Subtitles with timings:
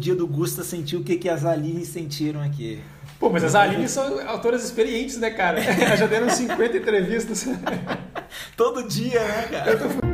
[0.00, 2.80] dia do Gusta sentiu o que, que as Aline sentiram aqui.
[3.18, 5.60] Pô, mas as Aline são autoras experientes, né, cara?
[5.98, 7.48] Já deram 50 entrevistas.
[8.56, 10.07] Todo dia, né, cara?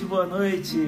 [0.00, 0.78] Noite, boa noite.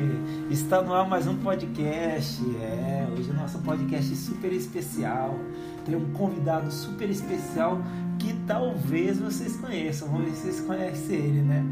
[0.50, 2.42] Está no ar mais um podcast.
[2.60, 5.38] É, hoje o nosso podcast é super especial.
[5.84, 7.80] Tem um convidado super especial
[8.18, 10.08] que talvez vocês conheçam.
[10.08, 11.64] Vamos ver se vocês conhecem ele, né?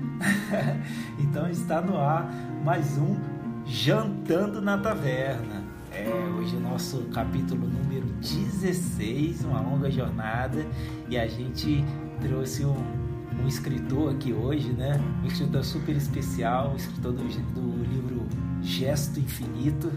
[1.19, 2.31] então está no ar
[2.65, 3.17] mais um
[3.65, 5.63] Jantando na Taverna.
[5.93, 10.65] É, hoje o nosso capítulo número 16, uma longa jornada,
[11.09, 11.85] e a gente
[12.21, 13.00] trouxe um
[13.43, 15.01] um escritor aqui hoje, né?
[15.23, 18.27] Um escritor super especial, um escritor do, do livro
[18.63, 19.91] Gesto Infinito.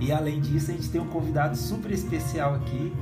[0.00, 2.92] E além disso, a gente tem um convidado super especial aqui.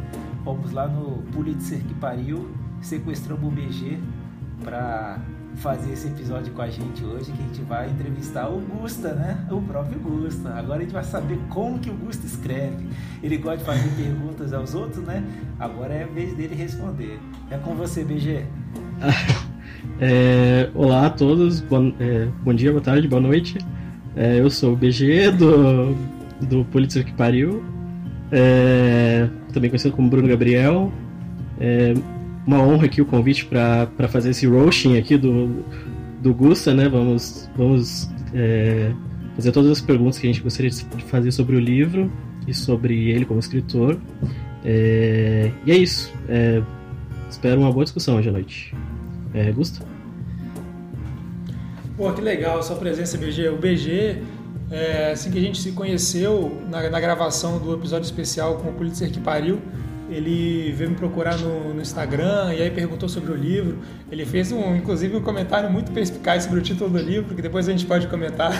[0.44, 2.48] Vamos lá no Pulitzer que pariu,
[2.80, 3.98] sequestramos o BG
[4.62, 5.18] para
[5.56, 9.46] fazer esse episódio com a gente hoje, que a gente vai entrevistar o Gusta, né?
[9.50, 10.50] O próprio Gusta.
[10.54, 12.88] Agora a gente vai saber como que o Gusta escreve.
[13.22, 15.22] Ele gosta de fazer perguntas aos outros, né?
[15.58, 17.20] Agora é a vez dele responder.
[17.50, 18.46] É com você, BG.
[20.06, 23.56] É, olá a todos, bom, é, bom, dia, boa tarde, boa noite.
[24.14, 25.96] É, eu sou o BG do,
[26.42, 27.64] do Pulitzer que pariu,
[28.30, 30.92] é, também conhecido como Bruno Gabriel.
[31.58, 31.94] É,
[32.46, 35.64] uma honra aqui o convite para fazer esse roasting aqui do,
[36.20, 36.86] do Gusta, né?
[36.86, 38.92] Vamos, vamos é,
[39.36, 42.12] fazer todas as perguntas que a gente gostaria de fazer sobre o livro
[42.46, 43.98] e sobre ele como escritor.
[44.62, 46.12] e é isso.
[47.30, 48.74] espero uma boa discussão hoje à noite.
[49.32, 49.50] É?
[51.96, 53.48] Pô, que legal sua presença, BG.
[53.50, 54.20] O BG,
[54.70, 58.72] é, assim que a gente se conheceu na, na, gravação do episódio especial com o
[58.72, 59.62] Pulitzer que pariu,
[60.10, 63.78] ele veio me procurar no, no, Instagram e aí perguntou sobre o livro.
[64.10, 67.68] Ele fez, um, inclusive, um comentário muito perspicaz sobre o título do livro, que depois
[67.68, 68.50] a gente pode comentar.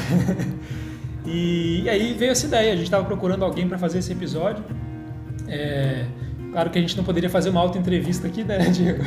[1.27, 2.73] e, e, aí veio essa ideia.
[2.73, 4.63] A gente estava procurando alguém para fazer esse episódio.
[5.49, 6.05] É,
[6.55, 9.03] Claro que a gente não poderia fazer uma auto-entrevista aqui, né, Diego?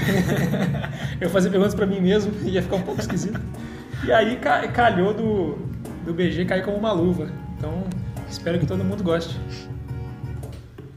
[1.22, 3.40] eu fazer perguntas para mim mesmo ia ficar um pouco esquisito.
[4.04, 4.40] E aí
[4.74, 5.56] calhou do,
[6.06, 7.28] do BG cair como uma luva.
[7.58, 7.84] Então,
[8.30, 9.40] espero que todo mundo goste.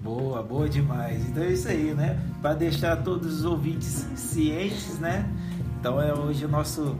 [0.02, 1.28] Boa, boa demais.
[1.28, 2.18] Então é isso aí, né?
[2.42, 5.28] Para deixar todos os ouvintes cientes, né?
[5.78, 6.96] Então é hoje o nosso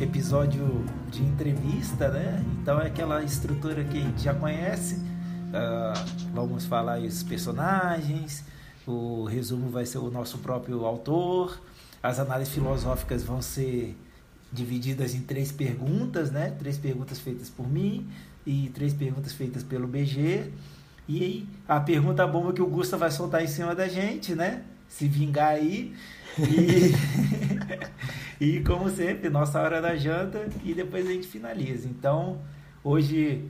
[0.00, 2.42] episódio de entrevista, né?
[2.60, 4.94] Então é aquela estrutura que a gente já conhece.
[4.94, 8.44] Uh, vamos falar os personagens,
[8.86, 11.60] o resumo vai ser o nosso próprio autor,
[12.02, 13.94] as análises filosóficas vão ser
[14.52, 16.54] divididas em três perguntas, né?
[16.58, 18.06] Três perguntas feitas por mim
[18.46, 20.50] e três perguntas feitas pelo BG.
[21.08, 24.62] E aí, a pergunta bomba que o Gusta vai soltar em cima da gente, né?
[24.88, 25.94] Se vingar aí.
[26.38, 26.94] E,
[28.44, 31.88] e como sempre, nossa hora da janta e depois a gente finaliza.
[31.88, 32.40] Então,
[32.84, 33.48] hoje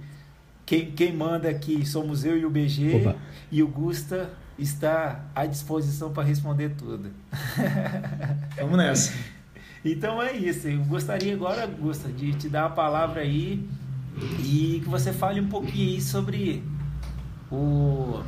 [0.64, 3.16] quem, quem manda aqui somos eu e o BG Opa.
[3.50, 7.10] e o Gusta está à disposição para responder tudo.
[8.56, 9.12] Vamos nessa.
[9.84, 10.69] Então é isso.
[10.69, 13.69] Eu gostaria agora, Gusta, de te dar a palavra aí
[14.41, 16.62] e que você fale um pouquinho sobre
[17.50, 18.22] o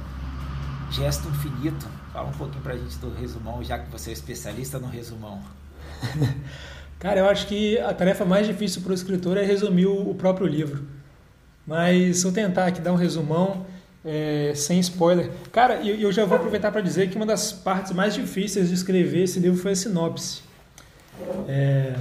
[0.90, 1.86] gesto infinito.
[2.12, 5.40] Fala um pouquinho para a gente do resumão, já que você é especialista no resumão.
[6.98, 10.46] Cara, eu acho que a tarefa mais difícil para o escritor é resumir o próprio
[10.46, 10.84] livro.
[11.66, 13.66] Mas se eu tentar aqui dar um resumão,
[14.04, 15.30] é, sem spoiler.
[15.50, 18.74] Cara, eu, eu já vou aproveitar para dizer que uma das partes mais difíceis de
[18.74, 20.42] escrever esse livro foi a sinopse.
[21.48, 21.94] É,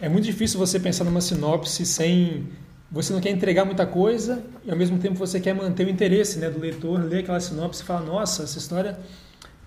[0.00, 2.48] é muito difícil você pensar numa sinopse sem.
[2.90, 6.38] Você não quer entregar muita coisa e ao mesmo tempo você quer manter o interesse
[6.38, 8.98] né, do leitor, ler aquela sinopse e falar: nossa, essa história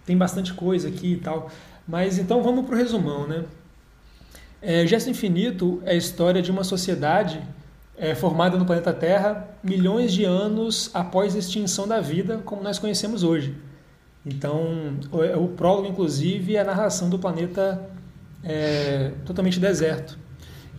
[0.05, 1.49] tem bastante coisa aqui e tal.
[1.87, 3.27] Mas então vamos para o resumão.
[3.27, 3.43] Né?
[4.61, 7.41] É, Gesto Infinito é a história de uma sociedade
[7.97, 12.77] é, formada no planeta Terra milhões de anos após a extinção da vida, como nós
[12.77, 13.55] conhecemos hoje.
[14.25, 17.94] Então, o, o prólogo, inclusive, é a narração do planeta
[18.45, 20.17] é, totalmente deserto.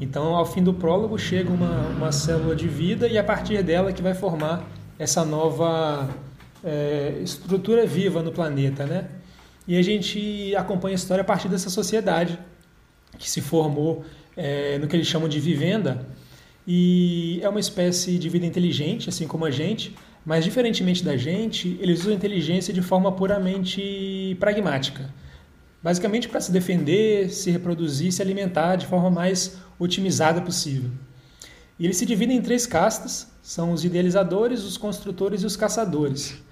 [0.01, 3.93] Então, ao fim do prólogo, chega uma, uma célula de vida e a partir dela
[3.93, 4.65] que vai formar
[4.99, 6.09] essa nova
[6.63, 9.09] é, estrutura viva no planeta, né?
[9.67, 12.39] E a gente acompanha a história a partir dessa sociedade
[13.19, 14.05] que se formou
[14.37, 16.07] é, no que eles chamam de vivenda,
[16.67, 21.79] e é uma espécie de vida inteligente, assim como a gente, mas diferentemente da gente,
[21.81, 25.09] eles usam a inteligência de forma puramente pragmática.
[25.87, 30.91] Basicamente para se defender, se reproduzir, se alimentar de forma mais otimizada possível.
[31.79, 36.43] E eles se dividem em três castas: são os idealizadores, os construtores e os caçadores.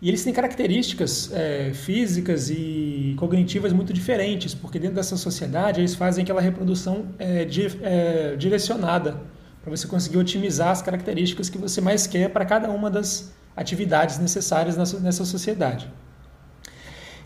[0.00, 5.96] E eles têm características é, físicas e cognitivas muito diferentes, porque dentro dessa sociedade eles
[5.96, 9.20] fazem aquela reprodução é, di, é, direcionada
[9.60, 14.20] para você conseguir otimizar as características que você mais quer para cada uma das atividades
[14.20, 15.90] necessárias nessa sociedade.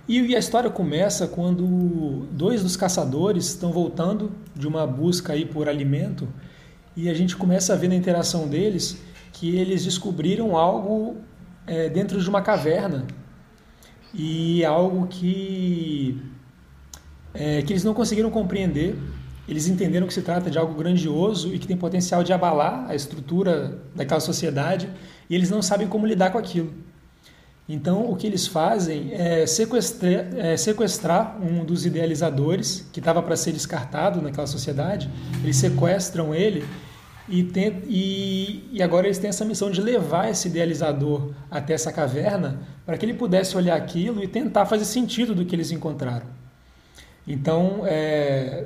[0.08, 5.68] E a história começa quando dois dos caçadores estão voltando de uma busca aí por
[5.68, 6.26] alimento
[6.96, 9.02] e a gente começa a ver na interação deles
[9.34, 11.18] que eles descobriram algo
[11.66, 13.06] é, dentro de uma caverna
[14.14, 16.18] e algo que,
[17.34, 18.96] é, que eles não conseguiram compreender
[19.48, 22.94] eles entenderam que se trata de algo grandioso e que tem potencial de abalar a
[22.94, 24.90] estrutura daquela sociedade
[25.28, 26.70] e eles não sabem como lidar com aquilo.
[27.68, 33.36] Então, o que eles fazem é sequestrar, é sequestrar um dos idealizadores que estava para
[33.36, 35.10] ser descartado naquela sociedade.
[35.42, 36.64] Eles sequestram ele
[37.28, 41.92] e, tem, e, e, agora eles têm essa missão de levar esse idealizador até essa
[41.92, 46.26] caverna para que ele pudesse olhar aquilo e tentar fazer sentido do que eles encontraram.
[47.26, 48.64] Então, é,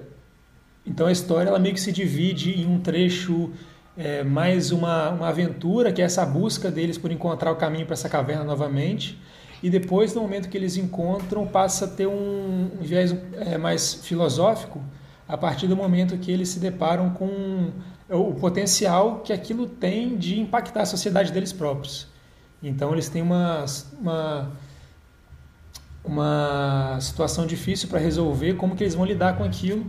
[0.87, 3.51] então a história ela meio que se divide em um trecho
[3.97, 7.95] é, mais uma, uma aventura, que é essa busca deles por encontrar o caminho para
[7.95, 9.21] essa caverna novamente.
[9.63, 14.83] E depois, no momento que eles encontram, passa a ter um, viés é, mais filosófico
[15.29, 17.71] a partir do momento que eles se deparam com
[18.09, 22.09] o potencial que aquilo tem de impactar a sociedade deles próprios.
[22.63, 23.65] Então eles têm uma,
[23.99, 24.51] uma,
[26.05, 29.87] uma situação difícil para resolver, como que eles vão lidar com aquilo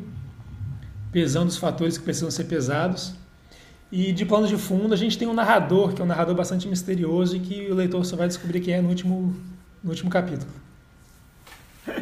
[1.11, 3.13] pesando os fatores que precisam ser pesados.
[3.95, 6.67] E de plano de fundo, a gente tem um narrador, que é um narrador bastante
[6.67, 9.35] misterioso e que o leitor só vai descobrir quem é no último,
[9.83, 10.51] no último capítulo.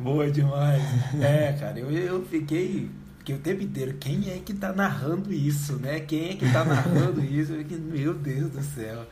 [0.00, 0.82] Boa demais.
[1.20, 2.90] É, cara, eu, eu fiquei,
[3.20, 3.94] fiquei o tempo inteiro.
[4.00, 6.00] Quem é que tá narrando isso, né?
[6.00, 7.52] Quem é que tá narrando isso?
[7.52, 9.06] Eu fiquei, meu Deus do céu.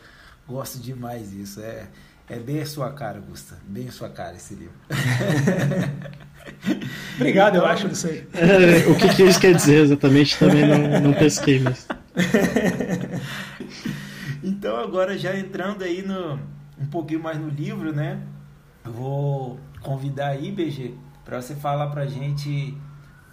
[0.49, 1.61] Gosto demais disso.
[1.61, 1.87] É,
[2.29, 3.57] é bem a sua cara, Gusta.
[3.69, 4.75] Bem a sua cara esse livro.
[7.15, 8.27] Obrigado, então, eu acho, disso aí.
[8.35, 11.87] É, o que, que isso quer dizer exatamente também não, não pesquei, mas.
[14.43, 16.39] então agora já entrando aí no
[16.81, 18.23] um pouquinho mais no livro, né?
[18.85, 20.95] Eu vou convidar aí, BG,
[21.25, 22.75] para você falar pra gente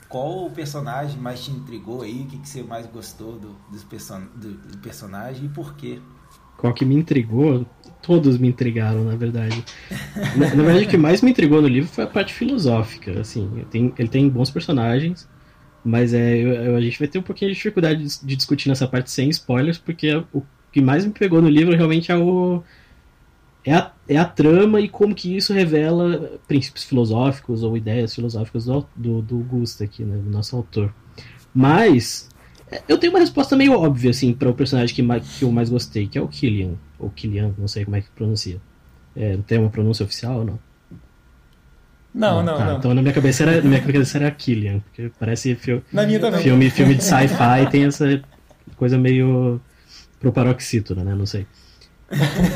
[0.10, 3.84] qual o personagem mais te intrigou aí, o que, que você mais gostou do, dos
[4.36, 6.00] do, do personagem e por quê.
[6.57, 7.66] Qual que me intrigou?
[8.01, 9.63] Todos me intrigaram, na verdade.
[10.36, 13.19] na, na, verdade, o que mais me intrigou no livro foi a parte filosófica.
[13.19, 15.30] Assim, tem, ele tem bons personagens,
[15.88, 18.88] mas é, eu, a gente vai ter um pouquinho de dificuldade de, de, discutir nessa
[18.88, 22.62] parte sem spoilers, porque o que mais me pegou no livro realmente é o
[23.63, 28.66] é a, é a trama e como que isso revela princípios filosóficos ou ideias filosóficas
[28.66, 30.94] do, do, do Gusta aqui, né, do nosso autor.
[31.54, 32.30] Mas
[32.88, 35.04] eu tenho uma resposta meio óbvia, assim, para o personagem que,
[35.38, 36.75] que eu mais gostei, que é o Killian.
[37.00, 38.62] Ou Killian, não sei como é que pronuncia.
[39.16, 40.60] É, tem uma pronúncia oficial ou não?
[42.17, 42.77] Não, não, tá, não.
[42.77, 46.19] Então na minha cabeça era, na minha cabeça era Killian, porque parece fio, na minha
[46.19, 46.41] também.
[46.41, 48.21] filme, filme de sci-fi tem essa
[48.75, 49.61] coisa meio
[50.19, 51.13] pro paroxítono, né?
[51.13, 51.45] Não sei.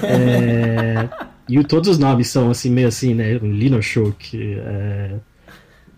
[0.04, 1.08] É,
[1.48, 3.34] e todos os nomes são assim, meio assim, né?
[3.34, 5.20] Linoshuk, é,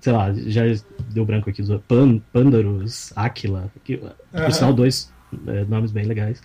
[0.01, 0.63] sei lá, já
[1.11, 4.11] deu branco aqui, Pan, Pandarus, Aquila, que, uhum.
[4.43, 5.09] por sinal, dois
[5.47, 6.41] é, nomes bem legais.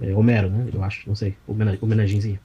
[0.00, 0.66] É, Homero, né?
[0.74, 1.36] Eu acho, não sei,
[1.80, 2.40] homenagenzinha.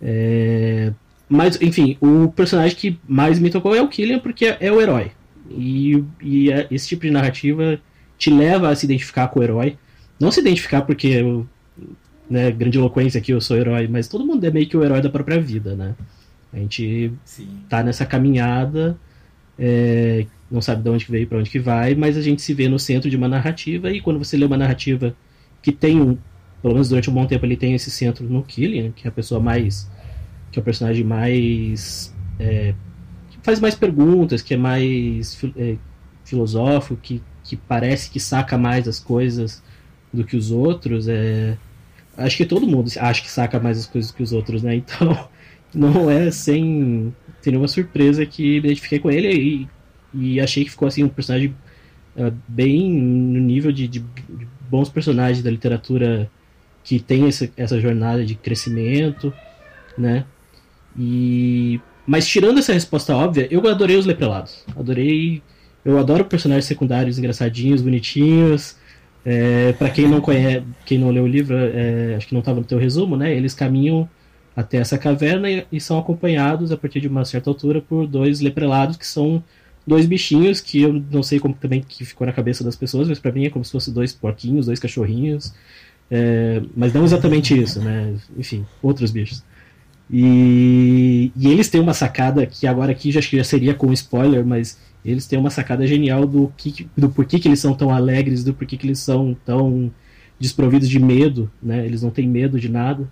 [0.00, 0.92] É,
[1.28, 4.80] mas, enfim, o personagem que mais me tocou é o Killian, porque é, é o
[4.80, 5.10] herói.
[5.50, 7.80] E, e é, esse tipo de narrativa
[8.18, 9.76] te leva a se identificar com o herói.
[10.18, 11.46] Não se identificar porque eu,
[12.28, 15.00] né, grande eloquência aqui, eu sou herói, mas todo mundo é meio que o herói
[15.00, 15.94] da própria vida, né?
[16.52, 17.48] A gente Sim.
[17.68, 18.98] tá nessa caminhada
[19.58, 22.52] é, não sabe de onde que veio para onde que vai, mas a gente se
[22.52, 25.14] vê no centro de uma narrativa e quando você lê uma narrativa
[25.62, 26.16] que tem um,
[26.62, 29.12] pelo menos durante um bom tempo ele tem esse centro no Killian, que é a
[29.12, 29.90] pessoa mais,
[30.56, 32.74] que é o personagem mais é,
[33.28, 35.76] que faz mais perguntas, que é mais é,
[36.24, 39.62] filosófico, que, que parece que saca mais as coisas
[40.10, 41.58] do que os outros, é
[42.16, 44.76] acho que todo mundo acha que saca mais as coisas que os outros, né?
[44.76, 45.28] Então
[45.74, 49.68] não é sem teria uma surpresa que me identifiquei com ele e,
[50.14, 51.54] e achei que ficou assim um personagem
[52.16, 56.30] uh, bem no nível de, de, de, bons personagens da literatura
[56.82, 59.32] que tem essa jornada de crescimento,
[59.98, 60.24] né?
[60.98, 64.64] E mas tirando essa resposta óbvia, eu adorei os leprelados.
[64.76, 65.42] Adorei,
[65.84, 68.76] eu adoro personagens secundários engraçadinhos, bonitinhos.
[69.24, 72.60] É, para quem não conhece, quem não leu o livro, é, acho que não estava
[72.60, 73.34] no teu resumo, né?
[73.34, 74.08] Eles caminham
[74.54, 78.40] até essa caverna e, e, são acompanhados a partir de uma certa altura por dois
[78.40, 79.42] leprelados que são
[79.84, 83.18] dois bichinhos que eu não sei como também que ficou na cabeça das pessoas, mas
[83.18, 85.52] para mim é como se fossem dois porquinhos, dois cachorrinhos,
[86.08, 88.14] é, mas não exatamente isso, né?
[88.38, 89.42] Enfim, outros bichos.
[90.10, 94.78] E, e, eles têm uma sacada que agora aqui já, já seria com spoiler, mas
[95.04, 98.54] eles têm uma sacada genial do, que, do porquê que eles são tão alegres, do
[98.54, 99.90] porquê que eles são tão
[100.38, 101.84] desprovidos de medo, né?
[101.84, 103.08] Eles não têm medo de nada,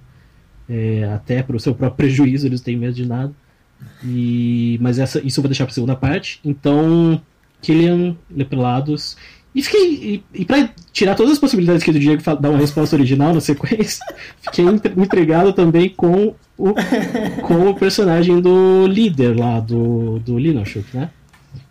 [0.68, 3.32] é, até para o seu próprio prejuízo eles têm medo de nada.
[4.02, 6.40] E, mas essa, isso eu vou deixar para a segunda parte.
[6.44, 7.20] Então,
[7.60, 9.16] Killian, Lepelados.
[9.54, 9.92] E fiquei.
[10.34, 13.40] E, e para tirar todas as possibilidades que do Diego dar uma resposta original na
[13.40, 14.04] sequência,
[14.42, 16.75] fiquei intrigado também com o,
[17.42, 21.11] com o personagem do líder lá, do, do Linoshuk, né?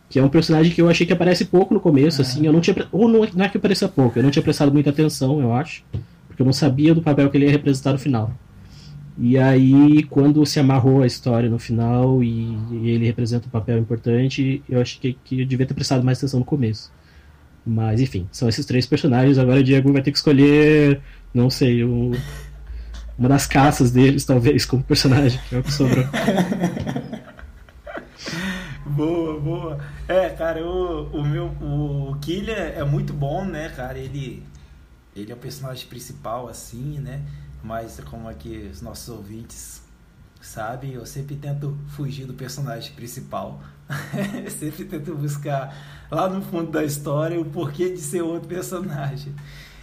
[0.10, 2.26] Que é um personagem que eu achei que aparece pouco no começo, é.
[2.26, 2.88] assim, eu não tinha.
[2.92, 5.84] Ou não, não é que apareça pouco, eu não tinha prestado muita atenção, eu acho.
[6.28, 8.32] Porque eu não sabia do papel que ele ia representar no final.
[9.18, 13.78] E aí, quando se amarrou a história no final e, e ele representa um papel
[13.78, 16.92] importante, eu acho que, que eu devia ter prestado mais atenção no começo.
[17.66, 19.38] Mas, enfim, são esses três personagens.
[19.38, 21.02] Agora o Diego vai ter que escolher,
[21.34, 22.12] não sei, um,
[23.18, 26.06] uma das caças deles, talvez, como personagem, que é o que sobrou.
[28.86, 29.80] boa, boa.
[30.08, 31.48] É, cara, o, o meu.
[31.62, 33.98] O Killian é muito bom, né, cara?
[33.98, 34.44] Ele.
[35.16, 37.22] Ele é o personagem principal, assim, né?
[37.64, 39.82] mas como aqui os nossos ouvintes
[40.46, 43.62] sabem, eu sempre tento fugir do personagem principal.
[44.50, 45.76] sempre tento buscar
[46.10, 49.34] lá no fundo da história o porquê de ser outro personagem.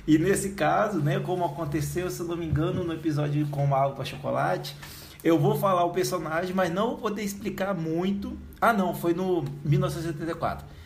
[0.06, 4.04] E nesse caso, né, como aconteceu, se não me engano, no episódio com água para
[4.04, 4.76] chocolate,
[5.22, 8.36] eu vou falar o personagem, mas não vou poder explicar muito.
[8.60, 10.79] Ah, não, foi no 1974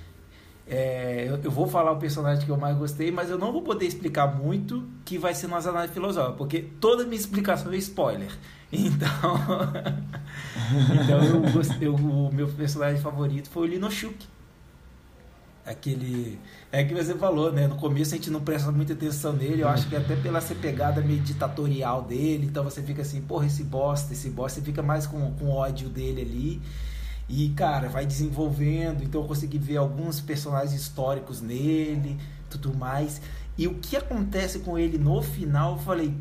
[0.67, 3.63] é, eu, eu, vou falar o personagem que eu mais gostei, mas eu não vou
[3.63, 8.31] poder explicar muito que vai ser nas análises filosóficas, porque toda minha explicação é spoiler.
[8.77, 9.07] Então,
[11.01, 14.27] então eu, gostei, o meu personagem favorito foi o Linoshuk.
[15.65, 16.41] Aquele.
[16.73, 17.69] É que você falou, né?
[17.69, 19.63] No começo a gente não presta muita atenção nele.
[19.63, 22.47] Eu acho que até pela ser pegada meio ditatorial dele.
[22.47, 24.59] Então você fica assim, porra, esse bosta, esse bosta.
[24.59, 26.63] Você fica mais com, com ódio dele ali.
[27.29, 29.03] E, cara, vai desenvolvendo.
[29.03, 32.19] Então eu consegui ver alguns personagens históricos nele,
[32.51, 33.21] tudo mais.
[33.57, 36.15] E o que acontece com ele no final, eu falei,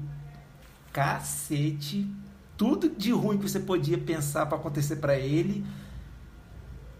[0.92, 2.08] cacete,
[2.56, 5.66] tudo de ruim que você podia pensar para acontecer para ele,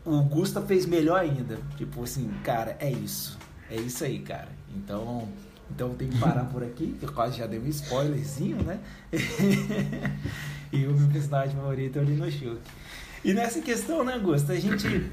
[0.04, 1.60] o Gusta fez melhor ainda.
[1.78, 3.38] Tipo assim, cara, é isso.
[3.70, 4.50] É isso aí, cara.
[4.76, 5.28] Então,
[5.70, 8.80] então tenho que parar por aqui, que eu quase já dei um spoilerzinho, né?
[10.72, 12.60] e o meu personagem favorito é o Linoshuk.
[13.24, 15.10] E nessa questão, né, Augusto, a gente,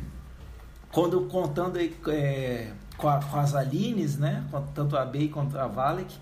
[0.91, 6.13] quando contando é, com, a, com, as Alines, né, tanto a Bey quanto a Valek,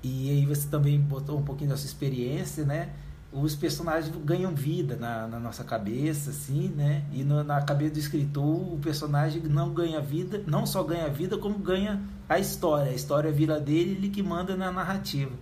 [0.00, 2.90] e aí você também botou um pouquinho da sua experiência, né,
[3.32, 7.98] os personagens ganham vida na, na nossa cabeça, assim, né, e no, na cabeça do
[7.98, 12.94] escritor o personagem não ganha vida, não só ganha vida, como ganha a história, a
[12.94, 15.32] história vira dele, ele que manda na narrativa.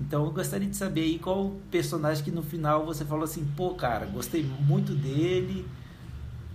[0.00, 3.74] Então eu gostaria de saber aí qual personagem que no final você falou assim, pô,
[3.74, 5.66] cara, gostei muito dele.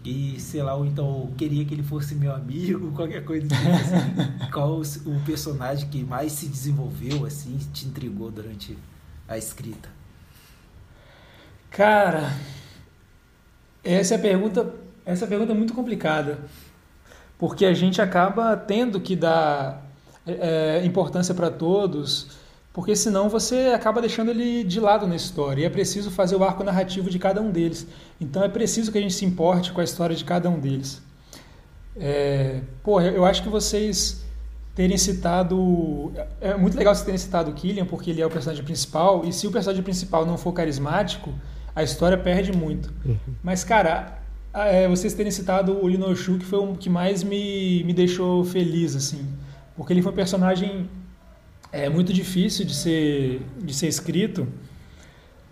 [0.06, 4.50] E sei lá, ou então queria que ele fosse meu amigo, qualquer coisa tipo assim.
[4.52, 8.78] qual o personagem que mais se desenvolveu, assim, te intrigou durante
[9.28, 9.90] a escrita?
[11.70, 12.34] Cara,
[13.84, 14.74] essa é a pergunta,
[15.06, 16.40] essa é pergunta muito complicada.
[17.38, 19.86] Porque a gente acaba tendo que dar
[20.26, 22.43] é, importância para todos
[22.74, 25.62] porque senão você acaba deixando ele de lado na história.
[25.62, 27.86] E é preciso fazer o arco narrativo de cada um deles.
[28.20, 31.00] Então é preciso que a gente se importe com a história de cada um deles.
[31.96, 34.26] É, pô, eu acho que vocês
[34.74, 36.12] terem citado.
[36.42, 39.24] É muito legal vocês terem citado o Killian, porque ele é o personagem principal.
[39.24, 41.32] E se o personagem principal não for carismático,
[41.76, 42.92] a história perde muito.
[43.06, 43.18] Uhum.
[43.44, 44.20] Mas, cara,
[44.52, 48.96] é, vocês terem citado o Linoshu, que foi o que mais me, me deixou feliz,
[48.96, 49.28] assim.
[49.76, 50.90] Porque ele foi um personagem
[51.74, 54.48] é muito difícil de ser, de ser escrito,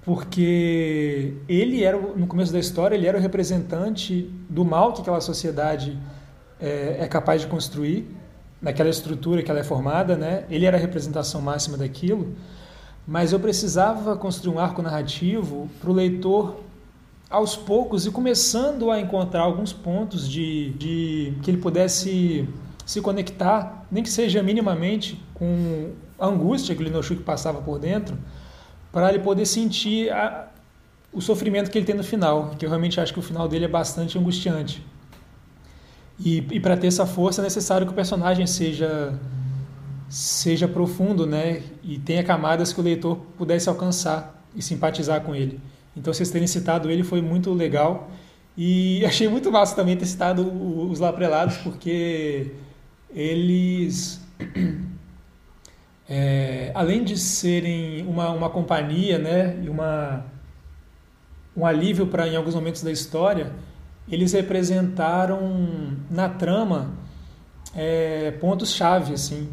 [0.03, 5.19] porque ele era, no começo da história, ele era o representante do mal que aquela
[5.19, 5.97] sociedade
[6.59, 8.07] é, é capaz de construir,
[8.61, 10.45] naquela estrutura que ela é formada, né?
[10.47, 12.35] Ele era a representação máxima daquilo,
[13.07, 16.57] mas eu precisava construir um arco narrativo para o leitor
[17.31, 22.47] aos poucos e começando a encontrar alguns pontos de, de que ele pudesse
[22.85, 25.91] se conectar, nem que seja minimamente, com
[26.27, 28.17] angústia que o Linochuk passava por dentro,
[28.91, 30.47] para ele poder sentir a,
[31.13, 33.65] o sofrimento que ele tem no final, que eu realmente acho que o final dele
[33.65, 34.85] é bastante angustiante.
[36.19, 39.19] E, e para ter essa força é necessário que o personagem seja
[40.11, 41.63] seja profundo, né?
[41.81, 45.57] E tenha camadas que o leitor pudesse alcançar e simpatizar com ele.
[45.95, 48.11] Então, vocês terem citado ele foi muito legal.
[48.57, 50.45] E achei muito massa também ter citado
[50.89, 52.51] os Laprelados, porque
[53.13, 54.21] eles,
[56.13, 60.25] é, além de serem uma, uma companhia né, e uma,
[61.55, 63.53] um alívio para em alguns momentos da história,
[64.09, 65.39] eles representaram
[66.09, 66.91] na trama
[67.73, 69.13] é, pontos-chave.
[69.13, 69.51] Assim.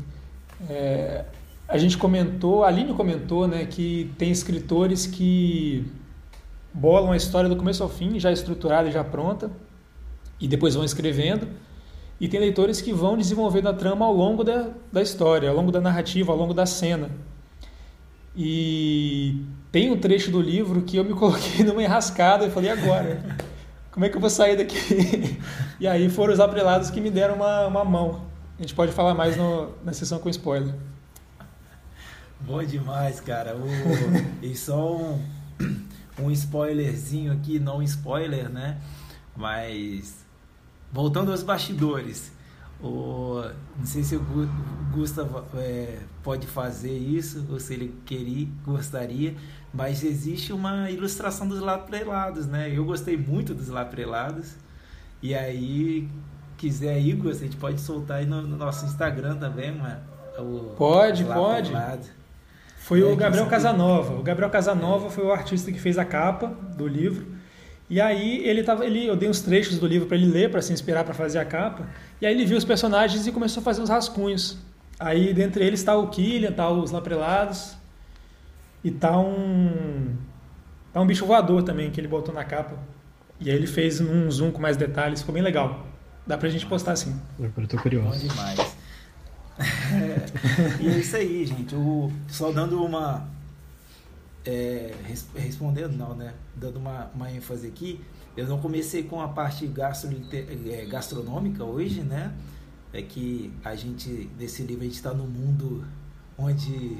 [0.69, 1.27] É,
[1.69, 5.87] a gente comentou, a Aline comentou né, que tem escritores que
[6.75, 9.49] bolam a história do começo ao fim, já estruturada e já pronta,
[10.41, 11.47] e depois vão escrevendo.
[12.21, 15.71] E tem leitores que vão desenvolvendo a trama ao longo da, da história, ao longo
[15.71, 17.11] da narrativa, ao longo da cena.
[18.37, 23.23] E tem um trecho do livro que eu me coloquei numa enrascada e falei, agora?
[23.93, 25.39] Como é que eu vou sair daqui?
[25.81, 28.23] E aí foram os aprelados que me deram uma, uma mão.
[28.59, 30.75] A gente pode falar mais no, na sessão com spoiler.
[32.41, 33.55] Bom demais, cara.
[33.55, 33.65] O,
[34.45, 35.21] e só um,
[36.21, 38.79] um spoilerzinho aqui, não spoiler, né?
[39.37, 40.27] Mas
[40.93, 42.33] voltando aos bastidores,
[42.81, 43.43] o,
[43.77, 44.23] não sei se o
[44.93, 49.35] Gustavo é, pode fazer isso ou se ele queria, gostaria,
[49.73, 52.71] mas existe uma ilustração dos laprelados, né?
[52.73, 54.55] Eu gostei muito dos laprelados
[55.21, 56.09] e aí
[56.57, 60.01] quiser aí, Gustavo, a gente pode soltar aí no, no nosso Instagram também, mano.
[60.77, 61.73] Pode, pode.
[62.79, 64.15] Foi é, o Gabriel Casanova.
[64.15, 67.38] O Gabriel Casanova foi o artista que fez a capa do livro.
[67.91, 70.61] E aí ele tava, ele, eu dei uns trechos do livro para ele ler, para
[70.61, 71.89] se inspirar para fazer a capa.
[72.21, 74.59] E aí ele viu os personagens e começou a fazer uns rascunhos.
[75.01, 77.77] Aí dentre eles está o Killian, tá os Laprelados
[78.85, 80.17] e tá um
[80.93, 82.77] tá um bicho voador também que ele botou na capa.
[83.41, 85.87] E aí ele fez um zoom com mais detalhes, ficou bem legal.
[86.27, 87.19] Dá pra gente postar assim.
[87.39, 88.11] Agora eu tô curioso.
[88.11, 88.77] Bom demais.
[89.59, 90.27] é,
[90.83, 91.75] e é isso aí, gente.
[91.75, 93.27] O, só dando uma
[94.49, 94.91] é,
[95.37, 96.33] respondendo não, né?
[96.57, 98.01] Dando uma, uma ênfase aqui,
[98.35, 102.33] eu não comecei com a parte gastro, é, gastronômica hoje, né?
[102.91, 105.85] É que a gente, nesse livro, a gente está no mundo
[106.39, 106.97] onde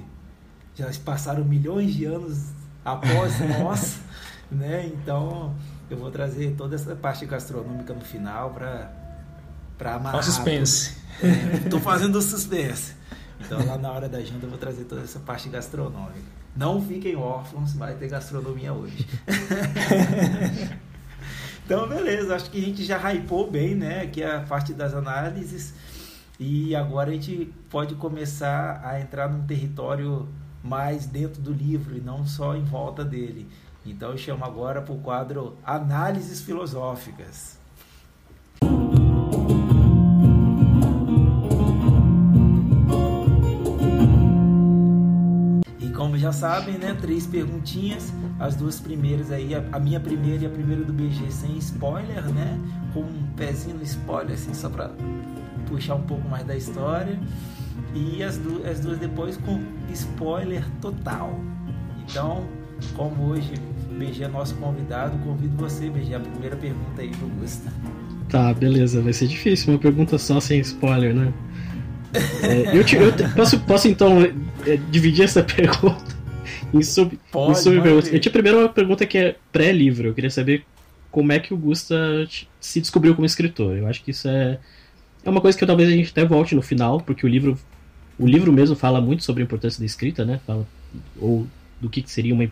[0.75, 2.51] já passaram milhões de anos
[2.85, 3.99] após nós,
[4.51, 4.87] né?
[4.87, 5.55] Então,
[5.89, 8.93] eu vou trazer toda essa parte gastronômica no final para
[9.79, 10.23] para amarrar.
[10.23, 10.97] suspense.
[11.65, 12.98] Estou é, fazendo suspense.
[13.41, 16.39] Então, lá na hora da janta, eu vou trazer toda essa parte gastronômica.
[16.57, 19.07] Não fiquem órfãos, vai ter gastronomia hoje.
[21.65, 24.03] então, beleza, acho que a gente já hypou bem, né?
[24.03, 25.75] Aqui a parte das análises.
[26.39, 30.29] E agora a gente pode começar a entrar num território
[30.63, 33.49] mais dentro do livro e não só em volta dele.
[33.85, 37.58] Então eu chamo agora para o quadro Análises Filosóficas.
[46.19, 46.97] Já sabem, né?
[47.01, 48.13] Três perguntinhas.
[48.39, 52.59] As duas primeiras aí, a, minha primeira e a primeira do BG sem spoiler, né?
[52.93, 54.91] Com um pezinho no spoiler, assim, só para
[55.67, 57.19] puxar um pouco mais da história.
[57.95, 59.61] E as, du as duas depois com
[59.93, 61.39] spoiler total.
[62.05, 62.47] Então,
[62.95, 63.53] como hoje
[63.99, 67.73] BG é nosso convidado, convido você, BG, a primeira pergunta aí pro Gusta.
[68.29, 71.33] Tá, beleza, vai ser difícil, uma pergunta só sem spoiler, né?
[72.43, 74.23] É, eu, te, eu te, posso, posso então
[74.67, 76.08] é, dividir essa pergunta
[76.83, 78.13] sub, pode, perguntas.
[78.13, 80.09] Eu tinha primeiro uma pergunta que é pré-livro.
[80.09, 80.65] Eu queria saber
[81.11, 82.27] como é que o Gusta
[82.61, 83.77] se descobriu como escritor.
[83.77, 84.59] Eu acho que isso é,
[85.25, 87.59] é uma coisa que talvez a gente até volte no final, porque o livro
[88.19, 90.41] o livro mesmo fala muito sobre a importância da escrita, né?
[90.47, 90.67] Fala
[91.21, 91.47] ou
[91.81, 92.51] do que, que seria uma,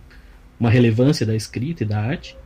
[0.60, 2.36] uma relevância da escrita e da arte.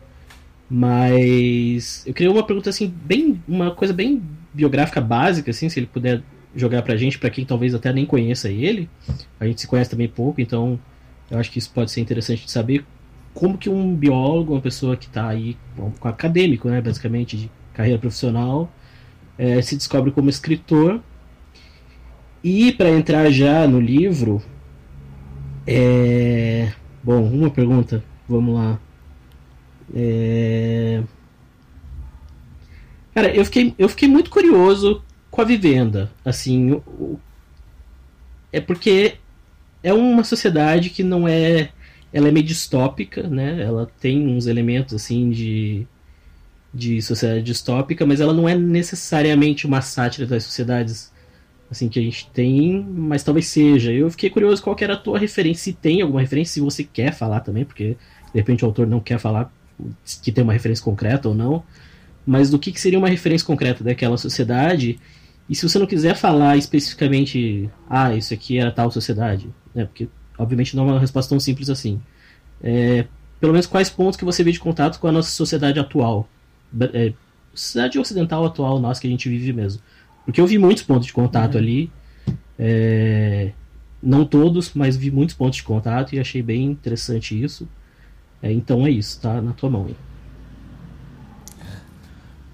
[0.68, 4.22] Mas eu queria uma pergunta assim, bem uma coisa bem
[4.54, 6.22] biográfica básica assim, se ele puder
[6.54, 8.88] jogar pra gente, para quem talvez até nem conheça ele.
[9.38, 10.78] A gente se conhece também pouco, então
[11.30, 12.84] eu acho que isso pode ser interessante de saber
[13.32, 17.98] como que um biólogo, uma pessoa que está aí, um acadêmico, né, basicamente, de carreira
[17.98, 18.70] profissional,
[19.38, 21.00] é, se descobre como escritor.
[22.42, 24.42] E para entrar já no livro,
[25.66, 26.72] é...
[27.02, 28.80] bom, uma pergunta, vamos lá.
[29.94, 31.02] É...
[33.14, 36.10] Cara, eu fiquei, eu fiquei muito curioso com a vivenda.
[36.24, 37.18] Assim, o,
[38.52, 39.18] é porque
[39.82, 41.70] é uma sociedade que não é.
[42.12, 43.62] Ela é meio distópica, né?
[43.62, 45.86] Ela tem uns elementos assim de,
[46.74, 51.12] de sociedade distópica, mas ela não é necessariamente uma sátira das sociedades
[51.70, 53.92] assim que a gente tem, mas talvez seja.
[53.92, 57.12] Eu fiquei curioso qual era a tua referência, se tem alguma referência, se você quer
[57.14, 57.96] falar também, porque
[58.34, 59.52] de repente o autor não quer falar
[60.22, 61.62] que tem uma referência concreta ou não,
[62.26, 64.98] mas do que, que seria uma referência concreta daquela sociedade
[65.50, 69.84] E se você não quiser falar especificamente, ah, isso aqui era tal sociedade, né?
[69.84, 72.00] Porque obviamente não é uma resposta tão simples assim.
[72.62, 73.06] É,
[73.40, 76.28] pelo menos quais pontos que você vê de contato com a nossa sociedade atual,
[76.92, 77.12] é,
[77.54, 79.82] sociedade ocidental atual nossa que a gente vive mesmo.
[80.24, 81.60] Porque eu vi muitos pontos de contato uhum.
[81.60, 81.92] ali,
[82.58, 83.52] é,
[84.02, 87.68] não todos, mas vi muitos pontos de contato e achei bem interessante isso.
[88.42, 89.96] É, então é isso, tá na tua mão aí.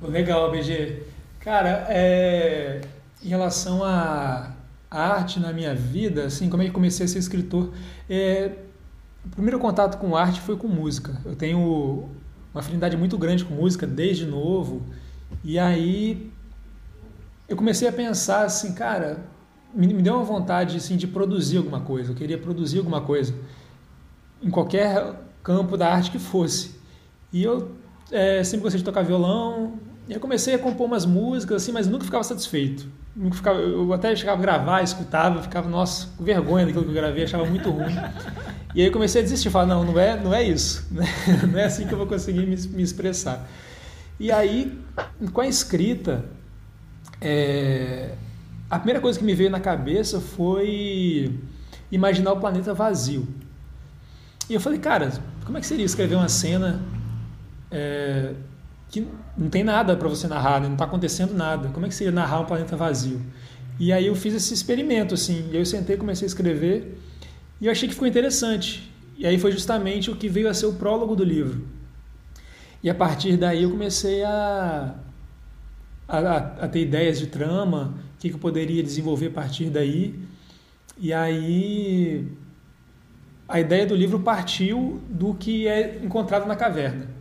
[0.03, 1.03] Legal, BG.
[1.41, 2.81] Cara, é,
[3.25, 3.85] em relação
[4.91, 7.73] à arte na minha vida, assim, como é que comecei a ser escritor?
[8.09, 8.53] É,
[9.25, 11.21] o primeiro contato com arte foi com música.
[11.25, 12.09] Eu tenho
[12.55, 14.83] uma afinidade muito grande com música desde novo.
[15.45, 16.31] E aí
[17.49, 19.25] eu comecei a pensar assim, cara,
[19.75, 22.13] me, me deu uma vontade assim, de produzir alguma coisa.
[22.13, 23.35] Eu queria produzir alguma coisa
[24.43, 26.77] em qualquer campo da arte que fosse.
[27.33, 27.73] E eu
[28.11, 29.75] é, sempre gostei de tocar violão.
[30.09, 32.89] E eu comecei a compor umas músicas, assim, mas nunca ficava satisfeito.
[33.19, 37.47] Eu até chegava a gravar, escutava, ficava, nossa, com vergonha daquilo que eu gravei, achava
[37.47, 37.95] muito ruim.
[38.75, 40.87] E aí eu comecei a desistir, falar, não, não é, não é isso.
[40.93, 41.07] Né?
[41.51, 43.49] Não é assim que eu vou conseguir me, me expressar.
[44.21, 44.79] E aí,
[45.33, 46.27] com a escrita,
[47.21, 48.13] é,
[48.69, 51.39] a primeira coisa que me veio na cabeça foi
[51.91, 53.27] imaginar o planeta vazio.
[54.49, 55.11] E eu falei, cara,
[55.45, 56.83] como é que seria escrever uma cena
[57.71, 58.33] é,
[58.89, 60.67] que não tem nada para você narrar, né?
[60.67, 61.69] não está acontecendo nada?
[61.69, 63.21] Como é que seria narrar um planeta vazio?
[63.79, 66.99] E aí eu fiz esse experimento, assim, e aí eu sentei, comecei a escrever,
[67.61, 68.91] e eu achei que ficou interessante.
[69.19, 71.67] E aí foi justamente o que veio a ser o prólogo do livro.
[72.83, 74.95] E a partir daí eu comecei a,
[76.07, 80.15] a, a ter ideias de trama, o que, que eu poderia desenvolver a partir daí.
[80.99, 82.27] E aí
[83.49, 87.16] a ideia do livro partiu do que é encontrado na caverna.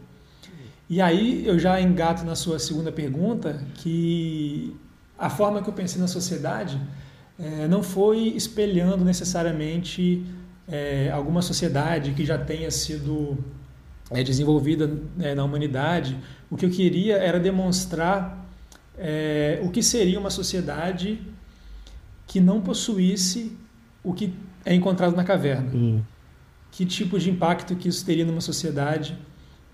[0.90, 4.76] E aí eu já engato na sua segunda pergunta que
[5.18, 6.80] a forma que eu pensei na sociedade
[7.40, 10.24] é, não foi espelhando necessariamente
[10.68, 13.38] é, alguma sociedade que já tenha sido
[14.12, 16.18] é, desenvolvida né, na humanidade.
[16.50, 18.44] O que eu queria era demonstrar
[19.62, 21.20] o que seria uma sociedade
[22.26, 23.52] que não possuísse
[24.02, 25.70] o que é encontrado na caverna.
[25.74, 26.02] Hum.
[26.72, 29.18] Que tipo de impacto que isso teria numa sociedade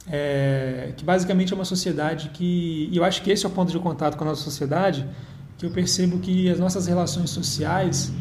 [0.07, 3.71] é, que basicamente é uma sociedade que e eu acho que esse é o ponto
[3.71, 5.05] de contato com a nossa sociedade
[5.57, 8.11] que eu percebo que as nossas relações sociais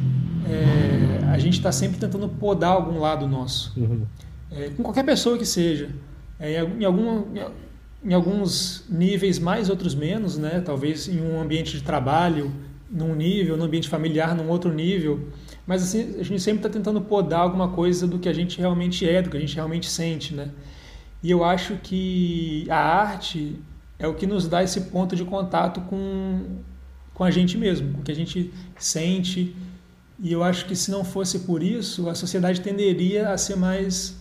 [0.46, 4.02] é, a gente está sempre tentando podar algum lado nosso uhum.
[4.50, 5.90] é, com qualquer pessoa que seja
[6.40, 7.24] é, em, algum,
[8.02, 10.62] em alguns níveis mais, outros menos, né?
[10.64, 12.50] Talvez em um ambiente de trabalho,
[12.90, 15.28] num nível, no ambiente familiar, num outro nível.
[15.66, 19.06] Mas assim, a gente sempre está tentando podar alguma coisa do que a gente realmente
[19.06, 20.48] é, do que a gente realmente sente, né?
[21.22, 23.61] E eu acho que a arte
[23.98, 26.59] é o que nos dá esse ponto de contato com,
[27.12, 29.54] com a gente mesmo, com o que a gente sente.
[30.18, 34.16] E eu acho que se não fosse por isso, a sociedade tenderia a ser mais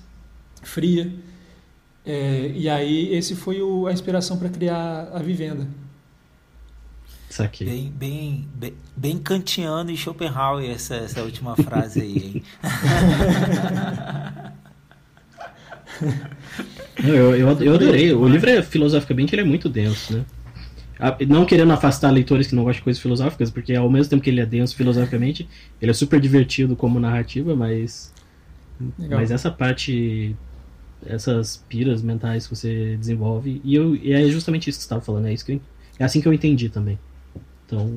[0.61, 1.11] fria
[2.05, 5.67] é, e aí esse foi o, a inspiração para criar a vivenda.
[7.29, 7.65] Isso aqui.
[7.65, 12.43] Bem, bem, bem, bem kantiano e Schopenhauer essa, essa última frase aí, hein?
[17.03, 18.13] eu, eu, eu adorei.
[18.13, 20.25] O livro é filosoficamente ele é muito denso, né?
[21.27, 24.29] Não querendo afastar leitores que não gostam de coisas filosóficas, porque ao mesmo tempo que
[24.29, 25.47] ele é denso filosoficamente,
[25.81, 28.13] ele é super divertido como narrativa, mas.
[28.97, 29.19] Legal.
[29.19, 30.35] Mas essa parte
[31.05, 33.61] essas piras mentais que você desenvolve.
[33.63, 35.61] E, eu, e é justamente isso que você estava falando, é, isso que eu,
[35.97, 36.99] é assim que eu entendi também.
[37.65, 37.95] Então,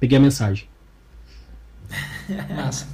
[0.00, 0.68] peguei a mensagem.
[2.54, 2.88] Massa.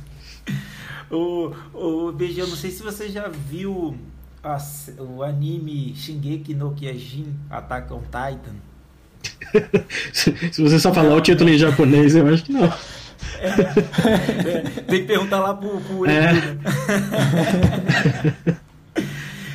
[1.10, 3.96] o, o BG, eu não sei se você já viu
[4.42, 4.58] a,
[4.98, 8.56] o anime Shingeki no Kyojin Attack on Titan.
[10.12, 12.64] se você só falar o título em japonês, eu acho que não.
[13.38, 16.32] É, é, tem que perguntar lá pro, pro é.
[16.32, 16.58] Né?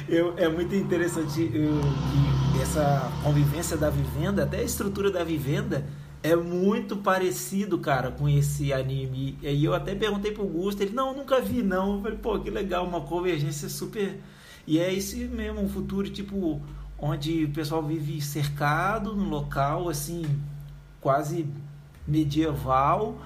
[0.08, 1.82] Eu, é muito interessante eu,
[2.62, 5.84] essa convivência da vivenda, até a estrutura da vivenda
[6.22, 9.38] é muito parecido, cara, com esse anime.
[9.42, 11.96] E aí eu até perguntei pro Gusto, ele, não, nunca vi, não.
[11.96, 14.20] Eu falei, pô, que legal, uma convergência super.
[14.68, 16.62] E é esse mesmo, um futuro, tipo,
[16.98, 20.24] onde o pessoal vive cercado no local, assim,
[21.00, 21.46] quase
[22.08, 23.18] medieval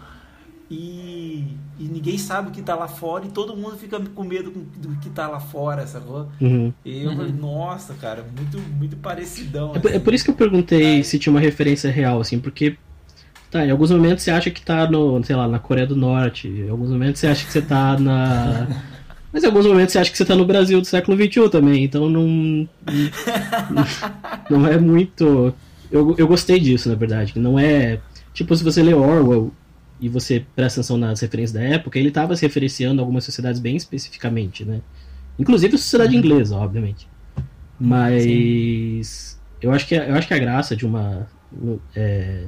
[0.71, 1.45] e,
[1.79, 4.95] e ninguém sabe o que está lá fora e todo mundo fica com medo do
[4.97, 6.29] que está lá fora, sacou?
[6.39, 6.71] Uhum.
[6.85, 7.17] E eu uhum.
[7.17, 9.73] falei, nossa, cara, muito, muito parecidão.
[9.73, 9.87] É, assim.
[9.95, 11.03] é por isso que eu perguntei é.
[11.03, 12.77] se tinha uma referência real, assim, porque
[13.49, 16.47] Tá, em alguns momentos você acha que tá no, sei lá, na Coreia do Norte,
[16.47, 18.67] em alguns momentos você acha que você tá na.
[19.31, 21.83] Mas em alguns momentos você acha que você tá no Brasil do século XXI também,
[21.83, 22.67] então não.
[23.69, 23.85] Não,
[24.49, 25.53] não é muito.
[25.91, 27.99] Eu, eu gostei disso, na verdade, não é
[28.39, 29.51] Tipo, se você lê Orwell
[29.99, 33.59] e você presta atenção nas referências da época, ele estava se referenciando a algumas sociedades
[33.59, 34.81] bem especificamente, né?
[35.37, 36.19] Inclusive a sociedade uhum.
[36.19, 37.05] inglesa, obviamente.
[37.77, 39.01] Mas Sim.
[39.61, 41.27] eu acho que eu acho que a graça de uma
[41.93, 42.45] é,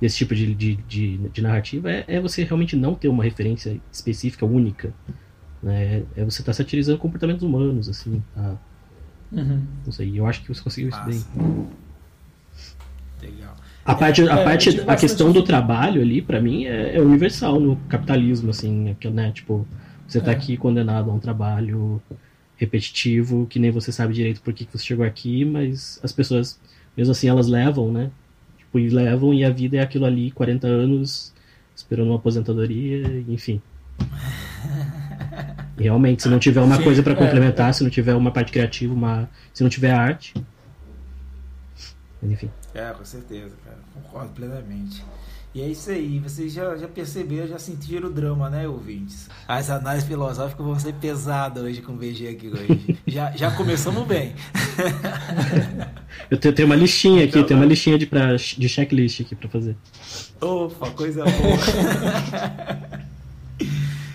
[0.00, 3.80] desse tipo de, de, de, de narrativa é, é, você realmente não ter uma referência
[3.90, 4.94] específica única,
[5.62, 6.02] né?
[6.16, 8.22] É você estar tá satirizando comportamentos humanos, assim.
[8.34, 8.56] Tá?
[9.30, 9.62] Uhum.
[9.84, 10.18] Não sei.
[10.18, 11.68] Eu acho que você conseguiu isso bem.
[13.22, 13.56] Legal.
[13.84, 17.58] A parte, a, é, parte, a questão do trabalho ali, para mim, é, é, universal
[17.58, 19.32] no capitalismo, assim, é né?
[19.32, 19.66] Tipo,
[20.06, 20.34] você tá é.
[20.34, 22.00] aqui condenado a um trabalho
[22.56, 26.60] repetitivo, que nem você sabe direito por que você chegou aqui, mas as pessoas,
[26.96, 28.10] mesmo assim, elas levam, né?
[28.56, 31.32] Tipo, e levam e a vida é aquilo ali, 40 anos,
[31.74, 33.60] esperando uma aposentadoria, enfim.
[35.82, 38.52] Realmente, se não tiver uma Sim, coisa para complementar, é, se não tiver uma parte
[38.52, 40.34] criativa, uma, se não tiver arte,
[42.22, 42.50] enfim.
[42.72, 43.78] É, com certeza, cara.
[43.94, 45.04] Concordo plenamente.
[45.54, 49.28] E é isso aí, vocês já, já perceberam, já sentiram o drama, né, ouvintes?
[49.46, 52.98] As análises filosóficas vão ser pesadas hoje com o BG aqui hoje.
[53.06, 54.32] já, já começamos bem.
[56.30, 59.34] Eu tenho, tenho uma listinha aqui, então, tem uma listinha de, pra, de checklist aqui
[59.34, 59.76] para fazer.
[60.40, 61.58] Opa, coisa boa.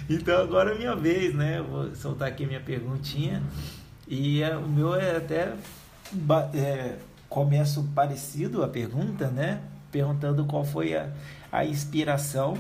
[0.10, 1.62] então agora é minha vez, né?
[1.62, 3.42] Vou soltar aqui minha perguntinha.
[4.08, 5.54] E é, o meu é até.
[6.54, 6.96] É,
[7.30, 9.62] começo parecido a pergunta, né?
[9.92, 11.12] Perguntando qual foi a,
[11.52, 12.58] a inspiração,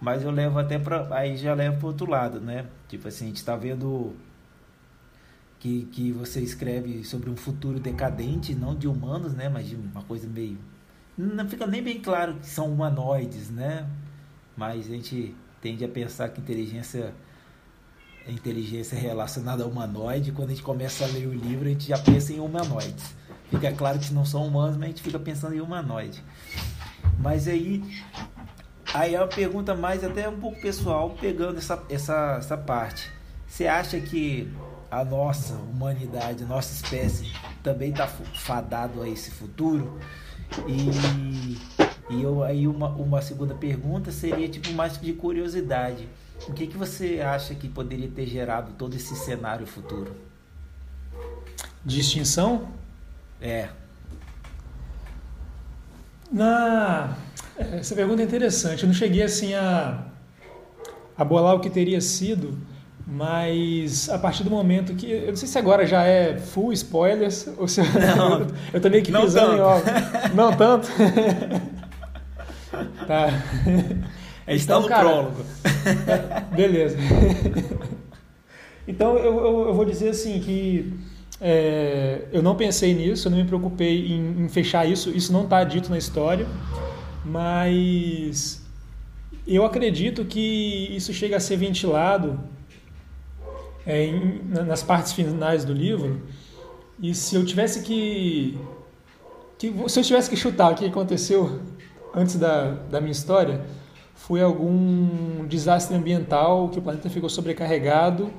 [0.00, 2.66] mas eu levo até para aí já levo para outro lado, né?
[2.88, 4.14] Tipo assim, a gente está vendo
[5.60, 9.48] que, que você escreve sobre um futuro decadente, não de humanos, né?
[9.48, 10.58] Mas de uma coisa meio
[11.20, 13.86] não fica nem bem claro que são humanoides, né?
[14.56, 17.14] Mas a gente tende a pensar que inteligência
[18.28, 21.98] inteligência relacionada a humanoide, quando a gente começa a ler o livro, a gente já
[21.98, 23.14] pensa em humanoides.
[23.50, 26.22] Fica claro que não são humanos, mas a gente fica pensando em humanoide.
[27.18, 27.82] Mas aí,
[28.94, 33.10] aí é uma pergunta mais até um pouco pessoal, pegando essa, essa, essa parte.
[33.48, 34.52] Você acha que
[34.90, 39.98] a nossa humanidade, a nossa espécie, também está fadado a esse futuro?
[40.68, 41.58] E,
[42.10, 46.08] e eu, aí uma, uma segunda pergunta seria tipo mais de curiosidade.
[46.48, 50.12] O que, que você acha que poderia ter gerado todo esse cenário futuro?
[51.84, 52.68] De extinção?
[53.40, 53.68] É.
[56.32, 57.16] Na...
[57.56, 58.82] Essa pergunta é interessante.
[58.82, 60.04] Eu não cheguei assim a,
[61.16, 62.58] a bolar o que teria sido,
[63.06, 65.10] mas a partir do momento que.
[65.10, 67.82] Eu não sei se agora já é full spoilers ou se.
[67.82, 69.84] Não, eu tô meio que pisando em ovos.
[70.34, 70.88] Não tanto?
[73.06, 73.28] tá.
[74.46, 75.44] É está então, no cara, prólogo.
[76.56, 76.96] Beleza.
[78.88, 80.92] Então eu, eu, eu vou dizer assim que
[81.40, 85.44] é, eu não pensei nisso, eu não me preocupei em, em fechar isso, isso não
[85.44, 86.46] está dito na história,
[87.24, 88.60] mas
[89.46, 92.40] eu acredito que isso chega a ser ventilado
[93.86, 96.22] é, em, nas partes finais do livro.
[97.00, 98.58] E se eu tivesse que,
[99.58, 101.60] que, se eu tivesse que chutar o que aconteceu
[102.14, 103.60] antes da, da minha história,
[104.14, 108.30] foi algum desastre ambiental que o planeta ficou sobrecarregado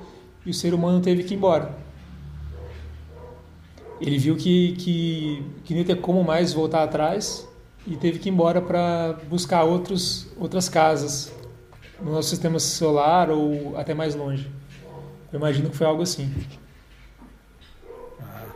[0.46, 1.76] e o ser humano teve que ir embora
[4.02, 7.48] ele viu que, que, que não ia ter como mais voltar atrás
[7.86, 11.32] e teve que ir embora para buscar outros, outras casas
[12.02, 14.50] no nosso sistema solar ou até mais longe.
[15.32, 16.34] Eu imagino que foi algo assim.
[18.20, 18.48] Ah,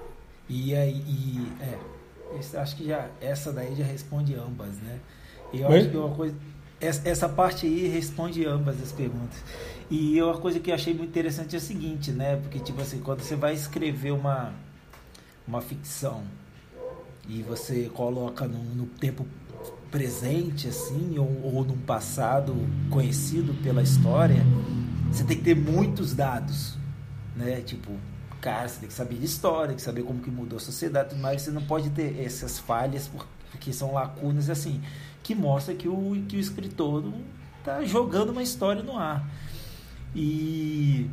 [0.49, 1.77] e aí, e, é,
[2.57, 4.99] acho que já essa daí já responde ambas, né?
[5.53, 5.79] E eu Oi?
[5.79, 6.35] acho que uma coisa,
[6.79, 9.43] essa, essa parte aí responde ambas as perguntas.
[9.89, 12.37] E uma coisa que eu achei muito interessante é o seguinte, né?
[12.37, 14.53] Porque tipo assim, quando você vai escrever uma
[15.47, 16.23] uma ficção
[17.27, 19.25] e você coloca no, no tempo
[19.91, 22.55] presente assim ou, ou num passado
[22.89, 24.43] conhecido pela história
[25.11, 26.77] você tem que ter muitos dados
[27.35, 27.91] né tipo
[28.45, 31.15] cara você tem que saber de história tem que saber como que mudou a sociedade
[31.15, 33.09] mas você não pode ter essas falhas
[33.51, 34.81] porque são lacunas assim
[35.23, 37.03] que mostra que o que o escritor
[37.57, 39.27] está jogando uma história no ar
[40.15, 41.09] e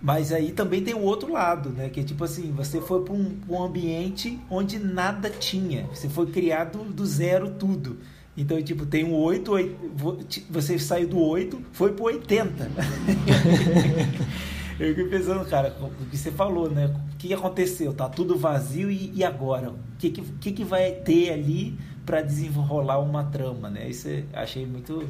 [0.00, 1.88] mas aí também tem o outro lado, né?
[1.88, 5.86] Que é tipo assim, você foi para um, um, ambiente onde nada tinha.
[5.86, 7.98] Você foi criado do zero tudo.
[8.36, 12.70] Então, tipo, tem um 8, 8 você saiu do 8, foi pro 80.
[14.78, 16.86] Eu fiquei pensando, cara, o que você falou, né?
[16.86, 17.94] O que aconteceu?
[17.94, 19.70] Tá tudo vazio e, e agora?
[19.70, 23.88] O que, que, que vai ter ali para desenrolar uma trama, né?
[23.88, 25.08] Isso eu achei muito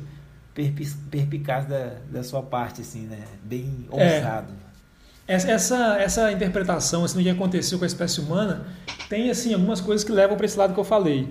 [1.10, 3.24] perpicaz da, da sua parte, assim, né?
[3.42, 4.16] Bem é.
[4.16, 4.52] ousado.
[4.62, 4.66] É.
[5.34, 8.64] Essa, essa interpretação assim, do que aconteceu com a espécie humana
[9.08, 11.28] tem assim algumas coisas que levam para esse lado que eu falei.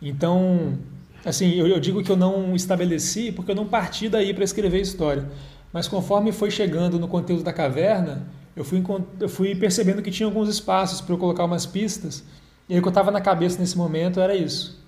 [0.00, 0.78] Então,
[1.24, 4.80] assim, eu, eu digo que eu não estabeleci porque eu não parti daí para escrever
[4.80, 5.28] história.
[5.72, 8.82] Mas conforme foi chegando no conteúdo da caverna, eu fui,
[9.18, 12.24] eu fui percebendo que tinha alguns espaços para eu colocar umas pistas.
[12.68, 14.78] E aí o que eu estava na cabeça nesse momento era isso.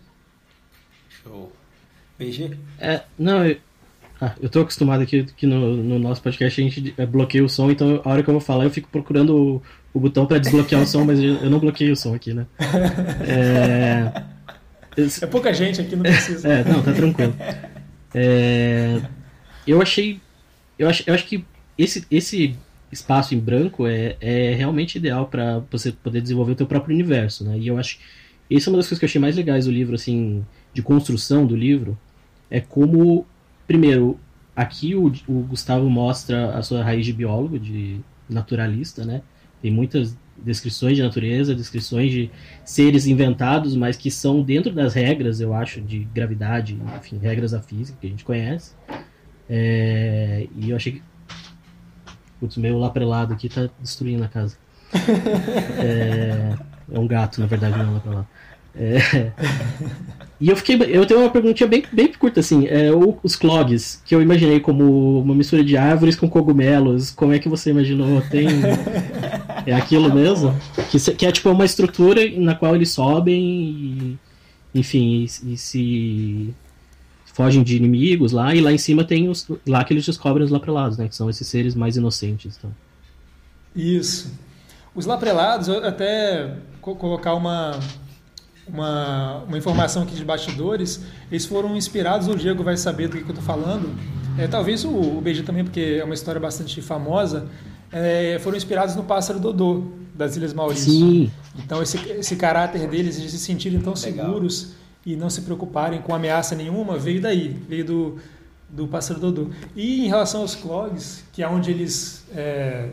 [1.09, 1.51] Show.
[2.19, 2.57] BG?
[2.79, 3.57] É, não, eu,
[4.21, 7.49] ah, eu tô acostumado aqui que no, no, nosso podcast a gente é, bloqueia o
[7.49, 10.39] som, então a hora que eu vou falar eu fico procurando o, o botão para
[10.39, 12.47] desbloquear o som, mas eu não bloqueei o som aqui, né?
[13.27, 14.23] É,
[15.23, 16.49] é pouca gente aqui, não precisa.
[16.49, 17.35] é, não, tá tranquilo.
[18.15, 19.01] É,
[19.67, 20.21] eu achei.
[20.79, 21.45] Eu acho, eu acho que
[21.77, 22.57] esse, esse
[22.91, 27.45] espaço em branco é, é realmente ideal para você poder desenvolver o teu próprio universo,
[27.45, 27.59] né?
[27.59, 27.99] E eu acho
[28.49, 31.47] isso é uma das coisas que eu achei mais legais do livro, assim, de construção
[31.47, 31.99] do livro,
[32.51, 33.27] é como,
[33.67, 34.19] primeiro,
[34.55, 39.23] aqui o, o Gustavo mostra a sua raiz de biólogo, de naturalista, né?
[39.63, 42.31] Tem muitas descrições de natureza, descrições de
[42.65, 47.63] seres inventados, mas que são dentro das regras, eu acho, de gravidade, enfim, regras da
[47.63, 48.75] física que a gente conhece.
[49.49, 51.03] É, e eu achei que
[52.45, 54.57] Putz, meu laprelado aqui tá destruindo a casa.
[55.79, 56.55] é,
[56.93, 58.27] é um gato, na verdade, não é um laprelado.
[58.77, 59.31] É,
[60.41, 60.77] e eu fiquei.
[60.89, 62.67] Eu tenho uma perguntinha bem, bem curta, assim.
[62.67, 62.91] É,
[63.23, 67.11] os clogs, que eu imaginei como uma mistura de árvores com cogumelos.
[67.13, 68.21] Como é que você imaginou?
[68.23, 68.47] Tem.
[69.67, 70.55] É aquilo mesmo?
[70.91, 74.19] Que, que é tipo uma estrutura na qual eles sobem e.
[74.75, 76.55] Enfim, e, e se
[77.35, 79.47] fogem de inimigos lá, e lá em cima tem os.
[79.67, 81.09] Lá que eles descobrem os laprelados, né?
[81.09, 82.57] Que são esses seres mais inocentes.
[82.57, 82.73] Então.
[83.75, 84.33] Isso.
[84.95, 87.77] Os laprelados, eu até colocar uma,
[88.69, 93.25] uma, uma informação aqui de bastidores, eles foram inspirados, o Diego vai saber do que,
[93.25, 93.93] eu estou falando,
[94.39, 97.49] é, talvez o, o BG também, porque é uma história bastante famosa,
[97.91, 100.93] é, foram inspirados no pássaro Dodô, das Ilhas Maurício.
[100.93, 101.33] Sim.
[101.59, 104.27] Então esse, esse caráter deles de se sentirem tão Legal.
[104.27, 108.19] seguros e não se preocuparem com ameaça nenhuma veio daí, veio do,
[108.69, 109.51] do pássaro Dodô.
[109.77, 112.89] E em relação aos clogs, que é onde eles é,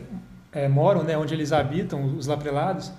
[0.52, 2.92] é, moram, né, onde eles habitam, os laprelados,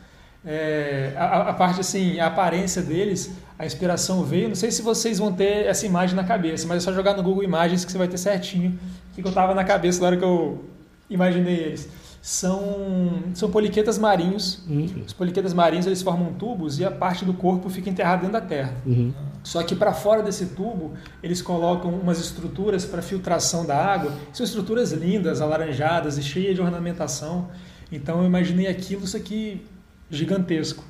[0.46, 4.50] é, a, a, parte assim, a aparência deles, a inspiração veio.
[4.50, 7.24] Não sei se vocês vão ter essa imagem na cabeça, mas é só jogar no
[7.24, 8.78] Google Imagens que você vai ter certinho
[9.12, 10.66] o que eu estava na cabeça na hora que eu
[11.10, 11.88] imaginei eles
[12.24, 14.64] são, são poliquetas marinhos.
[14.66, 15.04] Uhum.
[15.06, 18.42] Os poliquetas marinhos eles formam tubos e a parte do corpo fica enterrada dentro da
[18.42, 18.74] terra.
[18.86, 19.14] Uhum.
[19.44, 24.14] Só que para fora desse tubo eles colocam umas estruturas para filtração da água.
[24.32, 27.50] São estruturas lindas, alaranjadas e cheias de ornamentação.
[27.92, 29.62] Então eu imaginei aquilo, isso aqui
[30.10, 30.82] gigantesco.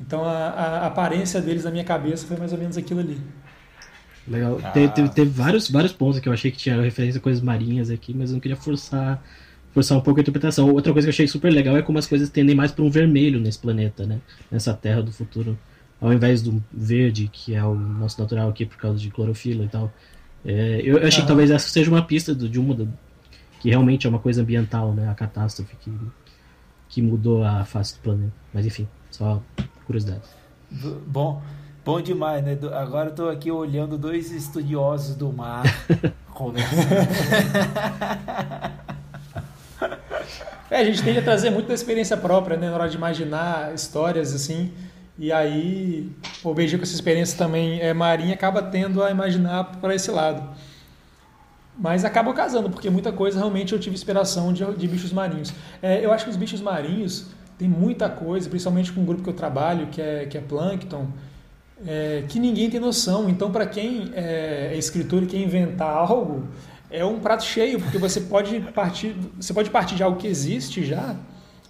[0.00, 3.20] Então a, a aparência deles na minha cabeça foi mais ou menos aquilo ali.
[4.28, 4.60] Legal.
[4.62, 4.70] Ah.
[4.70, 7.90] Teve, teve, teve, vários, vários pontos que eu achei que tinha referência a coisas marinhas
[7.90, 9.20] aqui, mas eu não queria forçar
[9.76, 10.72] forçar um pouco a interpretação.
[10.72, 12.88] Outra coisa que eu achei super legal é como as coisas tendem mais para um
[12.88, 14.20] vermelho nesse planeta, né?
[14.50, 15.58] Nessa terra do futuro.
[16.00, 19.68] Ao invés do verde, que é o nosso natural aqui por causa de clorofila e
[19.68, 19.92] tal.
[20.46, 22.88] É, eu, eu achei que talvez essa seja uma pista de uma.
[23.60, 25.10] que realmente é uma coisa ambiental, né?
[25.10, 25.92] A catástrofe que,
[26.88, 28.32] que mudou a face do planeta.
[28.54, 29.42] Mas enfim, só
[29.84, 30.22] curiosidade.
[31.06, 31.42] Bom,
[31.84, 32.58] bom demais, né?
[32.72, 35.64] Agora eu tô aqui olhando dois estudiosos do mar.
[40.70, 43.72] É, a gente tende a trazer muito da experiência própria, né, na hora de imaginar
[43.74, 44.72] histórias assim.
[45.18, 46.10] E aí,
[46.44, 50.46] o BG com essa experiência também é marinha acaba tendo a imaginar para esse lado.
[51.78, 55.52] Mas acaba casando, porque muita coisa realmente eu tive inspiração de, de bichos marinhos.
[55.80, 57.26] É, eu acho que os bichos marinhos
[57.58, 61.06] tem muita coisa, principalmente com o grupo que eu trabalho, que é, que é Plankton,
[61.86, 63.28] é, que ninguém tem noção.
[63.28, 66.48] Então, para quem é, é escritor e quer inventar algo,
[66.90, 70.84] é um prato cheio, porque você pode partir, você pode partir de algo que existe
[70.84, 71.16] já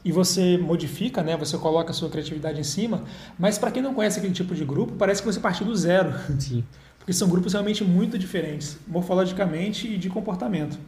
[0.05, 1.37] e você modifica, né?
[1.37, 3.02] Você coloca a sua criatividade em cima,
[3.38, 6.12] mas para quem não conhece aquele tipo de grupo, parece que você partiu do zero.
[6.38, 6.64] Sim.
[6.98, 10.79] Porque são grupos realmente muito diferentes, morfologicamente e de comportamento.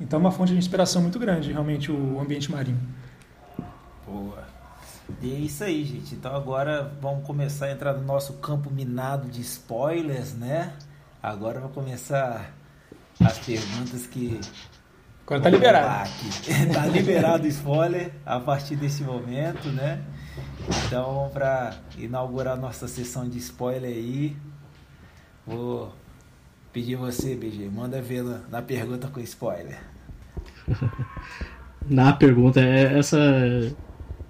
[0.00, 2.80] Então é uma fonte de inspiração muito grande, realmente, o ambiente marinho.
[4.06, 4.48] Boa.
[5.20, 6.14] E é isso aí, gente.
[6.14, 10.72] Então agora vamos começar a entrar no nosso campo minado de spoilers, né?
[11.22, 12.54] Agora vai começar
[13.24, 14.40] as perguntas que.
[15.26, 16.10] Agora tá liberado.
[16.74, 20.02] tá liberado o spoiler a partir desse momento, né?
[20.86, 24.36] Então, para inaugurar nossa sessão de spoiler aí,
[25.46, 25.94] vou
[26.72, 29.78] pedir você, BG, manda ver na pergunta com spoiler.
[31.88, 33.18] na pergunta, é essa.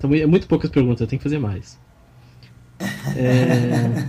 [0.02, 1.78] É muito poucas perguntas, tem que fazer mais.
[3.16, 4.08] É,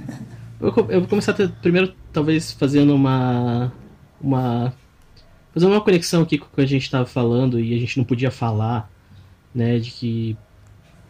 [0.59, 3.71] eu vou começar primeiro, talvez, fazendo uma
[4.21, 4.73] uma
[5.53, 8.05] fazer uma conexão aqui com o que a gente estava falando e a gente não
[8.05, 8.89] podia falar,
[9.53, 10.37] né, de que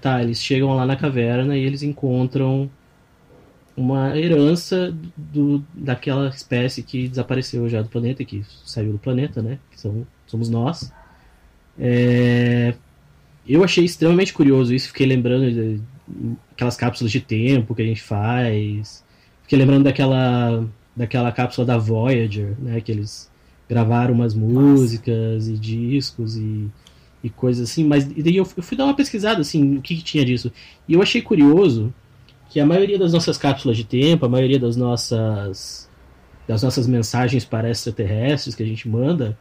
[0.01, 2.69] tá, eles chegam lá na caverna e eles encontram
[3.75, 9.59] uma herança do, daquela espécie que desapareceu já do planeta, que saiu do planeta, né?
[9.71, 10.91] Que são, somos nós.
[11.79, 12.73] É,
[13.47, 15.81] eu achei extremamente curioso isso, fiquei lembrando de,
[16.51, 19.03] aquelas cápsulas de tempo que a gente faz.
[19.43, 22.81] Fiquei lembrando daquela, daquela cápsula da Voyager, né?
[22.81, 23.31] Que eles
[23.69, 25.51] gravaram umas músicas Nossa.
[25.51, 26.69] e discos e,
[27.23, 27.83] e coisas assim.
[27.85, 30.51] Mas daí eu, eu fui dar uma pesquisada, assim, o que, que tinha disso.
[30.87, 31.93] E eu achei curioso
[32.49, 35.89] que a maioria das nossas cápsulas de tempo, a maioria das nossas
[36.47, 39.37] das nossas mensagens para extraterrestres que a gente manda,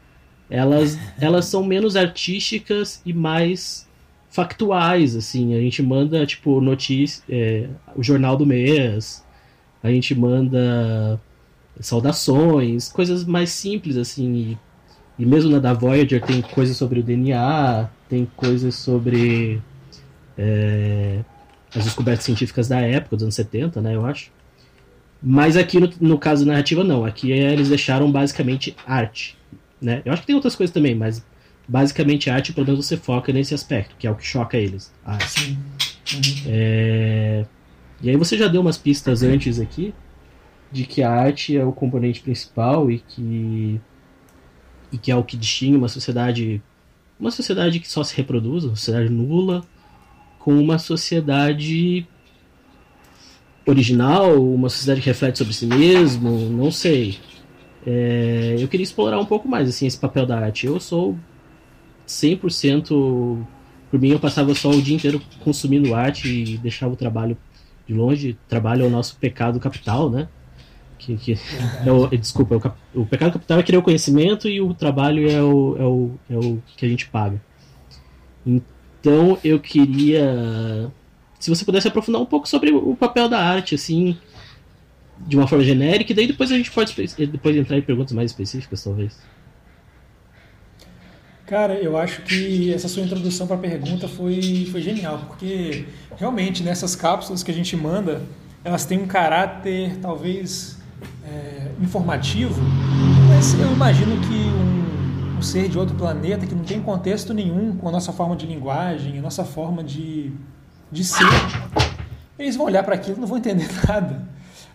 [0.49, 3.89] elas elas são menos artísticas e mais
[4.31, 5.55] factuais, assim.
[5.57, 9.25] A gente manda, tipo, notícia, é, o jornal do mês,
[9.83, 11.21] a gente manda
[11.81, 14.33] saudações, coisas mais simples, assim.
[14.35, 14.59] E,
[15.19, 19.61] e mesmo na da Voyager tem coisas sobre o DNA, tem coisas sobre
[20.37, 21.21] é,
[21.75, 24.31] as descobertas científicas da época, dos anos 70, né, eu acho.
[25.23, 27.05] Mas aqui no, no caso da narrativa, não.
[27.05, 29.37] Aqui é, eles deixaram basicamente arte.
[29.81, 30.03] Né?
[30.05, 31.25] Eu acho que tem outras coisas também, mas
[31.69, 34.93] basicamente arte, pelo menos você foca nesse aspecto, que é o que choca eles.
[35.05, 35.59] A arte.
[36.15, 36.21] Uhum.
[36.47, 37.45] É...
[38.03, 39.93] E aí você já deu umas pistas antes aqui
[40.71, 43.81] de que a arte é o componente principal e que
[44.93, 46.63] e que é o que distingue uma sociedade
[47.19, 49.63] uma sociedade que só se reproduz, uma sociedade nula,
[50.39, 52.07] com uma sociedade
[53.67, 57.19] original, uma sociedade que reflete sobre si mesmo, não sei.
[57.87, 60.67] É, eu queria explorar um pouco mais assim esse papel da arte.
[60.67, 61.19] Eu sou
[62.09, 63.47] 100%
[63.91, 67.37] por mim eu passava só o dia inteiro consumindo arte e deixava o trabalho
[67.87, 68.39] de longe.
[68.49, 70.29] Trabalho é o nosso pecado capital, né?
[71.01, 71.33] Que, que
[71.85, 75.43] é o, desculpa, o, o, pecado capital é querer o conhecimento e o trabalho é
[75.43, 77.41] o, é o, é o que a gente paga.
[78.47, 80.91] Então eu queria.
[81.39, 84.19] Se você pudesse aprofundar um pouco sobre o papel da arte, assim,
[85.27, 86.95] de uma forma genérica, e daí depois a gente pode
[87.27, 89.19] depois entrar em perguntas mais específicas, talvez.
[91.47, 95.87] Cara, eu acho que essa sua introdução para a pergunta foi, foi genial, porque
[96.17, 98.23] realmente nessas cápsulas que a gente manda,
[98.63, 100.80] elas têm um caráter talvez
[101.25, 102.61] é, informativo,
[103.29, 107.77] mas eu imagino que um, um, ser de outro planeta que não tem contexto nenhum
[107.77, 110.33] com a nossa forma de linguagem, a nossa forma de,
[110.91, 111.25] de ser,
[112.39, 114.29] eles vão olhar para aquilo e não vão entender nada.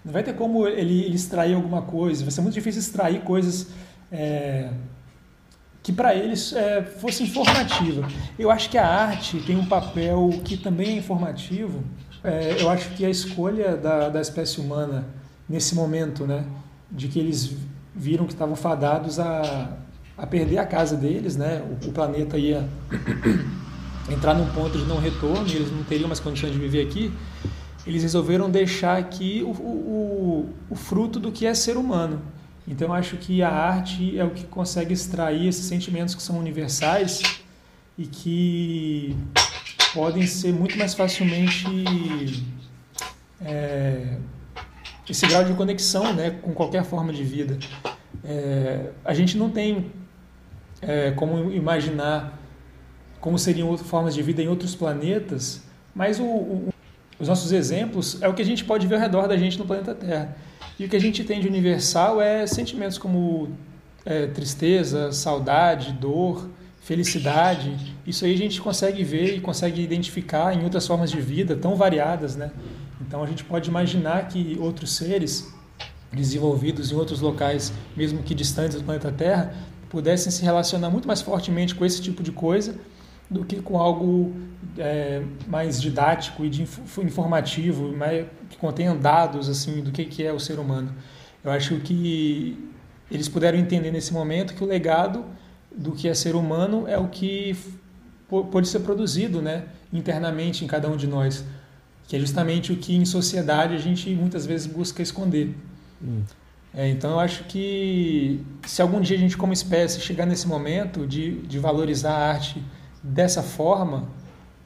[0.03, 3.67] Não vai ter como ele, ele extrair alguma coisa, vai ser muito difícil extrair coisas.
[4.11, 4.69] É,
[5.85, 8.07] que para eles é, fosse informativa.
[8.39, 11.83] Eu acho que a arte tem um papel que também é informativo.
[12.23, 15.05] É, eu acho que a escolha da, da espécie humana
[15.47, 16.45] nesse momento, né,
[16.91, 17.55] de que eles
[17.95, 19.77] viram que estavam fadados a,
[20.17, 22.67] a perder a casa deles, né, o, o planeta ia
[24.09, 27.11] entrar num ponto de não retorno, eles não teriam mais condições de viver aqui.
[27.85, 32.19] Eles resolveram deixar aqui o, o, o fruto do que é ser humano
[32.67, 37.21] então, acho que a arte é o que consegue extrair esses sentimentos que são universais
[37.97, 39.15] e que
[39.93, 41.63] podem ser muito mais facilmente
[43.39, 44.17] é,
[45.09, 47.57] esse grau de conexão né, com qualquer forma de vida.
[48.23, 49.91] É, a gente não tem
[50.81, 52.39] é, como imaginar
[53.19, 55.63] como seriam outras formas de vida em outros planetas,
[55.95, 56.69] mas o, o,
[57.19, 59.65] os nossos exemplos é o que a gente pode ver ao redor da gente no
[59.65, 60.35] planeta Terra.
[60.77, 63.49] E o que a gente tem de universal é sentimentos como
[64.05, 66.49] é, tristeza, saudade, dor,
[66.81, 67.95] felicidade.
[68.05, 71.75] Isso aí a gente consegue ver e consegue identificar em outras formas de vida tão
[71.75, 72.51] variadas, né?
[73.01, 75.53] Então a gente pode imaginar que outros seres
[76.11, 79.53] desenvolvidos em outros locais, mesmo que distantes do planeta Terra,
[79.89, 82.75] pudessem se relacionar muito mais fortemente com esse tipo de coisa
[83.29, 84.33] do que com algo
[84.77, 86.67] é, mais didático e de
[87.03, 90.93] informativo, mais, que contenha dados assim do que, que é o ser humano.
[91.43, 92.57] Eu acho que
[93.09, 95.25] eles puderam entender nesse momento que o legado
[95.75, 97.55] do que é ser humano é o que
[98.27, 101.45] pode ser produzido né, internamente em cada um de nós,
[102.07, 105.55] que é justamente o que em sociedade a gente muitas vezes busca esconder.
[106.03, 106.23] Hum.
[106.73, 111.07] É, então eu acho que se algum dia a gente como espécie chegar nesse momento
[111.07, 112.61] de, de valorizar a arte
[113.01, 114.09] dessa forma,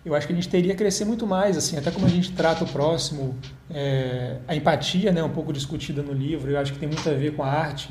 [0.03, 2.31] eu acho que a gente teria que crescer muito mais, assim, até como a gente
[2.31, 3.37] trata o próximo,
[3.69, 7.13] é, a empatia, né, um pouco discutida no livro, eu acho que tem muito a
[7.13, 7.89] ver com a arte.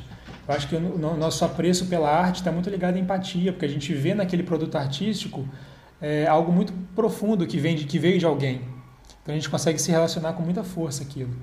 [0.49, 3.69] Eu acho que o nosso apreço pela arte está muito ligado à empatia, porque a
[3.69, 5.47] gente vê naquele produto artístico
[6.01, 8.63] é, algo muito profundo que, vem de, que veio de alguém.
[9.29, 11.37] Então a gente consegue se relacionar com muita força aquilo.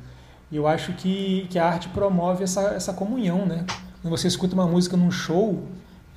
[0.51, 3.63] E eu acho que, que a arte promove essa, essa comunhão, né?
[4.01, 5.67] Quando você escuta uma música num show,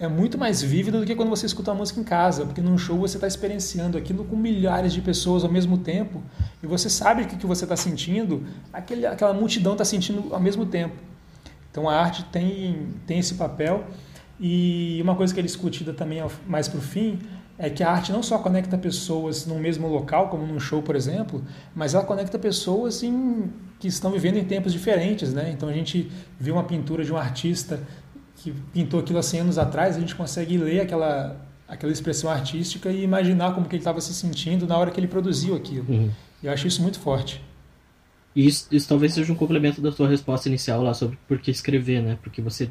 [0.00, 2.78] é muito mais vívida do que quando você escuta uma música em casa, porque num
[2.78, 6.22] show você está experienciando aquilo com milhares de pessoas ao mesmo tempo
[6.62, 10.40] e você sabe que o que você está sentindo, aquele, aquela multidão está sentindo ao
[10.40, 10.96] mesmo tempo.
[11.70, 13.84] Então a arte tem, tem esse papel
[14.40, 17.18] e uma coisa que é discutida também mais para o fim
[17.58, 20.94] é que a arte não só conecta pessoas no mesmo local, como num show, por
[20.94, 21.44] exemplo,
[21.74, 23.50] mas ela conecta pessoas em,
[23.80, 25.34] que estão vivendo em tempos diferentes.
[25.34, 25.50] Né?
[25.50, 27.82] Então a gente vê uma pintura de um artista
[28.36, 31.36] que pintou aquilo há 100 anos atrás, a gente consegue ler aquela,
[31.66, 35.08] aquela expressão artística e imaginar como que ele estava se sentindo na hora que ele
[35.08, 35.92] produziu aquilo.
[35.92, 36.10] Uhum.
[36.40, 37.44] E eu acho isso muito forte.
[38.36, 42.00] Isso, isso talvez seja um complemento da sua resposta inicial lá sobre por que escrever,
[42.00, 42.16] né?
[42.22, 42.70] Porque você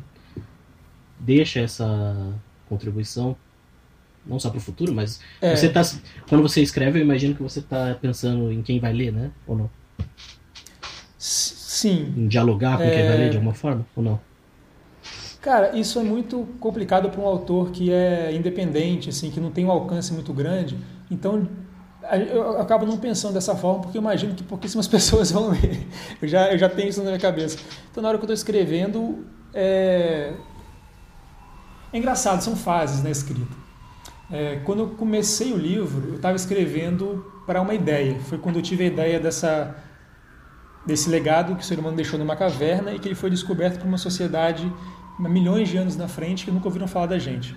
[1.19, 2.33] deixa essa
[2.69, 3.35] contribuição
[4.27, 5.55] não só para o futuro, mas é.
[5.55, 5.81] você tá
[6.27, 9.31] quando você escreve, eu imagino que você está pensando em quem vai ler, né?
[9.47, 9.69] Ou não?
[11.17, 12.13] Sim.
[12.17, 12.89] Em dialogar com é...
[12.89, 14.19] quem vai ler de alguma forma ou não?
[15.41, 19.65] Cara, isso é muito complicado para um autor que é independente, assim, que não tem
[19.65, 20.77] um alcance muito grande.
[21.09, 21.47] Então,
[22.29, 25.87] eu acabo não pensando dessa forma porque eu imagino que pouquíssimas pessoas vão ler.
[26.21, 27.59] Eu já, eu já tenho isso na minha cabeça.
[27.91, 30.33] Então, na hora que eu estou escrevendo, é...
[31.93, 33.56] é engraçado, são fases na escrita.
[34.29, 38.19] É, quando eu comecei o livro, eu estava escrevendo para uma ideia.
[38.21, 39.75] Foi quando eu tive a ideia dessa,
[40.85, 43.87] desse legado que o ser humano deixou numa caverna e que ele foi descoberto por
[43.87, 44.71] uma sociedade
[45.19, 47.55] milhões de anos na frente que nunca ouviram falar da gente.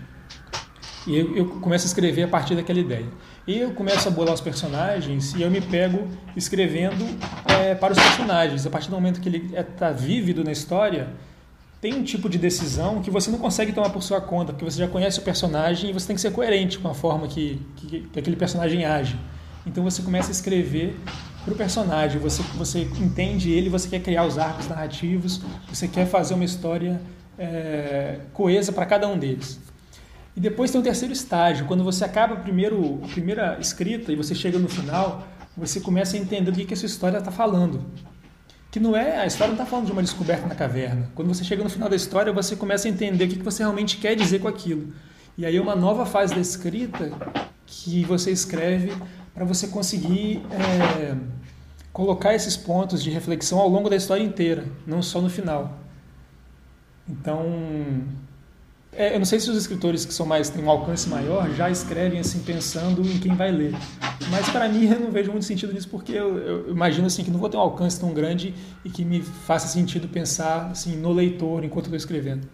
[1.06, 3.06] E eu, eu, começo a escrever a partir daquela ideia.
[3.46, 6.06] E eu começo a bolar os personagens e eu me pego
[6.36, 7.04] escrevendo
[7.46, 8.66] é, para os personagens.
[8.66, 11.08] A partir do momento que ele está é, tá vívido na história,
[11.80, 14.78] tem um tipo de decisão que você não consegue tomar por sua conta, porque você
[14.78, 18.00] já conhece o personagem e você tem que ser coerente com a forma que, que,
[18.00, 19.18] que aquele personagem age.
[19.66, 20.94] Então você começa a escrever
[21.42, 26.06] para o personagem, você, você entende ele, você quer criar os arcos narrativos, você quer
[26.06, 27.00] fazer uma história
[27.38, 29.58] é, coesa para cada um deles.
[30.36, 34.34] E depois tem o terceiro estágio, quando você acaba primeiro, a primeira escrita e você
[34.34, 35.26] chega no final,
[35.56, 37.86] você começa a entender o que, que essa história está falando
[38.70, 41.10] que não é a história não está falando de uma descoberta na caverna.
[41.14, 43.96] Quando você chega no final da história, você começa a entender o que você realmente
[43.96, 44.92] quer dizer com aquilo.
[45.36, 47.10] E aí uma nova fase da escrita
[47.66, 48.92] que você escreve
[49.34, 51.16] para você conseguir é,
[51.92, 55.78] colocar esses pontos de reflexão ao longo da história inteira, não só no final.
[57.08, 58.04] Então
[58.92, 61.70] é, eu não sei se os escritores que são mais têm um alcance maior já
[61.70, 63.72] escrevem assim pensando em quem vai ler.
[64.30, 67.30] Mas para mim eu não vejo muito sentido nisso porque eu, eu, imagino assim que
[67.30, 68.52] não vou ter um alcance tão grande
[68.84, 72.48] e que me faça sentido pensar assim no leitor enquanto estou escrevendo.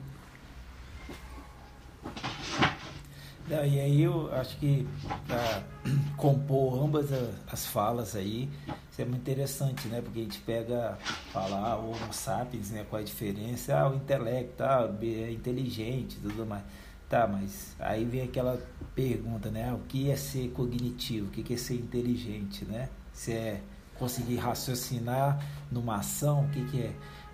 [3.48, 4.86] Não, e aí eu acho que
[5.26, 5.62] para
[6.18, 7.06] compor ambas
[7.50, 8.48] as falas aí,
[8.96, 10.00] isso é muito interessante, né?
[10.00, 10.96] Porque a gente pega,
[11.30, 12.86] falar ah, o Homo sapiens, né?
[12.88, 13.78] Qual a diferença?
[13.78, 16.62] Ah, o intelecto, ah, é inteligente tudo mais.
[17.06, 18.58] Tá, mas aí vem aquela
[18.94, 19.70] pergunta, né?
[19.70, 21.26] O que é ser cognitivo?
[21.26, 22.88] O que é ser inteligente, né?
[23.12, 23.60] Se é
[23.98, 26.92] conseguir raciocinar numa ação, o que, que é?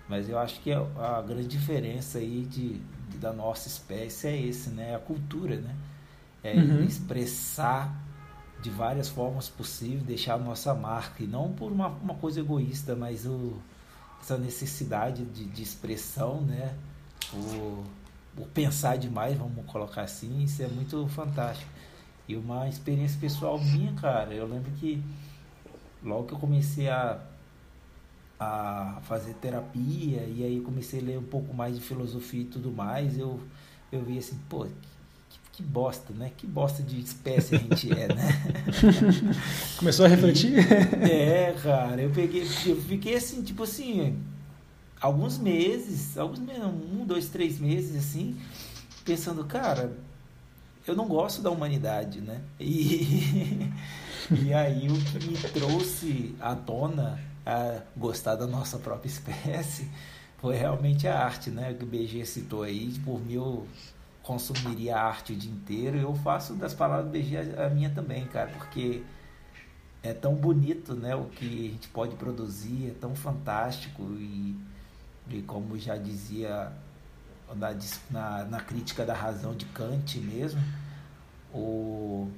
[0.09, 2.73] Mas eu acho que a grande diferença aí de,
[3.09, 4.93] de da nossa espécie é esse, né?
[4.93, 5.73] A cultura, né?
[6.43, 6.83] é, uhum.
[6.83, 8.02] expressar
[8.63, 12.95] de várias formas possíveis, deixar a nossa marca, e não por uma, uma coisa egoísta,
[12.95, 13.61] mas o,
[14.21, 16.73] essa necessidade de, de expressão, né?
[17.33, 17.83] O,
[18.37, 21.69] o pensar demais, vamos colocar assim, isso é muito fantástico.
[22.25, 25.03] E uma experiência pessoal minha, cara, eu lembro que
[26.01, 27.19] logo que eu comecei a,
[28.39, 32.71] a fazer terapia, e aí comecei a ler um pouco mais de filosofia e tudo
[32.71, 33.41] mais, eu,
[33.91, 34.65] eu vi assim, pô,
[35.53, 36.31] que bosta, né?
[36.35, 38.27] Que bosta de espécie a gente é, né?
[39.77, 40.51] Começou a refletir?
[40.51, 44.17] E, é, cara, eu peguei, eu fiquei assim, tipo assim,
[44.99, 48.35] alguns meses, alguns um, dois, três meses, assim,
[49.05, 49.95] pensando, cara,
[50.87, 52.41] eu não gosto da humanidade, né?
[52.59, 53.69] E,
[54.43, 59.87] e aí o que me trouxe à tona a gostar da nossa própria espécie
[60.39, 61.73] foi realmente a arte, né?
[61.73, 63.67] Que o BG citou aí, por mil
[64.23, 68.49] consumiria arte o dia inteiro, eu faço das palavras do BG a, minha também, cara,
[68.57, 69.03] porque
[70.01, 74.57] é tão bonito, né, o que a gente pode produzir, é tão fantástico e,
[75.29, 76.71] e como já dizia
[77.53, 77.75] na,
[78.09, 80.61] na, na, crítica da razão de Kant mesmo,
[81.53, 82.29] o,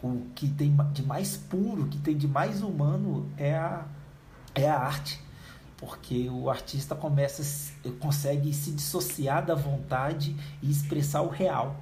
[0.00, 3.84] o que tem de mais puro, que tem de mais humano é a,
[4.54, 5.20] é a arte
[5.78, 7.42] porque o artista começa
[8.00, 11.76] consegue se dissociar da vontade e expressar o real.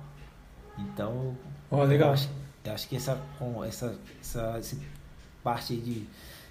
[0.79, 1.37] Então,
[1.71, 2.09] oh, legal.
[2.09, 2.31] Eu acho,
[2.65, 3.21] eu acho que essa,
[3.67, 4.77] essa, essa, essa
[5.43, 6.07] parte aí de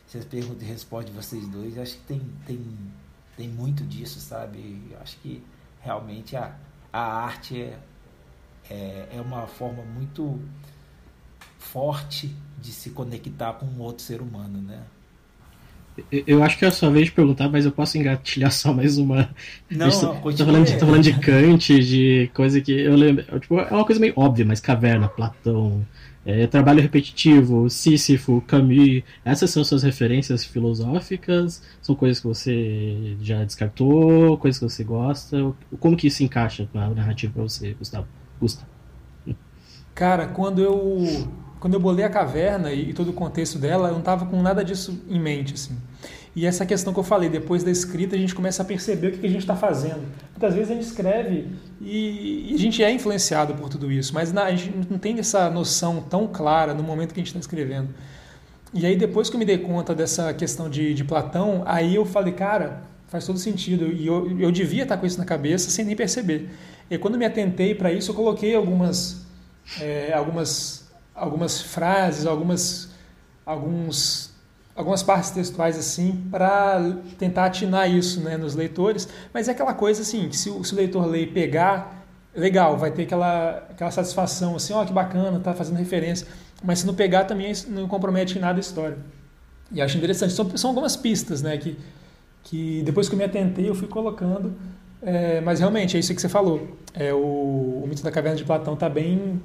[0.07, 2.77] essas perguntas e respostas de vocês dois, acho que tem, tem,
[3.37, 4.87] tem muito disso, sabe?
[4.91, 5.43] Eu acho que
[5.81, 6.55] realmente a,
[6.91, 7.79] a arte é,
[8.69, 10.39] é, é uma forma muito
[11.59, 14.83] forte de se conectar com um outro ser humano, né?
[16.11, 18.97] Eu acho que é a sua vez de perguntar, mas eu posso engatilhar só mais
[18.97, 19.29] uma.
[19.69, 23.23] Não, não tô, falando, de, tô falando de Kant, de coisa que eu lembro.
[23.39, 25.85] Tipo, é uma coisa meio óbvia, mas Caverna, Platão,
[26.25, 31.61] é, Trabalho Repetitivo, Sísifo, Camus, essas são suas referências filosóficas?
[31.81, 35.53] São coisas que você já descartou, coisas que você gosta?
[35.79, 38.07] Como que isso encaixa na narrativa para você, Gustavo?
[38.39, 38.67] Gusta?
[39.93, 41.27] Cara, quando eu
[41.65, 44.39] quando eu bolei a caverna e, e todo o contexto dela, eu não estava com
[44.39, 45.75] nada disso em mente, assim.
[46.35, 49.11] E essa questão que eu falei, depois da escrita a gente começa a perceber o
[49.13, 50.03] que, a gente está fazendo.
[50.29, 51.47] Muitas vezes a gente escreve
[51.81, 55.17] e, e, a gente é influenciado por tudo isso, mas na, a gente não tem
[55.17, 57.89] essa noção tão clara no momento que a gente está escrevendo.
[58.71, 62.05] E aí depois que eu me dei conta dessa questão de, de Platão, aí eu
[62.05, 63.91] falei, cara, faz todo sentido.
[63.91, 66.47] E eu, eu devia estar com isso na cabeça sem nem perceber.
[66.91, 69.25] E quando me atentei para isso, eu coloquei algumas,
[69.81, 70.84] é, algumas
[71.15, 72.89] algumas frases, algumas,
[73.45, 74.31] alguns,
[74.75, 79.07] algumas partes textuais assim para tentar atinar isso né, nos leitores.
[79.33, 82.05] Mas é aquela coisa assim, que se, se o leitor ler e pegar,
[82.35, 86.27] legal, vai ter aquela, aquela satisfação assim, ó, oh, que bacana, tá fazendo referência.
[86.63, 88.97] Mas se não pegar também não compromete em nada a história.
[89.71, 90.33] E acho interessante.
[90.33, 91.77] São, são algumas pistas, né, que,
[92.43, 94.53] que depois que eu me atentei eu fui colocando.
[95.01, 96.77] É, mas realmente é isso que você falou.
[96.93, 99.39] É, o, o mito da caverna de Platão está bem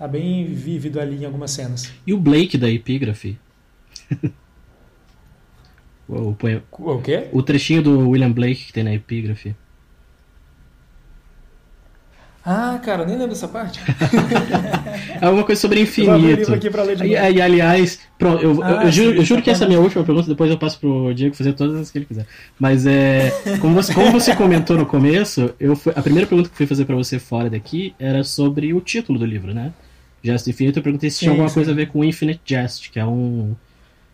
[0.00, 1.92] tá bem vívido ali em algumas cenas.
[2.06, 3.38] E o Blake da Epígrafe?
[6.08, 7.28] o, o, o quê?
[7.32, 9.54] O trechinho do William Blake que tem na Epígrafe.
[12.42, 13.78] Ah, cara, nem lembro dessa parte.
[15.20, 16.54] é uma coisa sobre infinito.
[16.54, 19.42] Aqui pra ler de e, e, aliás, pronto, eu, ah, eu, eu, juro, eu juro
[19.42, 21.90] que essa é a minha última pergunta, depois eu passo pro Diego fazer todas as
[21.90, 22.26] que ele quiser.
[22.58, 23.30] Mas é.
[23.60, 26.66] Como você, como você comentou no começo, eu fui, a primeira pergunta que eu fui
[26.66, 29.74] fazer para você fora daqui era sobre o título do livro, né?
[30.22, 33.06] Jest Infinito, eu perguntei se tinha alguma coisa a ver com Infinite Jest, que é
[33.06, 33.54] um.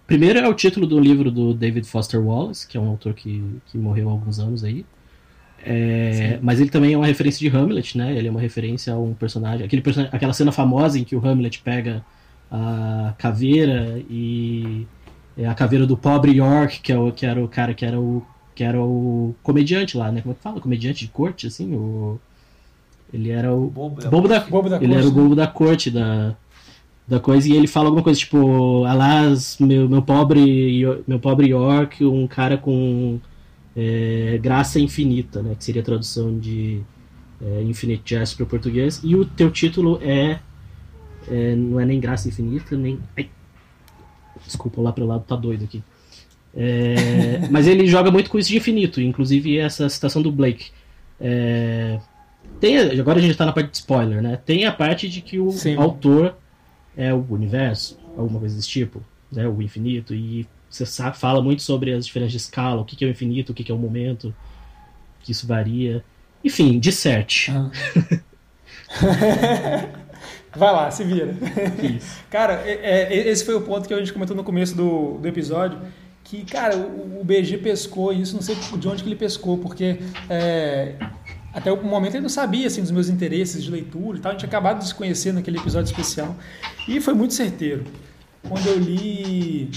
[0.07, 3.43] Primeiro é o título do livro do David Foster Wallace, que é um autor que,
[3.67, 4.87] que morreu há alguns anos aí.
[5.65, 8.17] É, mas ele também é uma referência de Hamlet, né?
[8.17, 11.27] Ele é uma referência a um personagem, aquele person aquela cena famosa em que o
[11.27, 12.05] Hamlet pega
[12.49, 14.87] a caveira e
[15.37, 18.01] é a caveira do pobre York, que, é o, que era o cara que era
[18.01, 18.23] o
[18.55, 20.23] que era o comediante lá, né?
[20.23, 20.61] Como é que fala?
[20.61, 22.19] Comediante de corte, assim, o
[23.13, 25.91] ele era o bobo, bobo da, bobo da ele corte, era o bobo da corte
[25.91, 26.37] da,
[27.07, 32.05] da coisa e ele fala alguma coisa tipo, alas, meu, meu pobre meu pobre York,
[32.05, 33.21] um cara com
[33.77, 36.83] é, graça infinita, né, que seria a tradução de
[37.41, 39.01] é, Infinite Jest para o português.
[39.05, 40.41] E o teu título é,
[41.29, 43.29] é, não é nem graça infinita, nem ai,
[44.45, 45.83] desculpa, lá o lado tá doido aqui.
[46.55, 50.71] É, mas ele joga muito com isso de infinito, inclusive essa citação do Blake.
[51.21, 52.01] É,
[52.61, 54.39] tem, agora a gente está na parte de spoiler, né?
[54.45, 55.77] Tem a parte de que o Sim.
[55.77, 56.37] autor
[56.97, 59.47] é o universo, alguma coisa desse tipo, né?
[59.47, 63.09] O infinito, e você sabe, fala muito sobre as diferenças de escala, o que, é
[63.09, 64.35] o infinito, o que, é o momento,
[65.21, 66.05] que isso varia.
[66.45, 67.51] Enfim, disserte.
[67.51, 67.71] Ah.
[70.57, 71.35] Vai lá, se vira.
[71.83, 72.21] Isso.
[72.31, 75.29] Cara, é, é, esse foi o ponto que a gente comentou no começo do, do
[75.29, 75.79] episódio
[76.27, 79.99] que, cara, o, o BG pescou isso, não sei de onde que ele pescou, porque
[80.29, 80.95] é,
[81.57, 84.29] até o momento ele não sabia assim, dos meus interesses de leitura e tal.
[84.29, 86.37] A gente tinha acabado de se conhecer naquele episódio especial.
[86.87, 87.83] E foi muito certeiro.
[88.47, 89.71] Quando eu li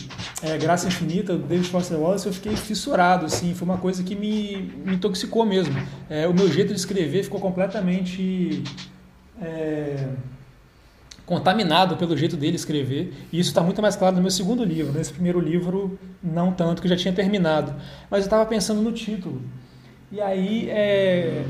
[0.44, 3.26] é, Graça Infinita, do David Foster Wallace, eu fiquei fissurado.
[3.26, 5.74] Assim, foi uma coisa que me, me intoxicou mesmo.
[6.10, 8.62] É, o meu jeito de escrever ficou completamente
[9.42, 10.06] é,
[11.26, 13.14] contaminado pelo jeito dele escrever.
[13.32, 14.92] E isso está muito mais claro no meu segundo livro.
[14.92, 17.74] Nesse primeiro livro, não tanto, que já tinha terminado.
[18.12, 19.42] Mas eu estava pensando no título.
[20.12, 21.46] E aí, é,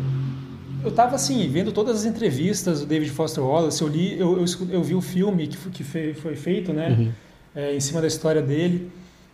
[0.84, 4.46] eu estava assim, vendo todas as entrevistas do David Foster Wallace, eu li, eu, eu,
[4.70, 7.12] eu vi o filme que, que foi feito, né, uhum.
[7.56, 8.92] é, em cima da história dele.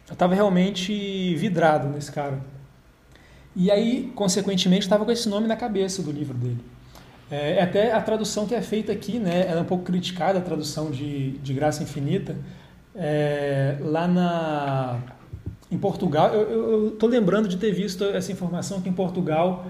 [0.08, 2.40] Eu estava realmente vidrado nesse cara.
[3.56, 6.60] E aí, consequentemente, estava com esse nome na cabeça do livro dele.
[7.32, 10.40] É, é, até a tradução que é feita aqui, né, ela é um pouco criticada,
[10.40, 12.36] a tradução de, de Graça Infinita.
[12.96, 15.00] É, lá na
[15.72, 19.66] em Portugal, eu estou lembrando de ter visto essa informação que em Portugal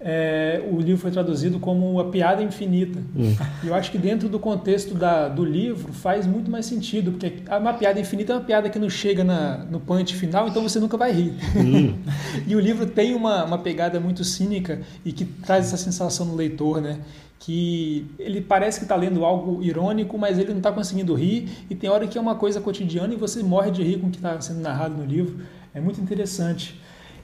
[0.00, 2.98] é, o livro foi traduzido como A Piada Infinita.
[3.14, 3.36] Hum.
[3.62, 7.42] E eu acho que dentro do contexto da, do livro faz muito mais sentido, porque
[7.50, 10.80] uma piada infinita é uma piada que não chega na, no punch final, então você
[10.80, 11.34] nunca vai rir.
[11.54, 11.98] Hum.
[12.48, 16.34] e o livro tem uma, uma pegada muito cínica e que traz essa sensação no
[16.34, 17.00] leitor, né?
[17.40, 21.74] que ele parece que está lendo algo irônico, mas ele não está conseguindo rir, e
[21.74, 24.18] tem hora que é uma coisa cotidiana e você morre de rir com o que
[24.18, 25.40] está sendo narrado no livro.
[25.72, 26.78] É muito interessante.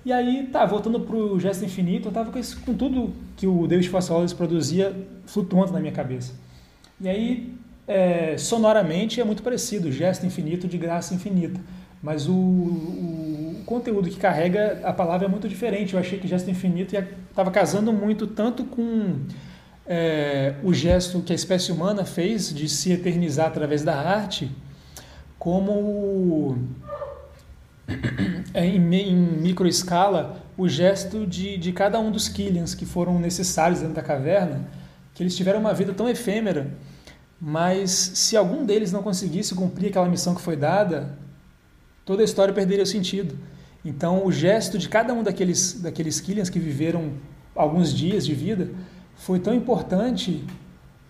[0.07, 3.69] E aí, tá, voltando para o Gesto Infinito, eu estava com, com, tudo que o
[3.91, 4.97] Foster Wallace produzia
[5.27, 6.33] flutuando na minha cabeça.
[7.01, 7.53] E aí,
[7.89, 11.61] é, sonoramente é muito parecido, gesto infinito de graça infinita.
[12.01, 15.95] Mas o, o, o, conteúdo que carrega a palavra é muito diferente.
[15.95, 19.17] Eu achei que gesto infinito estava casando muito tanto com
[19.85, 24.53] é, o gesto que a espécie humana fez de se eternizar através da arte,
[25.37, 26.57] como
[28.55, 33.81] em, em micro escala o gesto de, de cada um dos Killians que foram necessários
[33.81, 34.69] dentro da caverna,
[35.15, 36.75] que eles tiveram uma vida tão efêmera,
[37.41, 41.19] mas se algum deles não conseguisse cumprir aquela missão que foi dada,
[42.05, 43.39] toda a história perderia o sentido.
[43.85, 47.13] Então, o gesto de cada um daqueles, daqueles Killians que viveram
[47.55, 48.71] alguns dias de vida
[49.15, 50.45] foi tão importante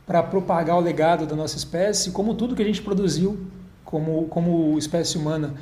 [0.07, 3.47] para propagar o legado da nossa espécie, como tudo que a gente produziu
[3.87, 5.55] como, como espécie humana,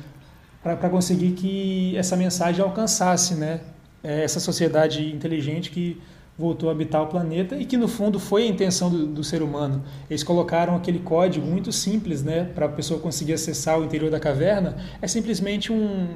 [0.73, 3.59] para conseguir que essa mensagem alcançasse né,
[4.03, 6.01] é, essa sociedade inteligente que
[6.35, 9.43] voltou a habitar o planeta e que no fundo foi a intenção do, do ser
[9.43, 9.83] humano.
[10.09, 14.19] Eles colocaram aquele código muito simples, né, para a pessoa conseguir acessar o interior da
[14.19, 14.75] caverna.
[14.99, 16.07] É simplesmente um,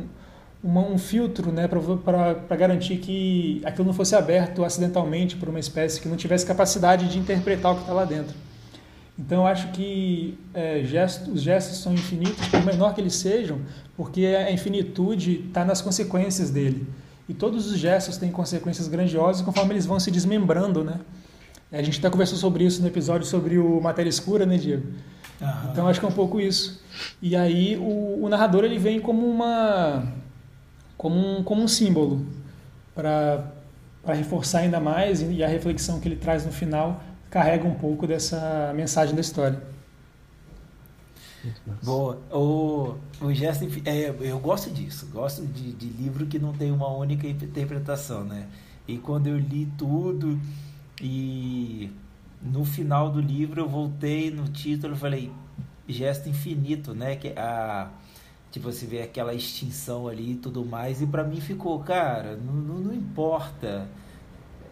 [0.63, 6.01] uma, um filtro, né, para garantir que aquilo não fosse aberto acidentalmente por uma espécie
[6.01, 8.35] que não tivesse capacidade de interpretar o que está lá dentro.
[9.19, 13.59] Então eu acho que é, gestos, os gestos são infinitos, por menor que eles sejam,
[13.97, 16.87] porque a infinitude está nas consequências dele.
[17.27, 21.01] E todos os gestos têm consequências grandiosas conforme eles vão se desmembrando, né?
[21.71, 24.87] A gente até conversou sobre isso no episódio sobre o Matéria Escura, né, Diego?
[25.41, 25.69] Aham.
[25.71, 26.81] Então acho que é um pouco isso.
[27.21, 30.11] E aí o, o narrador ele vem como uma
[30.97, 32.25] como um, como um símbolo
[32.95, 33.43] para
[34.07, 38.73] reforçar ainda mais e a reflexão que ele traz no final carrega um pouco dessa
[38.75, 39.61] mensagem da história.
[41.83, 42.19] Boa.
[42.31, 45.07] O, o gesto, é, eu gosto disso.
[45.07, 48.47] Gosto de, de livro que não tem uma única interpretação, né?
[48.87, 50.39] E quando eu li tudo
[51.01, 51.91] e
[52.41, 55.31] no final do livro eu voltei no título e falei
[55.87, 57.15] gesto infinito, né?
[57.15, 57.89] Que a
[58.51, 62.53] tipo você vê aquela extinção ali e tudo mais e para mim ficou, cara, não,
[62.53, 63.87] não, não importa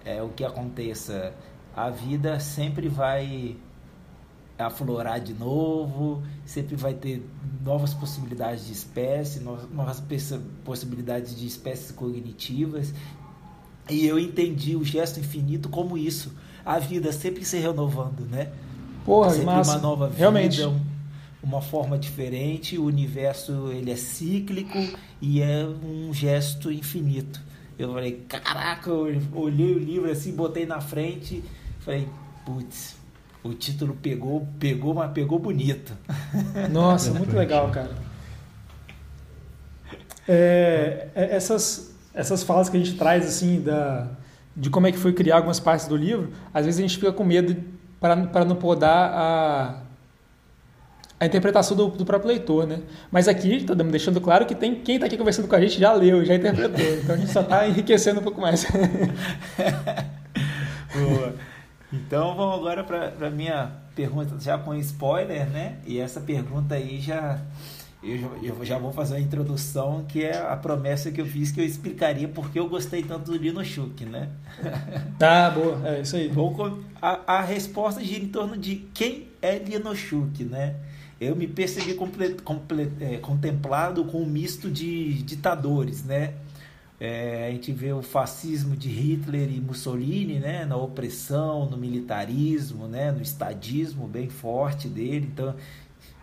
[0.04, 1.34] é o que aconteça,
[1.78, 3.56] a vida sempre vai
[4.58, 7.24] aflorar de novo, sempre vai ter
[7.64, 10.02] novas possibilidades de espécie, novas
[10.66, 12.92] possibilidades de espécies cognitivas.
[13.88, 16.34] E eu entendi o gesto infinito como isso.
[16.66, 18.52] A vida sempre se renovando, né?
[19.06, 19.74] Porra, sempre massa.
[19.74, 20.62] uma nova vida, Realmente.
[21.44, 22.76] uma forma diferente.
[22.80, 24.80] O universo ele é cíclico
[25.22, 27.40] e é um gesto infinito.
[27.78, 31.44] Eu falei, caraca, eu olhei o livro assim, botei na frente,
[31.88, 32.08] falei,
[32.46, 32.98] putz,
[33.42, 35.94] o título pegou, pegou, mas pegou bonito.
[36.70, 37.92] Nossa, muito legal, cara.
[40.28, 44.10] É, é, essas, essas falas que a gente traz, assim, da,
[44.54, 47.14] de como é que foi criar algumas partes do livro, às vezes a gente fica
[47.14, 47.56] com medo
[48.02, 49.82] para não podar a,
[51.22, 52.82] a interpretação do, do, próprio leitor, né?
[53.10, 55.94] Mas aqui estamos deixando claro que tem quem está aqui conversando com a gente já
[55.94, 56.86] leu, já interpretou.
[57.02, 58.68] Então a gente só está enriquecendo um pouco mais.
[60.94, 61.47] Boa.
[61.92, 65.78] Então vamos agora para a minha pergunta já com spoiler, né?
[65.86, 67.42] E essa pergunta aí já
[68.04, 71.60] eu, eu, já vou fazer uma introdução que é a promessa que eu fiz que
[71.60, 74.30] eu explicaria porque eu gostei tanto do Lino Schuch, né?
[75.18, 76.30] Tá, boa, é isso aí.
[76.30, 80.76] Bom, a, a resposta gira em torno de quem é Lino Schuch, né?
[81.20, 86.34] Eu me percebi comple, comple, é, contemplado com um misto de ditadores, né?
[87.00, 92.88] É, a gente vê o fascismo de Hitler e Mussolini, né, na opressão, no militarismo,
[92.88, 95.30] né, no estadismo bem forte dele.
[95.32, 95.56] Então,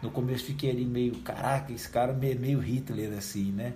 [0.02, 3.74] no começo fiquei ali meio, caraca, esse cara é meio Hitler assim, né?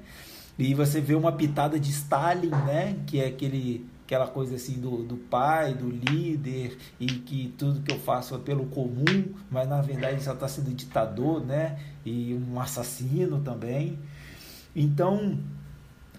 [0.58, 5.02] E você vê uma pitada de Stalin, né, que é aquele aquela coisa assim do,
[5.02, 9.82] do pai, do líder, e que tudo que eu faço é pelo comum, mas na
[9.82, 11.78] verdade ele só está sendo ditador, né?
[12.06, 13.98] E um assassino também.
[14.74, 15.38] Então,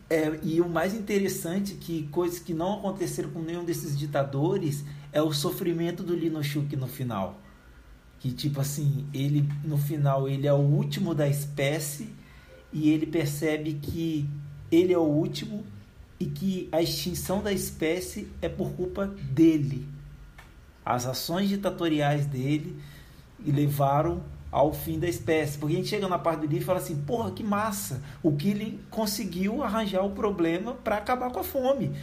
[0.10, 5.22] é, e o mais interessante que coisas que não aconteceram com nenhum desses ditadores é
[5.22, 7.40] o sofrimento do Linochuk no final.
[8.20, 12.10] Que tipo assim, ele no final ele é o último da espécie
[12.74, 14.28] e ele percebe que
[14.72, 15.64] ele é o último
[16.20, 19.88] e que a extinção da espécie é por culpa dele.
[20.84, 22.76] As ações ditatoriais dele
[23.46, 25.58] levaram ao fim da espécie.
[25.58, 28.02] Porque a gente chega na parte do livro e fala assim: porra, que massa!
[28.24, 31.96] O Killing conseguiu arranjar o problema para acabar com a fome.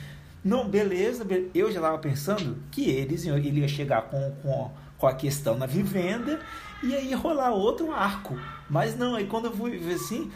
[0.45, 5.13] Não, beleza, eu já estava pensando que eles ele ia chegar com, com, com a
[5.13, 6.39] questão na vivenda
[6.85, 8.39] e aí rolar outro arco.
[8.71, 10.31] Mas não, aí quando eu fui ver assim,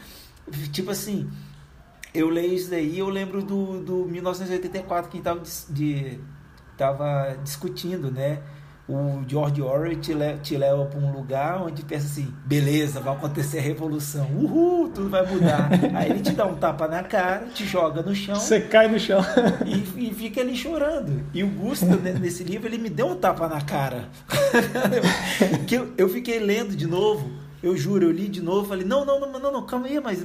[0.73, 1.31] tipo assim,
[2.13, 6.19] eu leio isso daí eu lembro do, do 1984 que estava de,
[7.45, 8.43] discutindo, né?
[8.91, 13.15] O George Orwell te, le te leva para um lugar onde pensa assim, beleza, vai
[13.15, 15.71] acontecer a revolução, uhul, tudo vai mudar.
[15.95, 18.35] Aí ele te dá um tapa na cara, te joga no chão.
[18.35, 19.21] Você cai no chão.
[19.65, 21.23] E, e fica ali chorando.
[21.33, 24.09] E o Gusto, nesse livro, ele me deu um tapa na cara.
[25.69, 27.31] que eu, eu fiquei lendo de novo,
[27.63, 30.25] eu juro, eu li de novo, falei, não, não, não, não, não calma aí, mas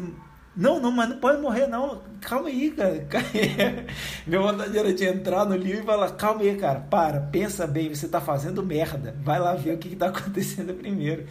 [0.56, 2.02] não, não, mas não pode morrer, não.
[2.22, 3.06] Calma aí, cara.
[4.26, 7.94] Minha vontade era de entrar no livro e falar: calma aí, cara, para, pensa bem,
[7.94, 9.16] você está fazendo merda.
[9.22, 11.26] Vai lá ver o que está acontecendo primeiro.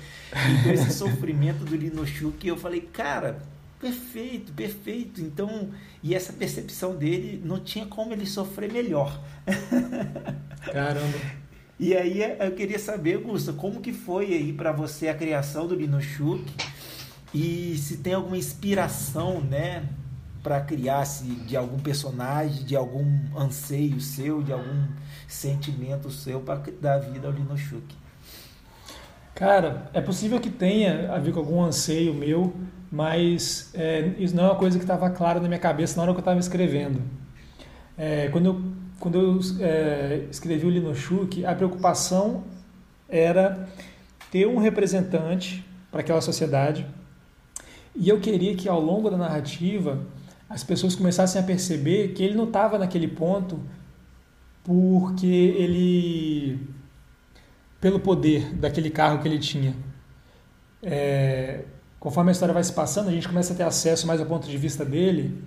[0.61, 3.39] Então, esse sofrimento do Linochuk, eu falei: cara,
[3.81, 5.23] perfeito, perfeito.
[5.23, 5.71] Então,
[6.03, 9.23] e essa percepção dele, não tinha como ele sofrer melhor.
[10.71, 11.45] Caramba.
[11.81, 15.75] E aí eu queria saber, Augusto, como que foi aí para você a criação do
[15.75, 16.45] Linochuk?
[17.35, 19.83] E se tem alguma inspiração, né,
[20.41, 23.05] para criar-se de algum personagem, de algum
[23.37, 24.87] anseio seu, de algum
[25.27, 27.97] sentimento seu para dar vida ao Linochuk.
[29.35, 32.55] Cara, é possível que tenha a ver com algum anseio meu,
[32.93, 36.13] mas é, isso não é uma coisa que estava clara na minha cabeça na hora
[36.13, 37.03] que eu estava escrevendo.
[37.99, 38.63] É, quando eu,
[39.01, 42.45] quando eu é, escrevi o Linochuk, a preocupação
[43.09, 43.69] era
[44.31, 46.87] ter um representante para aquela sociedade
[47.95, 50.05] e eu queria que ao longo da narrativa
[50.49, 53.61] as pessoas começassem a perceber que ele não estava naquele ponto
[54.63, 56.59] porque ele.
[57.81, 59.77] pelo poder daquele carro que ele tinha.
[60.83, 61.65] É,
[62.01, 64.49] conforme a história vai se passando, a gente começa a ter acesso mais ao ponto
[64.49, 65.43] de vista dele.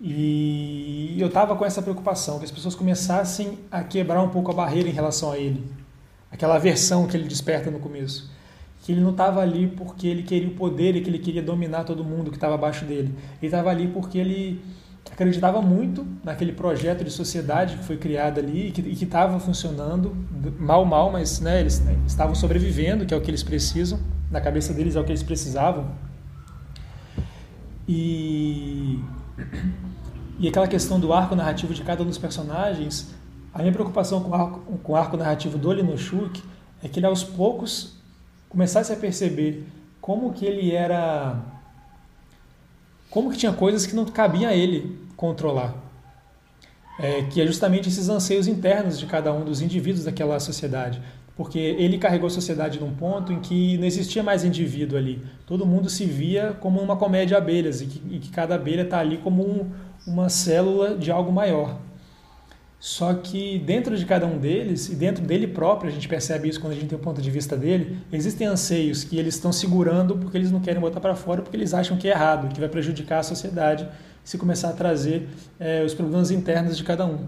[0.00, 4.54] E eu estava com essa preocupação, que as pessoas começassem a quebrar um pouco a
[4.54, 5.64] barreira em relação a ele.
[6.30, 8.33] Aquela aversão que ele desperta no começo
[8.84, 11.84] que ele não estava ali porque ele queria o poder e que ele queria dominar
[11.84, 13.14] todo mundo que estava abaixo dele.
[13.40, 14.62] Ele estava ali porque ele
[15.10, 20.14] acreditava muito naquele projeto de sociedade que foi criado ali e que estava funcionando
[20.58, 23.98] mal, mal, mas né, eles estavam sobrevivendo, que é o que eles precisam.
[24.30, 25.86] Na cabeça deles é o que eles precisavam.
[27.88, 29.02] E,
[30.38, 33.14] e aquela questão do arco narrativo de cada um dos personagens,
[33.54, 36.42] a minha preocupação com o arco, com o arco narrativo do Linochuk
[36.82, 38.03] é que ele aos poucos
[38.54, 39.64] começasse a perceber
[40.00, 41.42] como que ele era
[43.10, 45.74] como que tinha coisas que não cabia a ele controlar.
[46.96, 51.02] É, que é justamente esses anseios internos de cada um dos indivíduos daquela sociedade.
[51.36, 55.20] Porque ele carregou a sociedade num ponto em que não existia mais indivíduo ali.
[55.44, 58.82] Todo mundo se via como uma comédia de abelhas e que, e que cada abelha
[58.82, 59.70] está ali como um,
[60.06, 61.76] uma célula de algo maior
[62.84, 66.60] só que dentro de cada um deles, e dentro dele próprio, a gente percebe isso
[66.60, 70.18] quando a gente tem o ponto de vista dele, existem anseios que eles estão segurando
[70.18, 72.68] porque eles não querem botar para fora, porque eles acham que é errado, que vai
[72.68, 73.88] prejudicar a sociedade
[74.22, 75.26] se começar a trazer
[75.58, 77.20] é, os problemas internos de cada um.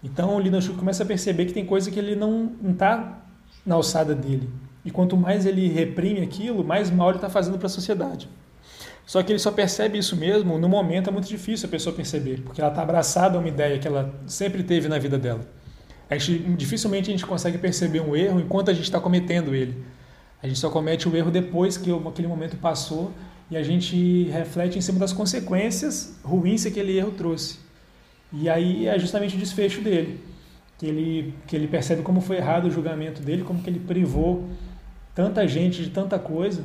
[0.00, 3.24] Então o Linochuk começa a perceber que tem coisa que ele não está
[3.66, 4.48] na alçada dele.
[4.84, 8.28] E quanto mais ele reprime aquilo, mais mal ele está fazendo para a sociedade.
[9.10, 12.42] Só que ele só percebe isso mesmo no momento, é muito difícil a pessoa perceber,
[12.42, 15.40] porque ela está abraçada a uma ideia que ela sempre teve na vida dela.
[16.08, 19.84] A gente, dificilmente a gente consegue perceber um erro enquanto a gente está cometendo ele.
[20.40, 23.10] A gente só comete o erro depois que aquele momento passou
[23.50, 27.58] e a gente reflete em cima das consequências ruins que aquele erro trouxe.
[28.32, 30.20] E aí é justamente o desfecho dele,
[30.78, 34.48] que ele, que ele percebe como foi errado o julgamento dele, como que ele privou
[35.16, 36.62] tanta gente de tanta coisa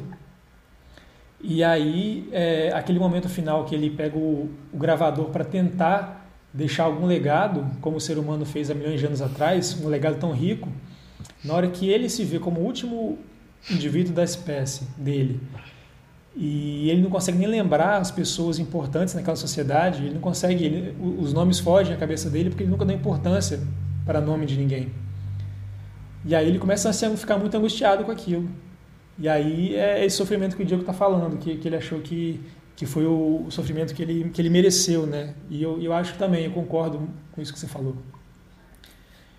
[1.41, 6.85] e aí, é, aquele momento final que ele pega o, o gravador para tentar deixar
[6.85, 10.31] algum legado, como o ser humano fez há milhões de anos atrás, um legado tão
[10.31, 10.69] rico,
[11.43, 13.19] na hora que ele se vê como o último
[13.69, 15.39] indivíduo da espécie dele,
[16.35, 20.95] e ele não consegue nem lembrar as pessoas importantes naquela sociedade, ele não consegue, ele,
[21.19, 23.61] os nomes fogem à cabeça dele porque ele nunca deu importância
[24.05, 24.91] para nome de ninguém.
[26.25, 28.49] E aí ele começa a ficar muito angustiado com aquilo.
[29.17, 32.41] E aí é esse sofrimento que o Diego está falando, que, que ele achou que,
[32.75, 35.33] que foi o, sofrimento que ele, que ele mereceu, né?
[35.49, 37.95] E eu, eu acho que também, eu concordo com isso que você falou.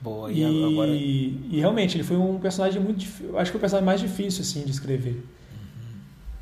[0.00, 0.90] Boa, e, e, agora...
[0.90, 4.64] e realmente, ele foi um personagem muito difícil, acho que o personagem mais difícil, assim,
[4.64, 5.22] de escrever.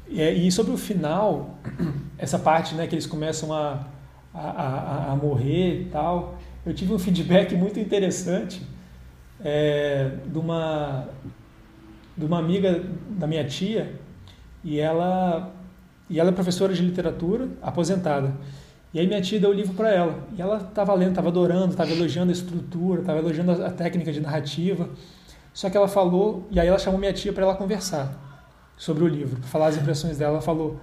[0.09, 0.16] Uhum.
[0.16, 1.59] E, e, sobre o final,
[2.18, 3.85] essa parte, né, que eles começam a,
[4.32, 8.62] a, a, a morrer e tal, eu tive um feedback muito interessante
[9.43, 11.09] é, de uma
[12.16, 14.00] de uma amiga da minha tia
[14.62, 15.52] e ela
[16.08, 18.34] e ela é professora de literatura aposentada.
[18.92, 20.18] E aí minha tia deu o livro para ela.
[20.36, 24.20] E ela estava lendo, estava adorando, estava elogiando a estrutura, estava elogiando a, técnica de
[24.20, 24.88] narrativa.
[25.52, 28.12] Só que ela falou, e aí ela chamou minha tia para ela conversar
[28.76, 30.34] sobre o livro, para falar as impressões dela.
[30.34, 30.78] Ela falou: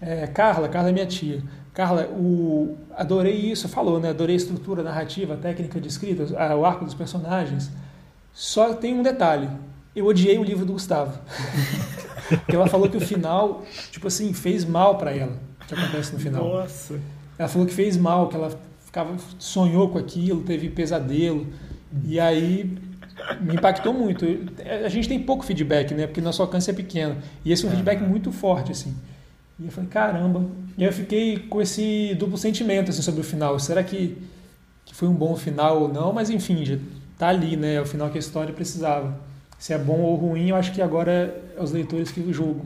[0.00, 1.42] é, Carla, Carla é minha tia.
[1.74, 4.10] Carla, o, adorei isso, falou, né?
[4.10, 6.24] Adorei a estrutura narrativa, a técnica de escrita,
[6.56, 7.70] o arco dos personagens.
[8.32, 9.48] Só tem um detalhe.
[9.94, 11.18] Eu odiei o livro do Gustavo.
[12.28, 15.36] Porque ela falou que o final, tipo assim, fez mal para ela.
[15.62, 16.44] O que acontece no final.
[16.44, 17.00] Nossa.
[17.36, 21.46] Ela falou que fez mal, que ela ficava sonhou com aquilo, teve pesadelo.
[22.04, 22.78] E aí
[23.40, 24.24] me impactou muito.
[24.84, 26.06] A gente tem pouco feedback, né?
[26.06, 27.16] Porque nosso alcance é pequeno.
[27.44, 28.94] E esse é um feedback muito forte, assim.
[29.58, 30.46] E eu falei, caramba.
[30.78, 33.58] E eu fiquei com esse duplo sentimento assim, sobre o final.
[33.58, 34.16] Será que,
[34.84, 36.12] que foi um bom final ou não?
[36.12, 36.78] Mas enfim, já
[37.18, 37.74] tá ali, né?
[37.74, 39.18] É o final que a história precisava.
[39.60, 42.64] Se é bom ou ruim, eu acho que agora é os leitores que julgam.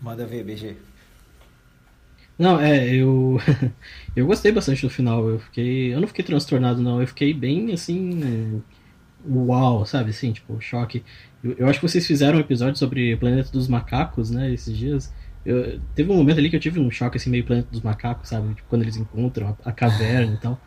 [0.00, 0.74] Manda ver, BG.
[2.38, 3.38] Não, é, eu
[4.16, 5.28] eu gostei bastante do final.
[5.28, 8.62] Eu fiquei, eu não fiquei transtornado não, eu fiquei bem assim,
[9.28, 11.04] uau, sabe, assim, tipo, choque.
[11.44, 14.74] Eu, eu acho que vocês fizeram um episódio sobre o Planeta dos Macacos, né, esses
[14.74, 15.12] dias.
[15.44, 18.30] Eu, teve um momento ali que eu tive um choque assim meio Planeta dos Macacos,
[18.30, 20.58] sabe, tipo, quando eles encontram a, a caverna e tal.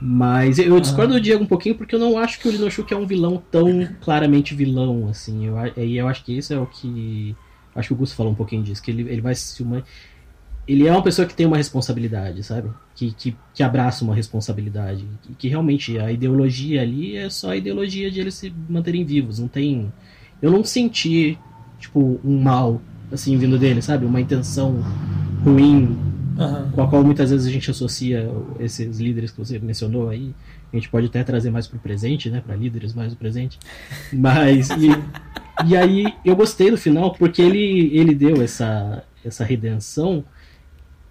[0.00, 2.96] Mas eu discordo do Diego um pouquinho porque eu não acho que o Linoshuk é
[2.96, 5.46] um vilão tão claramente vilão, assim.
[5.46, 7.36] Eu, e eu acho que isso é o que.
[7.74, 9.84] Acho que o Gusto falou um pouquinho disso, que ele, ele vai se uma
[10.70, 12.70] ele é uma pessoa que tem uma responsabilidade, sabe?
[12.94, 15.04] Que, que, que abraça uma responsabilidade.
[15.22, 19.40] Que, que, realmente a ideologia ali é só a ideologia de eles se manterem vivos.
[19.40, 19.92] Não tem.
[20.40, 21.36] Eu não senti,
[21.80, 22.80] tipo, um mal,
[23.10, 24.06] assim, vindo dele, sabe?
[24.06, 24.80] Uma intenção
[25.44, 25.98] ruim,
[26.38, 26.70] uhum.
[26.72, 30.34] com a qual muitas vezes a gente associa esses líderes que você mencionou aí.
[30.72, 32.42] A gente pode até trazer mais pro presente, né?
[32.44, 33.58] Para líderes mais do presente.
[34.12, 34.70] Mas.
[34.70, 34.88] E,
[35.66, 40.24] e aí eu gostei do final porque ele, ele deu essa, essa redenção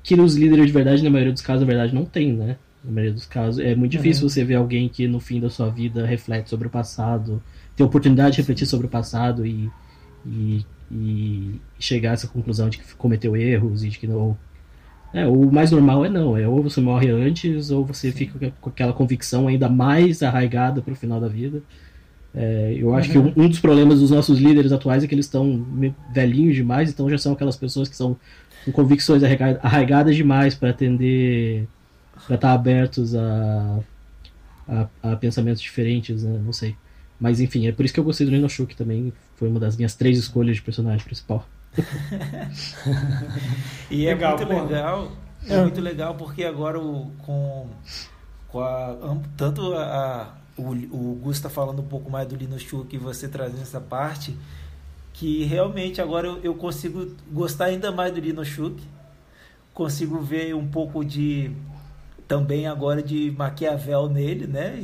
[0.02, 2.58] que os líderes de verdade, na maioria dos casos, na verdade, não tem, né?
[2.84, 3.60] Na maioria dos casos.
[3.60, 4.30] É muito difícil uhum.
[4.30, 7.42] você ver alguém que no fim da sua vida reflete sobre o passado,
[7.76, 9.70] tem a oportunidade de refletir sobre o passado e,
[10.26, 14.38] e, e chegar a essa conclusão de que cometeu erros e de que não.
[15.14, 18.18] É, o mais normal é não, é ou você morre antes ou você Sim.
[18.18, 21.62] fica com aquela convicção ainda mais arraigada para o final da vida.
[22.34, 23.32] É, eu acho uhum.
[23.32, 25.66] que um, um, dos problemas dos nossos líderes atuais é que eles estão
[26.14, 28.16] velhinhos demais, então já são aquelas pessoas que são
[28.66, 31.68] com convicções arraigadas demais para atender,
[32.28, 33.80] para estar tá abertos a,
[34.68, 36.40] a, a, pensamentos diferentes, né?
[36.44, 36.76] não sei.
[37.20, 39.96] Mas enfim, é por isso que eu gostei do Inosuke também, foi uma das minhas
[39.96, 41.48] três escolhas de personagem principal.
[43.90, 44.64] E é legal, muito pô.
[44.64, 45.12] legal,
[45.48, 47.68] é, é, muito legal porque agora o, com,
[48.48, 53.00] com a, tanto a, o, o Gus está falando um pouco mais do Linosuke e
[53.00, 54.36] você trazendo essa parte,
[55.14, 58.82] que realmente agora eu, eu consigo gostar ainda mais do Linochuk,
[59.74, 61.52] consigo ver um pouco de
[62.28, 64.80] também agora de Maquiavel nele, né?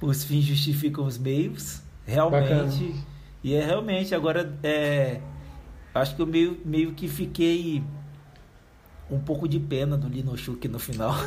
[0.00, 2.48] O, os fins justificam os meios, realmente.
[2.48, 3.12] Bacana.
[3.44, 5.20] E é realmente agora é,
[5.94, 7.82] acho que eu meio, meio que fiquei
[9.10, 11.14] um pouco de pena do Linochuk no final.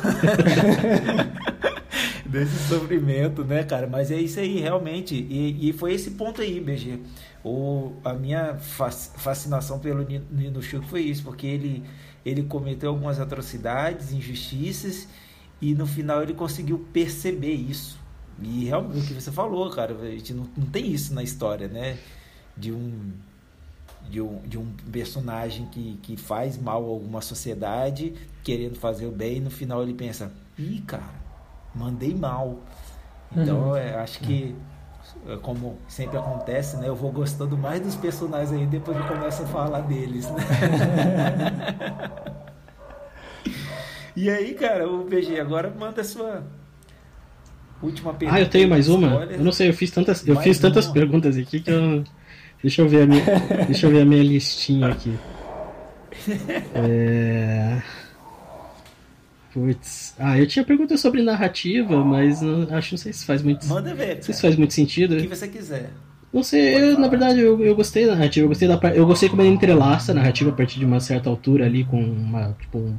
[2.26, 3.86] Desse sofrimento, né, cara?
[3.86, 5.14] Mas é isso aí, realmente.
[5.14, 6.98] E, e foi esse ponto aí, BG
[7.46, 11.84] o, a minha fascinação pelo Nino Chuck foi isso, porque ele,
[12.24, 15.06] ele cometeu algumas atrocidades, injustiças,
[15.60, 18.00] e no final ele conseguiu perceber isso.
[18.42, 21.68] E realmente, o que você falou, cara, a gente não, não tem isso na história,
[21.68, 21.96] né?
[22.56, 23.12] De um,
[24.10, 29.10] de um, de um personagem que, que faz mal a alguma sociedade, querendo fazer o
[29.10, 31.14] bem, e no final ele pensa: ih, cara,
[31.74, 32.60] mandei mal.
[33.36, 33.76] Então, uhum.
[33.76, 34.54] é, acho que
[35.28, 36.88] é como sempre acontece, né?
[36.88, 40.42] Eu vou gostando mais dos personagens aí depois que começo a falar deles, né?
[44.16, 46.44] e aí, cara, o BG, agora manda a sua
[47.82, 48.38] última pergunta.
[48.38, 49.24] Ah, eu tenho mais uma?
[49.24, 52.04] Eu não sei, eu fiz tantas, eu fiz tantas perguntas aqui que eu
[52.62, 53.24] Deixa eu ver a minha,
[53.66, 55.14] deixa eu ver a minha listinha aqui.
[56.74, 57.80] É...
[59.52, 60.14] Putz.
[60.18, 63.66] Ah, eu tinha pergunta sobre narrativa, mas não, acho não sei se faz muito.
[63.66, 64.16] Manda ver.
[64.16, 65.16] Não sei se faz muito sentido.
[65.16, 65.90] O que você quiser.
[66.32, 69.28] Não sei, eu, na verdade eu, eu gostei da narrativa, eu gostei da eu gostei
[69.28, 72.78] como ele entrelaça a narrativa a partir de uma certa altura ali com uma, tipo,
[72.78, 72.98] um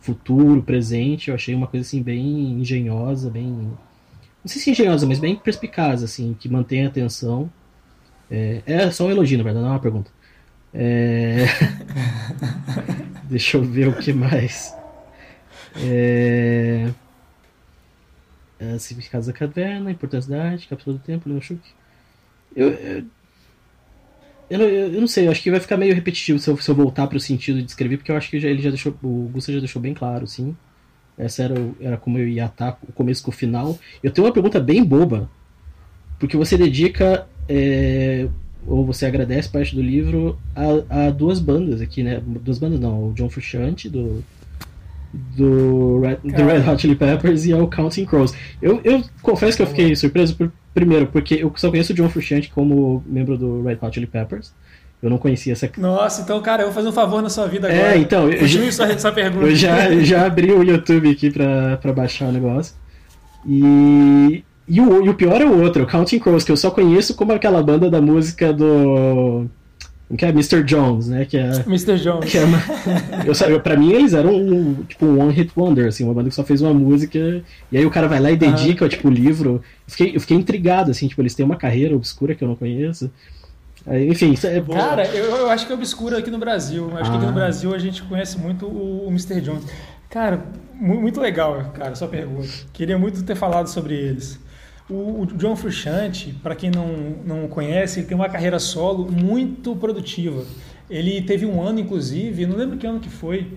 [0.00, 3.46] futuro, presente, eu achei uma coisa assim bem engenhosa, bem
[4.44, 7.50] não sei se engenhosa, mas bem perspicaz assim, que mantém a atenção.
[8.34, 10.10] É, é só um elogio, na verdade, não é uma pergunta.
[10.72, 11.44] É...
[13.30, 14.74] Deixa eu ver o que mais.
[15.76, 16.90] É...
[18.58, 21.60] é da caverna, importância da arte, cápsula do tempo, Leonchuk.
[22.56, 23.04] Eu, eu,
[24.50, 26.68] eu, não, eu, não sei, eu acho que vai ficar meio repetitivo se eu, se
[26.68, 28.96] eu voltar para o sentido de descrever, porque eu acho que já, ele já deixou,
[29.02, 30.56] o Gusta já deixou bem claro, sim.
[31.16, 33.78] Essa era, era como eu ia atar o começo com o final.
[34.02, 35.30] Eu tenho uma pergunta bem boba,
[36.18, 38.26] porque você dedica, é,
[38.66, 42.20] ou você agradece parte do livro a, a, duas bandas aqui, né?
[42.24, 44.22] Duas bandas não, o John Frusciante, do
[45.36, 48.34] do Red, do Red Hot Chili Peppers e é o Counting Crows.
[48.60, 52.08] Eu, eu confesso que eu fiquei surpreso, por, primeiro, porque eu só conheço o John
[52.08, 54.52] Frusciante como membro do Red Hot Chili Peppers.
[55.02, 55.70] Eu não conhecia essa.
[55.76, 57.98] Nossa, então, cara, eu vou fazer um favor na sua vida É, agora.
[57.98, 59.44] então, eu Continue já- sua, sua pergunta.
[59.46, 62.74] Eu já, já abri o YouTube aqui pra, pra baixar o negócio.
[63.46, 66.70] E, e, o, e o pior é o outro, o Counting Crows, que eu só
[66.70, 69.46] conheço como aquela banda da música do.
[70.16, 70.62] Que é Mr.
[70.62, 71.24] Jones, né?
[71.24, 71.64] Que é.
[71.66, 71.96] Mr.
[71.98, 72.30] Jones.
[72.30, 72.58] Que é uma,
[73.26, 76.14] eu, sa- eu, pra mim, eles eram um, tipo um one hit wonder, assim, uma
[76.14, 77.42] banda que só fez uma música,
[77.72, 79.54] e aí o cara vai lá e dedica, tipo, o livro.
[79.54, 82.54] Eu fiquei, eu fiquei intrigado, assim, tipo, eles têm uma carreira obscura que eu não
[82.54, 83.10] conheço.
[84.08, 86.88] Enfim, isso é Cara, eu, eu acho que é obscuro aqui no Brasil.
[86.90, 87.28] Eu Acho que aqui Ah.
[87.28, 89.40] no Brasil a gente conhece muito o, o Mr.
[89.42, 89.64] Jones.
[90.08, 90.42] Cara,
[90.74, 92.48] mu- muito legal, cara, sua pergunta.
[92.72, 94.38] Queria muito ter falado sobre eles.
[94.88, 96.86] O, o John Frusciante, para quem não,
[97.24, 100.44] não conhece, ele tem uma carreira solo muito produtiva.
[100.90, 103.56] Ele teve um ano, inclusive, não lembro que ano que foi,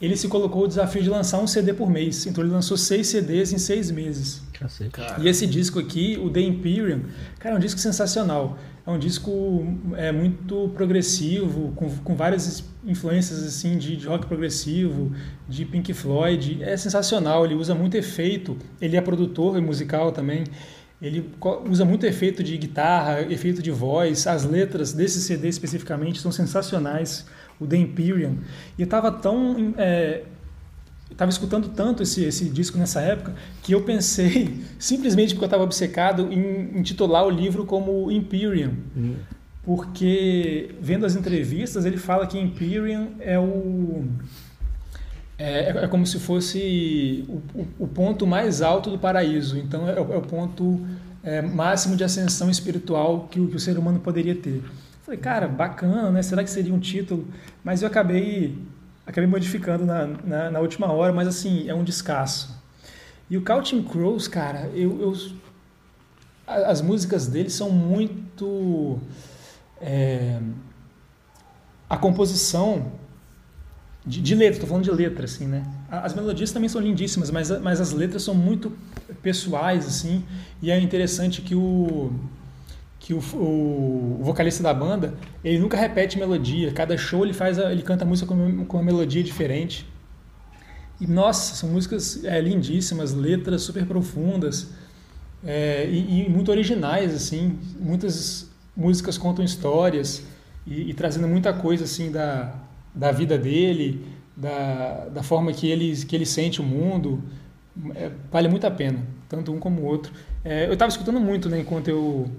[0.00, 2.26] ele se colocou o desafio de lançar um CD por mês.
[2.26, 4.42] Então ele lançou seis CDs em seis meses.
[4.52, 5.20] Cacete.
[5.20, 7.02] E esse disco aqui, o The Imperium,
[7.38, 8.58] cara, é um disco sensacional.
[8.86, 9.64] É um disco
[9.96, 15.10] é, muito progressivo, com, com várias influências assim de, de rock progressivo,
[15.48, 16.62] de Pink Floyd.
[16.62, 18.58] É sensacional, ele usa muito efeito.
[18.78, 20.44] Ele é produtor e musical também.
[21.00, 21.30] Ele
[21.66, 24.26] usa muito efeito de guitarra, efeito de voz.
[24.26, 27.26] As letras desse CD especificamente são sensacionais.
[27.58, 28.38] O The Imperium.
[28.78, 30.24] E estava tão é,
[31.14, 35.64] estava escutando tanto esse, esse disco nessa época que eu pensei, simplesmente porque eu estava
[35.64, 38.74] obcecado, em intitular o livro como Imperium.
[38.96, 39.14] Hum.
[39.64, 44.04] Porque, vendo as entrevistas, ele fala que Imperium é o.
[45.38, 49.58] É, é como se fosse o, o- o ponto mais alto do paraíso.
[49.58, 50.80] Então, é, o- é o ponto
[51.24, 54.62] é, máximo de ascensão espiritual que o, que o ser humano poderia ter.
[55.02, 56.22] Falei, cara, bacana, né?
[56.22, 57.26] Será que seria um título?
[57.64, 58.54] Mas eu acabei,
[59.06, 62.62] acabei modificando na, na, na última hora, mas assim, é um descasso.
[63.30, 65.14] E o Counting Crows, cara, eu, eu-
[66.46, 68.98] as músicas dele são muito.
[69.80, 70.38] é,
[71.88, 72.92] a composição
[74.06, 75.62] de, de letra, estou falando de letra, assim, né?
[75.90, 78.72] As melodias também são lindíssimas, mas, mas as letras são muito
[79.22, 80.24] pessoais, assim,
[80.60, 82.12] e é interessante que o
[83.04, 85.12] que o, o vocalista da banda
[85.44, 88.76] ele nunca repete melodia, cada show ele faz a- ele canta a música com, com
[88.78, 89.86] uma melodia diferente.
[90.98, 94.70] E nossa, são músicas é, lindíssimas, letras super profundas
[95.44, 97.58] é, e, e muito originais assim.
[97.78, 100.22] Muitas músicas contam histórias
[100.66, 102.54] e, e trazendo muita coisa assim da,
[102.94, 104.02] da vida dele,
[104.34, 107.22] da, da forma que ele que ele sente o mundo.
[107.96, 110.10] É, vale muito a pena, tanto um como o outro.
[110.42, 112.30] É, eu estava escutando muito, né, enquanto eu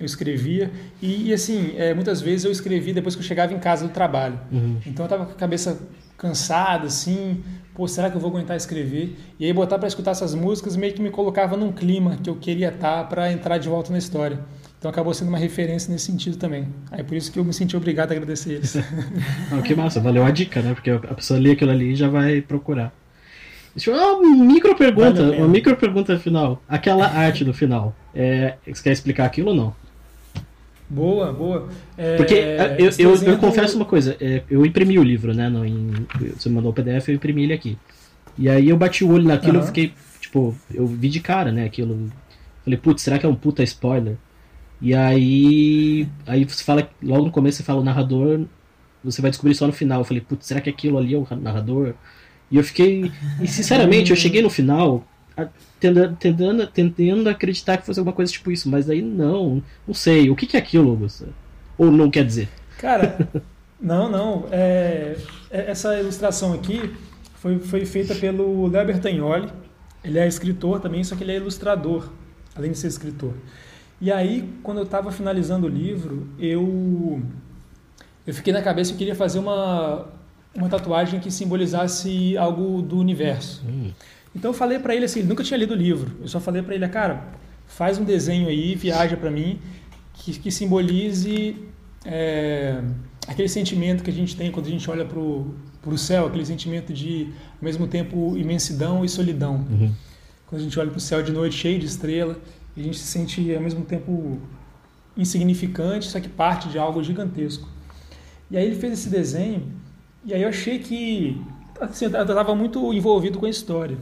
[0.00, 0.70] eu escrevia
[1.00, 3.92] e, e, assim é, muitas vezes eu escrevi depois que eu chegava em casa do
[3.92, 4.38] trabalho.
[4.50, 4.78] Uhum.
[4.86, 5.78] Então eu tava com a cabeça
[6.16, 7.42] cansada, assim,
[7.74, 9.16] pô, será que eu vou aguentar escrever?
[9.38, 12.36] E aí botar para escutar essas músicas meio que me colocava num clima que eu
[12.36, 14.38] queria estar para entrar de volta na história.
[14.78, 16.66] Então acabou sendo uma referência nesse sentido também.
[16.90, 18.76] Aí por isso que eu me senti obrigado a agradecer eles.
[19.52, 20.74] Ah, que massa, valeu a dica, né?
[20.74, 22.92] Porque a pessoa lê aquilo ali e já vai procurar.
[23.74, 26.62] Deixa eu uma micro pergunta, uma micro pergunta final.
[26.68, 29.81] Aquela arte do final, é, você quer explicar aquilo ou não?
[30.94, 31.68] Boa, boa.
[31.96, 35.48] É, Porque é, eu, eu, eu confesso uma coisa, é, eu imprimi o livro, né?
[35.48, 37.78] No, em, você mandou o PDF, eu imprimi ele aqui.
[38.38, 39.66] E aí eu bati o olho naquilo e Aham.
[39.66, 41.64] fiquei, tipo, eu vi de cara, né?
[41.64, 42.10] Aquilo.
[42.64, 44.16] Falei, putz, será que é um puta spoiler?
[44.80, 46.06] E aí.
[46.26, 48.46] Aí você fala, logo no começo você fala o narrador,
[49.02, 50.00] você vai descobrir só no final.
[50.00, 51.94] Eu falei, putz, será que aquilo ali é o narrador?
[52.50, 53.12] E eu fiquei.
[53.40, 55.04] E sinceramente, eu cheguei no final
[55.36, 55.48] a-
[55.82, 59.92] tendendo, tendendo, tendendo a acreditar que fosse alguma coisa tipo isso, mas aí não, não
[59.92, 60.30] sei.
[60.30, 61.26] O que, que é aquilo, Augusto?
[61.76, 62.48] Ou não quer dizer?
[62.78, 63.28] Cara,
[63.80, 64.46] não, não.
[64.52, 65.16] é-
[65.50, 66.94] é- essa ilustração aqui
[67.34, 69.48] foi, foi feita pelo Léo Bertagnoli.
[70.04, 72.08] Ele é escritor também, só que ele é ilustrador,
[72.54, 73.34] além de ser escritor.
[74.00, 77.20] E aí, quando eu estava finalizando o livro, eu,
[78.26, 80.06] eu fiquei na cabeça que eu queria fazer uma,
[80.54, 83.62] uma tatuagem que simbolizasse algo do universo.
[84.34, 86.10] Então eu falei para ele assim, ele nunca tinha lido o livro.
[86.20, 87.24] Eu só falei para ele, cara,
[87.66, 89.58] faz um desenho aí, viaja para mim,
[90.14, 91.56] que, que simbolize
[92.04, 92.82] é,
[93.26, 96.92] aquele sentimento que a gente tem quando a gente olha para o céu, aquele sentimento
[96.92, 99.66] de, ao mesmo tempo, imensidão e solidão.
[99.70, 99.92] Uhum.
[100.46, 102.38] Quando a gente olha para o céu de noite cheio de estrela,
[102.76, 104.38] a gente se sente, ao mesmo tempo,
[105.16, 107.68] insignificante, só que parte de algo gigantesco.
[108.50, 109.70] E aí ele fez esse desenho,
[110.24, 111.40] e aí eu achei que
[111.80, 113.96] assim, eu estava muito envolvido com a história.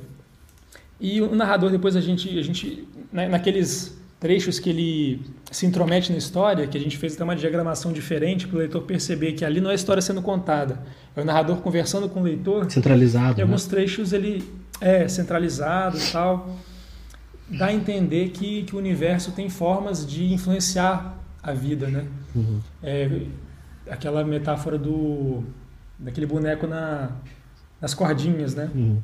[1.01, 6.13] E o narrador, depois a gente, a gente na- naqueles trechos que ele se intromete
[6.13, 9.45] na história, que a gente fez até uma diagramação diferente para o leitor perceber que
[9.45, 10.83] ali não é a história sendo contada,
[11.17, 12.71] é o narrador conversando com o leitor.
[12.71, 13.41] Centralizado.
[13.41, 13.71] Em alguns né?
[13.71, 14.45] trechos ele
[14.79, 16.59] é centralizado e tal.
[17.49, 22.07] Dá a entender que, que o universo tem formas de influenciar a vida, né?
[22.35, 22.61] Uhum.
[22.83, 23.23] É,
[23.91, 25.43] aquela metáfora do
[25.99, 27.11] daquele boneco na,
[27.81, 28.71] nas cordinhas, né?
[28.75, 29.03] Uhum.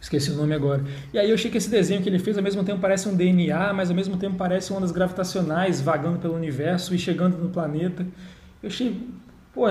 [0.00, 0.82] Esqueci o nome agora.
[1.12, 3.14] E aí eu achei que esse desenho que ele fez ao mesmo tempo parece um
[3.14, 8.06] DNA, mas ao mesmo tempo parece ondas gravitacionais vagando pelo universo e chegando no planeta.
[8.62, 9.06] Eu achei,
[9.52, 9.64] pô,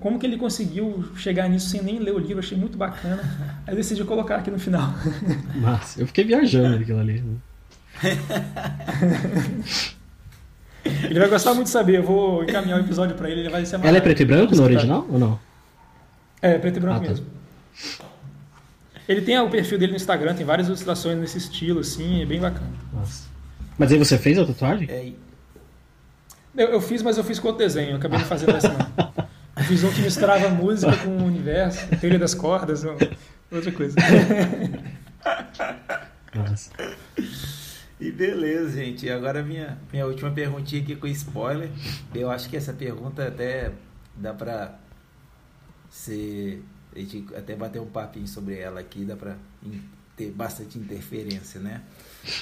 [0.00, 2.38] como que ele conseguiu chegar nisso sem nem ler o livro?
[2.38, 3.22] Achei muito bacana.
[3.66, 4.90] Aí eu decidi colocar aqui no final.
[5.56, 6.00] Massa.
[6.00, 7.20] Eu fiquei viajando naquilo ali.
[7.20, 7.36] né?
[11.04, 11.98] Ele vai gostar muito de saber.
[11.98, 13.40] Eu vou encaminhar o episódio pra ele.
[13.40, 13.88] Ele vai se amarrar.
[13.88, 14.64] Ela é preto e branco no Escutar.
[14.70, 15.38] original ou não?
[16.42, 17.08] É, preto e branco Ah, tá.
[17.08, 17.26] mesmo.
[19.08, 22.40] Ele tem o perfil dele no Instagram, tem várias ilustrações nesse estilo, assim, é bem
[22.40, 22.72] bacana.
[22.92, 23.28] Nossa.
[23.78, 24.88] Mas aí você fez a tatuagem?
[24.90, 25.12] É,
[26.56, 29.12] Eu, eu fiz, mas eu fiz com outro desenho, eu acabei não fazendo essa não.
[29.56, 32.96] Eu fiz um que misturava música com o universo, teoria das cordas, ou-
[33.52, 33.96] outra coisa.
[36.34, 36.70] Nossa.
[38.00, 39.08] E beleza, gente.
[39.08, 41.70] Agora minha, minha última perguntinha aqui com spoiler.
[42.14, 43.70] Eu acho que essa pergunta até
[44.16, 44.74] dá pra
[45.88, 46.62] ser.
[46.94, 49.16] A gente até bater um papinho sobre ela aqui, dá
[49.62, 49.82] in-
[50.16, 51.82] ter bastante interferência, né?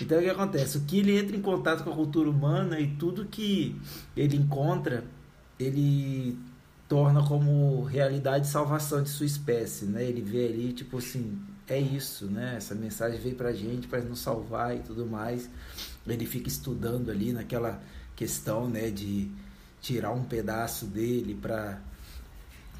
[0.00, 0.76] Então o que acontece?
[0.78, 3.74] O que ele entra em contato com a cultura humana e tudo que
[4.16, 5.04] ele encontra,
[5.58, 6.38] ele
[6.88, 10.04] torna como realidade salvação de sua espécie, né?
[10.04, 12.54] Ele vê ali, tipo assim, é isso, né?
[12.58, 15.48] Essa mensagem veio pra gente para nos salvar e tudo mais.
[16.06, 17.80] Ele fica estudando ali naquela
[18.14, 19.30] questão, né, de
[19.80, 21.80] tirar um pedaço dele para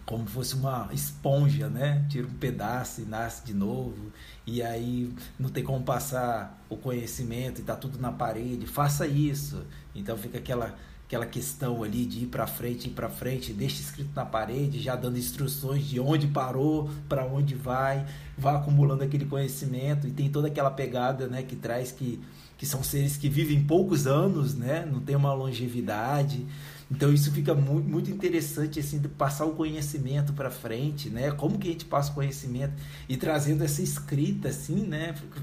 [0.05, 2.05] como fosse uma esponja, né?
[2.09, 4.13] Tira um pedaço e nasce de novo.
[4.47, 8.67] E aí não tem como passar o conhecimento e tá tudo na parede.
[8.67, 9.65] Faça isso.
[9.95, 10.75] Então fica aquela
[11.13, 14.97] aquela questão ali de ir para frente, ir para frente, deixa escrito na parede, já
[14.97, 18.07] dando instruções de onde parou, para onde vai,
[18.39, 22.19] vá acumulando aquele conhecimento e tem toda aquela pegada, né, que traz que
[22.63, 24.87] que são seres que vivem poucos anos, né?
[24.89, 26.47] Não tem uma longevidade.
[26.91, 31.31] Então isso fica muito, muito interessante assim de passar o conhecimento para frente, né?
[31.33, 32.75] Como que a gente passa o conhecimento
[33.09, 35.15] e trazendo essa escrita assim, né?
[35.15, 35.41] Fica,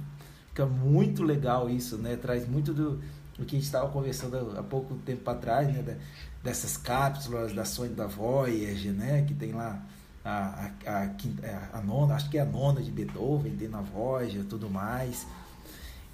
[0.66, 2.16] muito legal isso, né?
[2.18, 2.98] Traz muito do,
[3.38, 5.82] do que a gente estava conversando há pouco tempo atrás, né?
[5.82, 5.96] Da-
[6.44, 9.24] dessas cápsulas da sonho da Voyager, né?
[9.24, 9.82] Que tem lá
[10.24, 13.82] a, a, a, quinta- a nona, acho que é a nona de Beethoven, tem na
[13.82, 15.26] Voyager, tudo mais.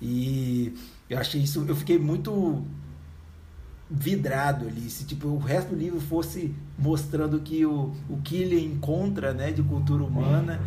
[0.02, 0.74] E
[1.10, 2.64] eu achei isso, eu fiquei muito
[3.90, 4.90] vidrado ali.
[4.90, 9.52] Se tipo, o resto do livro fosse mostrando que o, o que ele encontra né,
[9.52, 10.62] de cultura humana.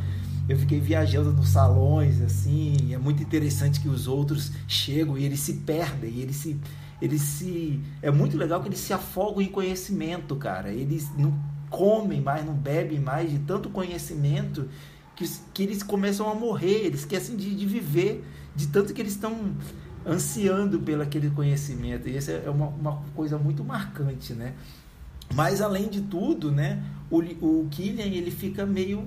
[0.48, 5.40] Eu fiquei viajando nos salões, assim, é muito interessante que os outros chegam e eles
[5.40, 6.58] se perdem, eles se.
[7.02, 7.78] Eles se.
[8.00, 10.72] É muito legal que eles se afogam em conhecimento, cara.
[10.72, 11.38] Eles não
[11.68, 14.68] comem mais, não bebem mais de tanto conhecimento
[15.14, 18.24] que, que eles começam a morrer, eles esquecem de, de viver,
[18.54, 19.52] de tanto que eles estão
[20.06, 22.08] ansiando pelo aquele conhecimento.
[22.08, 24.54] E essa é uma, uma coisa muito marcante, né?
[25.34, 29.06] Mas além de tudo, né, o, o Killian ele fica meio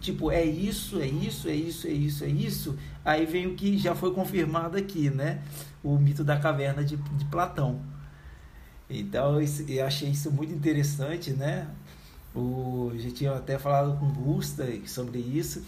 [0.00, 2.78] tipo, é isso, é isso, é isso, é isso, é isso.
[3.04, 5.42] Aí vem o que já foi confirmado aqui, né?
[5.82, 7.80] O mito da caverna de, de Platão.
[8.90, 11.68] Então eu achei isso muito interessante, né?
[12.34, 15.64] O, gente tinha até falado com o Gusta sobre isso.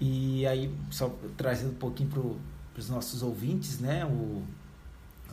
[0.00, 2.10] E aí, só trazendo um pouquinho
[2.72, 4.04] para os nossos ouvintes, né?
[4.04, 4.42] O,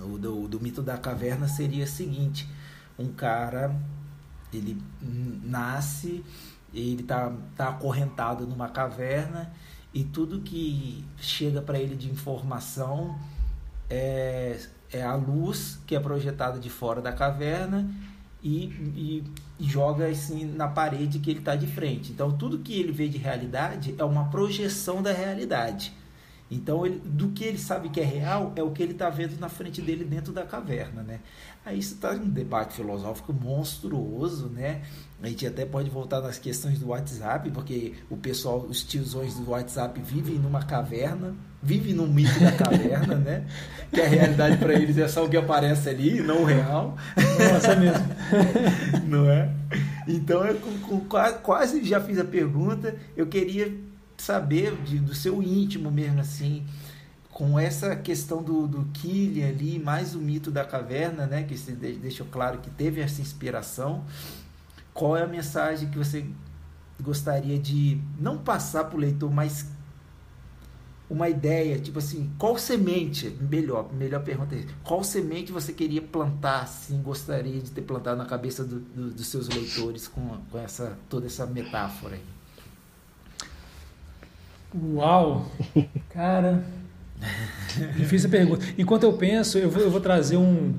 [0.01, 2.47] o do, do mito da caverna seria o seguinte:
[2.97, 3.75] um cara
[4.53, 4.81] ele
[5.43, 6.23] nasce,
[6.73, 9.51] ele tá, tá acorrentado numa caverna
[9.93, 13.17] e tudo que chega para ele de informação
[13.89, 14.59] é,
[14.91, 17.89] é a luz que é projetada de fora da caverna
[18.41, 19.23] e, e,
[19.59, 22.11] e joga assim na parede que ele está de frente.
[22.11, 25.93] Então tudo que ele vê de realidade é uma projeção da realidade.
[26.51, 29.39] Então, ele, do que ele sabe que é real é o que ele está vendo
[29.39, 31.19] na frente dele dentro da caverna, né?
[31.63, 34.81] Aí isso está um debate filosófico monstruoso, né?
[35.21, 39.51] A gente até pode voltar nas questões do WhatsApp, porque o pessoal, os tiozões do
[39.51, 43.45] WhatsApp vivem numa caverna, vivem no mito da caverna, né?
[43.91, 46.95] Que a realidade para eles é só o que aparece ali, não o real.
[47.51, 48.05] Nossa, é mesmo.
[49.07, 49.51] não é?
[50.07, 52.95] Então, eu com- com- qua- quase já fiz a pergunta.
[53.17, 53.75] Eu queria
[54.21, 56.65] saber de- do seu íntimo mesmo, assim,
[57.31, 61.43] com essa questão do, do Killian ali, mais o mito da caverna, né?
[61.43, 64.03] Que de- deixou claro que teve essa inspiração.
[64.93, 66.25] Qual é a mensagem que você
[67.01, 69.67] gostaria de não passar para o leitor, mas
[71.09, 76.61] uma ideia, tipo assim, qual semente, melhor, melhor pergunta é, qual semente você queria plantar,
[76.63, 80.97] assim, gostaria de ter plantado na cabeça do, do, dos seus leitores com, com essa,
[81.09, 82.21] toda essa metáfora aí?
[84.75, 85.45] Uau!
[86.09, 86.63] Cara,
[87.95, 88.63] difícil pergunta.
[88.77, 90.75] Enquanto eu penso, eu vou, eu vou trazer um,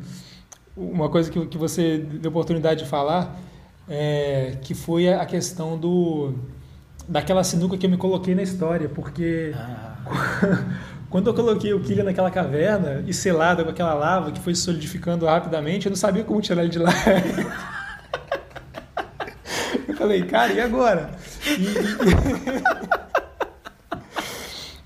[0.76, 3.36] uma coisa que, que você deu oportunidade de falar,
[3.88, 6.34] é, que foi a questão do
[7.08, 9.96] daquela sinuca que eu me coloquei na história, porque ah.
[11.10, 15.26] quando eu coloquei o Killian naquela caverna e selado com aquela lava que foi solidificando
[15.26, 16.92] rapidamente, eu não sabia como tirar ele de lá.
[19.88, 21.10] eu falei, cara, e agora?
[21.44, 23.00] E, e...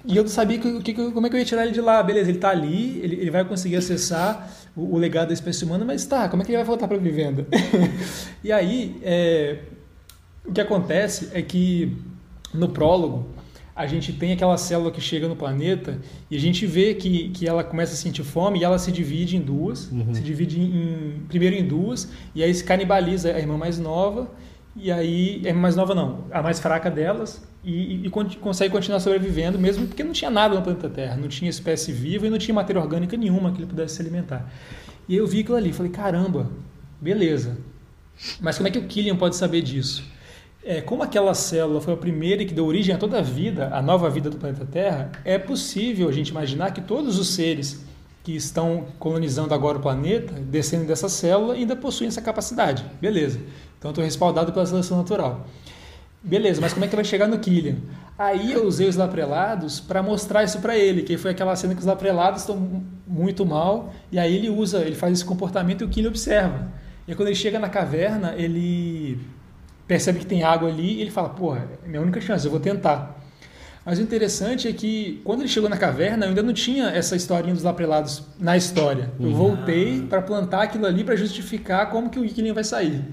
[0.06, 2.02] e eu não sabia que, que, como é que eu ia tirar ele de lá.
[2.02, 5.84] Beleza, ele está ali, ele, ele vai conseguir acessar o, o, legado da espécie humana,
[5.84, 7.46] mas tá, como é que ele vai voltar para a vivenda?
[8.44, 9.60] e aí, é,
[10.44, 11.96] o que acontece é que
[12.52, 13.26] no prólogo,
[13.74, 15.98] a gente tem aquela célula que chega no planeta
[16.30, 19.36] e a gente vê que, que ela começa a sentir fome e ela se divide
[19.36, 20.14] em duas, uhum.
[20.14, 24.30] se divide em, primeiro em duas e aí se canibaliza a irmã mais nova
[24.76, 29.00] e aí a irmã mais nova não, a mais fraca delas e, e, consegue continuar
[29.00, 32.38] sobrevivendo mesmo porque não tinha nada no planeta Terra, não tinha espécie viva e não
[32.38, 34.52] tinha matéria orgânica nenhuma que ele pudesse se alimentar.
[35.08, 36.50] E eu vi aquilo ali, falei caramba,
[37.00, 37.56] beleza,
[38.40, 40.04] mas como é que o Killian pode saber disso?
[40.62, 43.82] É, como aquela célula foi a primeira que deu origem a toda a vida, a
[43.82, 47.84] nova vida do planeta Terra, é possível a gente imaginar que todos os seres
[48.22, 52.82] que estão colonizando agora o planeta, descendo dessa célula, ainda possuem essa capacidade.
[52.98, 53.38] Beleza.
[53.78, 55.46] Então estou respaldado pela seleção natural.
[56.24, 57.76] Beleza, mas como é que vai chegar no Killian?
[58.18, 61.80] Aí eu usei os laprelados para mostrar isso para ele, que foi aquela cena que
[61.80, 65.88] os laprelados estão muito mal, e aí ele usa, ele faz esse comportamento e o
[65.88, 66.68] Killian observa.
[67.06, 69.20] E quando ele chega na caverna, ele
[69.86, 72.60] percebe que tem água ali e ele fala, porra, é minha única chance, eu vou
[72.60, 73.20] tentar.
[73.84, 77.14] Mas o interessante é que quando ele chegou na caverna, eu ainda não tinha essa
[77.14, 79.12] historinha dos laprelados na história.
[79.20, 79.34] Eu uhum.
[79.34, 83.04] voltei para plantar aquilo ali para justificar como que o Wikilinho vai sair.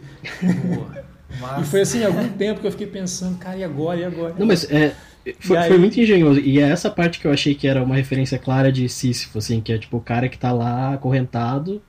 [1.60, 4.36] E foi assim, algum tempo que eu fiquei pensando, cara, e agora, e agora?
[4.38, 4.94] Não, mas é,
[5.40, 5.68] foi, aí...
[5.70, 6.40] foi, muito engenhoso.
[6.40, 9.62] E é essa parte que eu achei que era uma referência clara de Sísifo, assim,
[9.62, 11.82] que é tipo o cara que tá lá acorrentado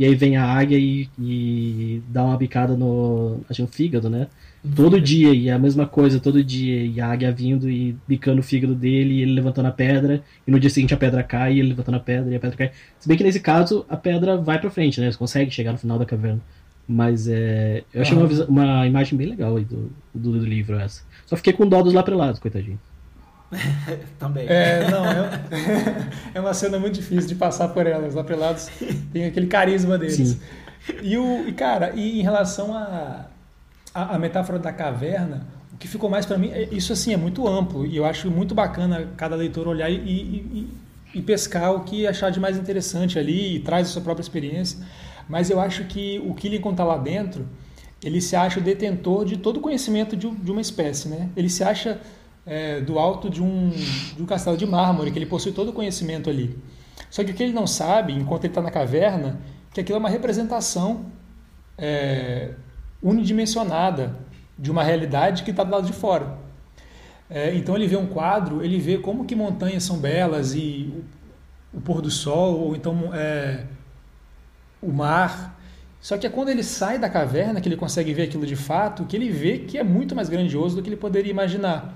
[0.00, 4.28] e aí vem a águia e, e dá uma bicada no, acho, no fígado, né?
[4.74, 8.40] Todo dia, e é a mesma coisa todo dia, e a águia vindo e bicando
[8.40, 11.52] o fígado dele, e ele levantando a pedra, e no dia seguinte a pedra cai,
[11.52, 12.72] e ele levantando a pedra, e a pedra cai.
[12.98, 15.12] Se bem que nesse caso a pedra vai pra frente, né?
[15.12, 16.40] Você consegue chegar no final da caverna.
[16.86, 18.26] Mas é, eu achei uhum.
[18.26, 21.02] uma, uma imagem bem legal aí do, do, do, livro essa.
[21.24, 22.80] Só fiquei com dó dos lá lados, coitadinho.
[24.18, 24.46] Também.
[24.48, 25.40] É, não, é,
[26.34, 28.08] é uma cena muito difícil de passar por ela.
[28.08, 28.68] Os apelados
[29.12, 30.16] têm aquele carisma deles.
[30.16, 30.40] Sim.
[31.02, 33.26] E, o, e, cara, e em relação à
[33.94, 37.12] a, a, a, metáfora da caverna, o que ficou mais para mim, é, isso assim
[37.12, 40.68] é muito amplo e eu acho muito bacana cada leitor olhar e, e,
[41.14, 44.78] e, pescar o que achar de mais interessante ali e traz a sua própria experiência.
[45.30, 47.48] Mas eu acho que o Killian está lá dentro,
[48.02, 51.30] ele se acha o detentor de todo o conhecimento de, de uma espécie, né?
[51.36, 52.00] Ele se acha
[52.44, 55.72] é, do alto de um, de um castelo de mármore, que ele possui todo o
[55.72, 56.58] conhecimento ali.
[57.08, 59.40] Só que o que ele não sabe, enquanto ele está na caverna,
[59.72, 61.06] que aquilo é uma representação
[61.78, 62.54] é,
[63.00, 64.16] unidimensionada
[64.58, 66.38] de uma realidade que está do lado de fora.
[67.30, 70.92] É, então ele vê um quadro, ele vê como que montanhas são belas e
[71.72, 73.64] o, o pôr do sol, ou então é,
[74.82, 75.58] o mar.
[76.00, 79.04] Só que é quando ele sai da caverna que ele consegue ver aquilo de fato,
[79.04, 81.94] que ele vê que é muito mais grandioso do que ele poderia imaginar.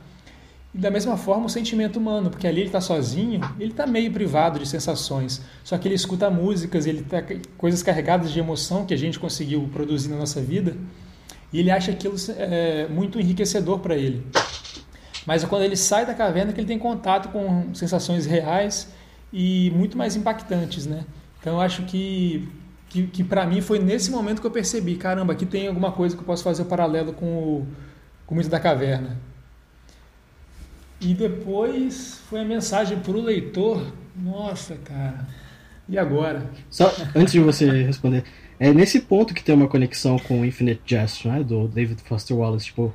[0.74, 4.10] E da mesma forma o sentimento humano, porque ali ele está sozinho, ele está meio
[4.12, 5.40] privado de sensações.
[5.62, 7.22] Só que ele escuta músicas, ele tá
[7.56, 10.76] coisas carregadas de emoção que a gente conseguiu produzir na nossa vida,
[11.52, 14.26] e ele acha aquilo é, muito enriquecedor para ele.
[15.24, 18.88] Mas é quando ele sai da caverna que ele tem contato com sensações reais
[19.32, 21.04] e muito mais impactantes, né?
[21.40, 22.48] Então eu acho que
[22.94, 26.14] que, que para mim foi nesse momento que eu percebi, caramba, aqui tem alguma coisa
[26.14, 27.66] que eu posso fazer o paralelo com o,
[28.24, 29.18] com o mito da caverna.
[31.00, 33.84] E depois foi a mensagem para o leitor.
[34.14, 35.26] Nossa, cara.
[35.88, 36.48] E agora?
[36.70, 38.22] Só antes de você responder,
[38.60, 42.36] é nesse ponto que tem uma conexão com o Infinite Jest, né, do David Foster
[42.36, 42.66] Wallace.
[42.66, 42.94] Tipo,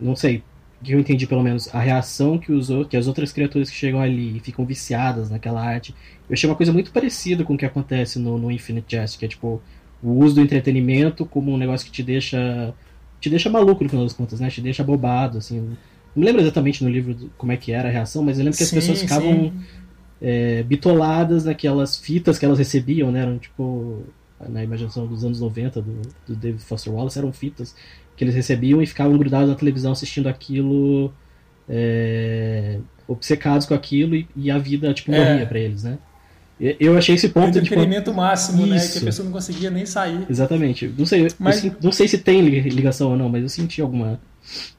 [0.00, 0.44] não sei,
[0.84, 4.00] que eu entendi pelo menos a reação que os que as outras criaturas que chegam
[4.00, 5.94] ali e ficam viciadas naquela arte.
[6.28, 9.24] Eu achei uma coisa muito parecida com o que acontece no, no Infinite Jest, que
[9.24, 9.60] é tipo
[10.02, 12.74] o uso do entretenimento como um negócio que te deixa
[13.20, 14.50] te deixa maluco no final das contas, né?
[14.50, 15.76] Te deixa bobado, assim.
[16.14, 18.62] Não lembro exatamente no livro como é que era a reação, mas eu lembro que
[18.62, 19.52] as sim, pessoas ficavam
[20.20, 23.22] é, bitoladas naquelas fitas que elas recebiam, né?
[23.22, 24.02] Eram tipo,
[24.48, 27.74] na imaginação dos anos 90 do, do David Foster Wallace, eram fitas
[28.16, 31.12] que eles recebiam e ficavam grudados na televisão assistindo aquilo
[31.68, 32.78] é,
[33.08, 35.46] obcecados com aquilo e, e a vida, tipo, morria é.
[35.46, 35.98] pra eles, né?
[36.78, 37.58] Eu achei esse ponto.
[37.58, 38.78] O tipo, máximo, né?
[38.78, 40.24] Que a pessoa não conseguia nem sair.
[40.30, 40.92] Exatamente.
[40.96, 41.64] Não sei, mas...
[41.82, 44.20] não sei se tem ligação ou não, mas eu senti alguma,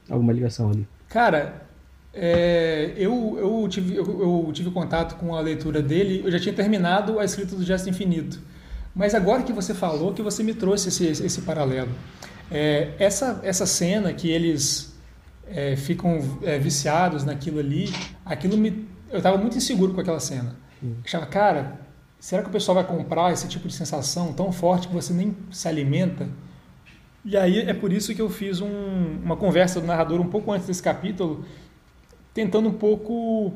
[0.08, 0.88] alguma ligação ali.
[1.08, 1.66] Cara,
[2.14, 6.54] é, eu, eu, tive, eu, eu, tive contato com a leitura dele, eu já tinha
[6.54, 8.40] terminado a escrita do Gesto Infinito.
[8.94, 11.90] Mas agora que você falou, que você me trouxe esse, esse paralelo.
[12.50, 14.96] É, essa, essa cena que eles
[15.48, 17.92] é, ficam é, viciados naquilo ali,
[18.24, 18.86] aquilo me.
[19.10, 20.56] Eu estava muito inseguro com aquela cena.
[20.82, 20.94] Hum.
[20.98, 21.80] Eu achava, cara,
[22.18, 25.36] será que o pessoal vai comprar esse tipo de sensação tão forte que você nem
[25.50, 26.28] se alimenta?
[27.24, 30.52] E aí é por isso que eu fiz um, uma conversa do narrador um pouco
[30.52, 31.44] antes desse capítulo,
[32.32, 33.52] tentando um pouco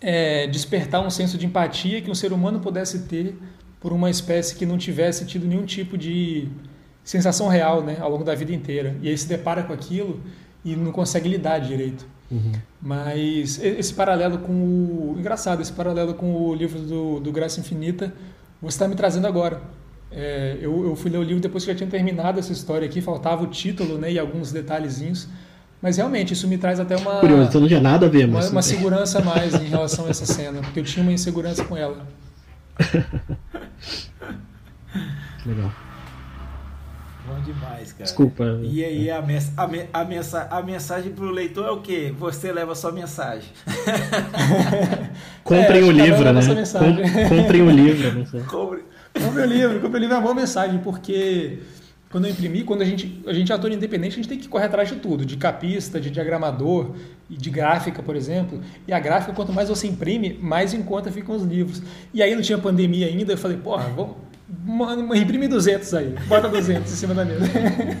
[0.00, 3.36] é, despertar um senso de empatia que um ser humano pudesse ter
[3.80, 6.48] por uma espécie que não tivesse tido nenhum tipo de
[7.10, 8.94] sensação real né, ao longo da vida inteira.
[9.02, 10.20] E aí se depara com aquilo
[10.64, 12.06] e não consegue lidar direito.
[12.30, 12.52] Uhum.
[12.80, 15.16] Mas esse paralelo com o.
[15.18, 18.14] Engraçado, esse paralelo com o livro do, do Graça Infinita,
[18.62, 19.60] você está me trazendo agora.
[20.12, 23.00] É, eu, eu, fui ler o livro depois que já tinha terminado essa história aqui,
[23.00, 25.28] faltava o título né, e alguns detalhezinhos.
[25.82, 27.18] Mas realmente, isso me traz até uma.
[27.18, 28.44] Curioso, então não tinha nada a ver, mas.
[28.46, 31.64] Uma, uma segurança a mais em relação a essa cena, porque eu tinha uma insegurança
[31.64, 32.06] com ela.
[35.44, 35.72] Legal.
[37.40, 38.04] Bom demais, cara.
[38.04, 38.60] Desculpa.
[38.62, 42.12] E aí, a, mens a, me a, mensa a mensagem pro leitor é o quê?
[42.18, 43.48] Você leva a sua mensagem.
[45.42, 46.40] Comprem é, o livro, né?
[47.28, 48.26] Comprem o livro.
[48.46, 48.84] Compre...
[49.18, 49.80] Compre o livro.
[49.80, 51.58] Compre o livro é uma boa mensagem, porque
[52.10, 54.48] quando eu imprimi, quando a gente, a gente é ator independente, a gente tem que
[54.48, 56.94] correr atrás de tudo, de capista, de diagramador,
[57.28, 58.60] de gráfica, por exemplo.
[58.86, 61.82] E a gráfica, quanto mais você imprime, mais em conta ficam os livros.
[62.12, 64.16] E aí não tinha pandemia ainda, eu falei, porra, vamos
[65.14, 67.44] imprime 200 aí, bota 200 em cima da mesa.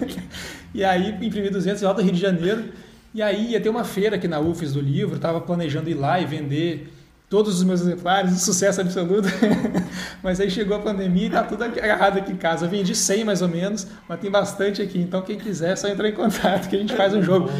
[0.74, 2.64] e aí imprimi 200 lá do Rio de Janeiro.
[3.12, 6.20] E aí ia ter uma feira aqui na UFES do livro, estava planejando ir lá
[6.20, 6.92] e vender
[7.28, 9.28] todos os meus exemplares, sucesso absoluto.
[10.22, 12.66] mas aí chegou a pandemia e tá tudo agarrado aqui em casa.
[12.66, 14.98] Eu vendi 100 mais ou menos, mas tem bastante aqui.
[14.98, 17.50] Então quem quiser é só entrar em contato que a gente faz um jogo.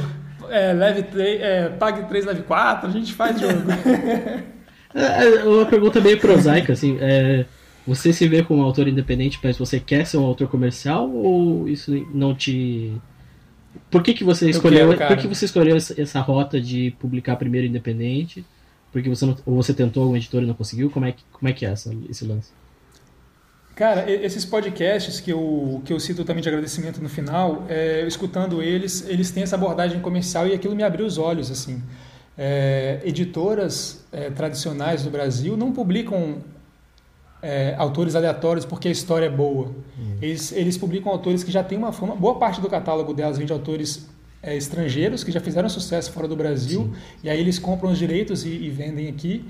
[0.49, 3.55] É, leve 3, é, pague 3, leve 4, a gente faz jogo.
[4.93, 6.99] É, é uma pergunta meio prosaica, assim.
[7.01, 7.45] É,
[7.91, 11.69] você se vê como um autor independente, mas você quer ser um autor comercial ou
[11.69, 12.93] isso não te
[13.91, 17.67] por que, que você escolheu quero, por que você escolheu essa rota de publicar primeiro
[17.67, 18.45] independente
[18.93, 20.89] porque você não, ou você tentou alguma editora e não conseguiu?
[20.91, 22.51] Como é que, como é, que é essa, esse lance?
[23.75, 28.63] Cara, esses podcasts que eu, que eu cito também de agradecimento no final, é, escutando
[28.63, 31.83] eles, eles têm essa abordagem comercial e aquilo me abriu os olhos, assim.
[32.37, 36.39] É, editoras é, tradicionais do Brasil não publicam
[37.43, 39.67] é, autores aleatórios porque a história é boa.
[39.67, 40.19] Uhum.
[40.21, 42.15] Eles, eles publicam autores que já têm uma fama.
[42.15, 44.09] Boa parte do catálogo delas vem de autores
[44.43, 46.93] é, estrangeiros que já fizeram sucesso fora do Brasil Sim.
[47.25, 49.45] e aí eles compram os direitos e, e vendem aqui,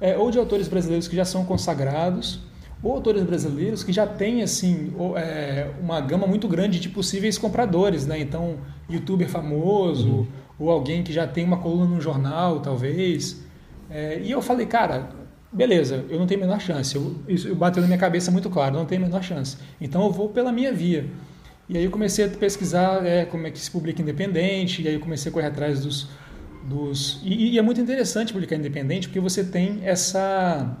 [0.00, 2.40] é, ou de autores brasileiros que já são consagrados,
[2.82, 8.06] ou autores brasileiros que já têm assim é, uma gama muito grande de possíveis compradores,
[8.06, 8.20] né?
[8.20, 8.58] Então,
[8.88, 10.26] youtuber famoso uhum.
[10.58, 13.42] ou alguém que já tem uma coluna no jornal, talvez.
[13.88, 15.08] É, e eu falei, cara,
[15.52, 16.94] beleza, eu não tenho a menor chance.
[16.94, 19.56] Eu, isso bateu na minha cabeça muito claro, não tenho a menor chance.
[19.80, 21.08] Então eu vou pela minha via.
[21.68, 24.94] E aí eu comecei a pesquisar é, como é que se publica independente, e aí
[24.94, 26.08] eu comecei a correr atrás dos...
[26.64, 30.76] dos e, e é muito interessante publicar independente, porque você tem essa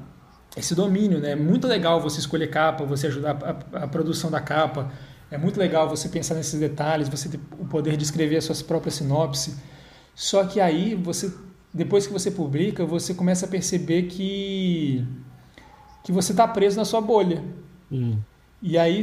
[0.56, 1.32] esse domínio, né?
[1.32, 4.90] É muito legal você escolher capa, você ajudar a, a, produção da capa.
[5.30, 8.62] É muito legal você pensar nesses detalhes, você ter o poder de escrever as suas
[8.62, 9.54] próprias sinopse.
[10.14, 11.30] Só que aí você,
[11.76, 15.04] depois que você publica, você começa a perceber que
[16.02, 17.42] que você está preso na sua bolha.
[17.90, 18.16] Hum.
[18.62, 19.02] E aí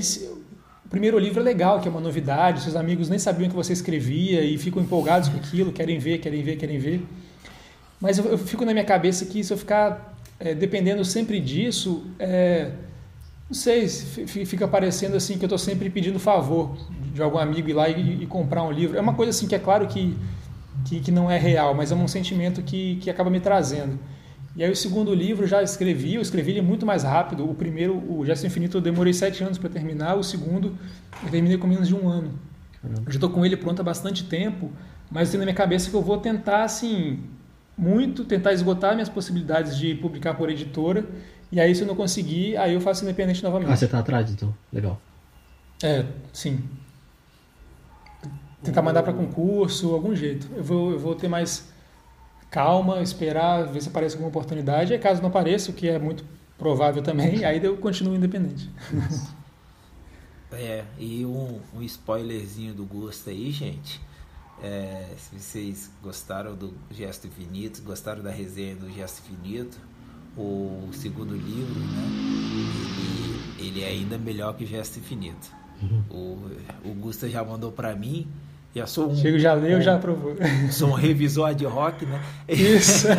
[0.90, 4.44] primeiro livro é legal, que é uma novidade, seus amigos nem sabiam que você escrevia
[4.44, 7.04] e ficam empolgados com aquilo, querem ver, querem ver, querem ver.
[8.00, 12.06] Mas eu, eu fico na minha cabeça que se eu ficar é, dependendo sempre disso,
[12.20, 12.72] é,
[13.50, 16.78] não sei, fica parecendo assim que eu estou sempre pedindo favor
[17.14, 18.98] de algum amigo ir lá e, e, comprar um livro.
[18.98, 20.16] É uma coisa assim que é claro que,
[20.86, 24.00] que, que não é real, mas é um sentimento que, que acaba me trazendo.
[24.56, 27.50] E aí o segundo livro eu já escrevi, eu escrevi ele muito mais rápido.
[27.50, 30.16] O primeiro, o Gesto Infinito, eu demorei sete anos para terminar.
[30.16, 30.78] O segundo,
[31.24, 32.32] eu terminei com menos de um ano.
[32.82, 33.02] Caramba.
[33.06, 34.72] Eu já estou com ele pronto há bastante tempo,
[35.10, 37.20] mas eu tenho na minha cabeça que eu vou tentar, assim,
[37.76, 41.04] muito, tentar esgotar minhas possibilidades de publicar por editora.
[41.52, 43.72] E aí, se eu não conseguir, aí eu faço independente novamente.
[43.72, 44.54] Ah, você está atrás, então.
[44.72, 45.02] Legal.
[45.82, 46.60] É, sim.
[48.64, 50.48] Tentar mandar para concurso, algum jeito.
[50.56, 51.72] Eu vou, eu vou ter mais
[52.49, 54.94] calma, esperar, ver se aparece alguma oportunidade.
[54.94, 56.23] E caso não apareça, o que é muito
[56.57, 58.69] provável também, aí eu continuo independente.
[60.56, 63.99] É, e um, um spoilerzinho do gosto aí, gente.
[64.61, 69.80] É, se vocês gostaram do Gesto Infinito, gostaram da resenha do Gesto Infinito,
[70.38, 72.03] o segundo livro, né?
[73.57, 75.52] Ele, ele é ainda melhor que Gesto Infinito.
[75.81, 76.03] Uhum.
[76.85, 78.27] O, o Gusta já mandou para mim.
[78.76, 80.36] Já sou um, Chego já leu, um, já aprovou.
[80.72, 82.22] Sou um revisor ad hoc, né?
[82.48, 83.08] Isso.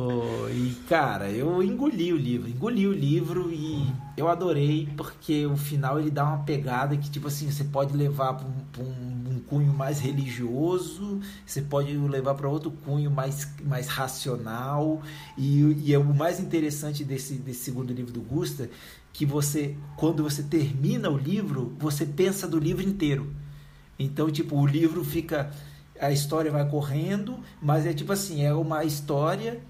[0.00, 3.84] Oh, e cara, eu engoli o livro, engoli o livro e
[4.16, 8.34] eu adorei porque o final ele dá uma pegada que tipo assim você pode levar
[8.34, 13.88] para um, um, um, cunho mais religioso, você pode levar para outro cunho mais, mais
[13.88, 15.02] racional
[15.36, 18.70] e, e é o mais interessante desse, desse segundo livro do Gusta
[19.12, 23.34] que você quando você termina o livro você pensa do livro inteiro.
[23.98, 25.50] Então tipo o livro fica
[26.00, 29.60] a história vai correndo, mas é tipo assim é uma história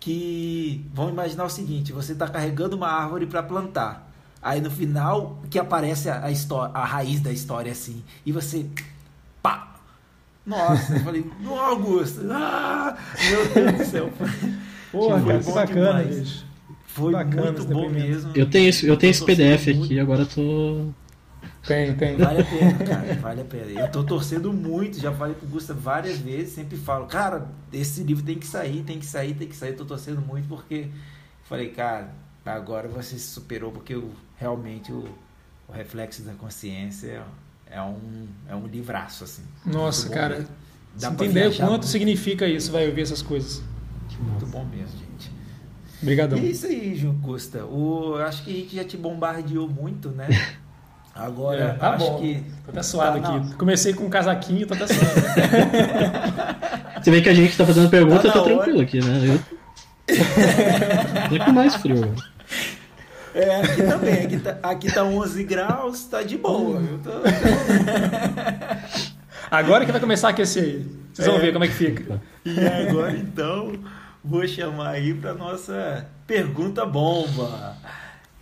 [0.00, 4.10] que vamos imaginar o seguinte: você está carregando uma árvore para plantar.
[4.42, 8.66] Aí no final que aparece a, a, história, a raiz da história assim, e você
[9.40, 9.76] pá.
[10.44, 12.96] Nossa, eu falei, no Augusto, ah,
[13.30, 14.10] meu Deus do céu.
[14.90, 16.44] Porra, cara, que bacana, bicho.
[16.86, 18.32] Foi bacana muito bom mesmo.
[18.34, 20.88] Eu tenho esse, eu tenho esse PDF aqui, agora tô
[21.66, 22.16] tem, tem.
[22.16, 23.80] Vale a pena, cara, vale a pena.
[23.80, 28.24] Eu tô torcendo muito, já falei pro Gusta várias vezes, sempre falo, cara, esse livro
[28.24, 29.70] tem que sair, tem que sair, tem que sair.
[29.70, 30.88] Eu tô torcendo muito porque
[31.44, 32.10] falei, cara,
[32.44, 35.04] agora você se superou porque o, realmente o,
[35.68, 37.22] o Reflexo da Consciência
[37.70, 39.42] é um, é um livraço, assim.
[39.64, 40.46] Nossa, cara,
[40.94, 41.86] Dá você entender o quanto muito.
[41.86, 43.62] significa isso, vai ouvir essas coisas.
[44.18, 45.32] Muito bom mesmo, gente.
[46.02, 46.38] Obrigadão.
[46.38, 47.64] E é isso aí, João Costa.
[47.64, 50.28] O, acho que a gente já te bombardeou muito, né?
[51.14, 52.20] Agora, é, tá acho bom.
[52.20, 52.42] que.
[52.64, 53.38] Tô até suado tá, aqui.
[53.38, 53.50] Não.
[53.56, 55.04] Comecei com um casaquinho, tô até suado.
[57.02, 59.20] Você vê que a gente tá fazendo pergunta, tá, tá tranquilo aqui, né?
[59.26, 59.38] Eu...
[61.38, 62.14] tô com mais frio.
[63.34, 64.24] É, aqui também.
[64.24, 66.80] Aqui tá, aqui tá 11 graus, tá de boa.
[66.80, 67.10] Eu tô...
[69.50, 70.86] Agora que vai começar a aquecer aí.
[71.12, 71.40] Vocês vão é.
[71.40, 72.22] ver como é que fica.
[72.44, 73.72] E agora, então,
[74.24, 77.76] vou chamar aí para nossa pergunta bomba.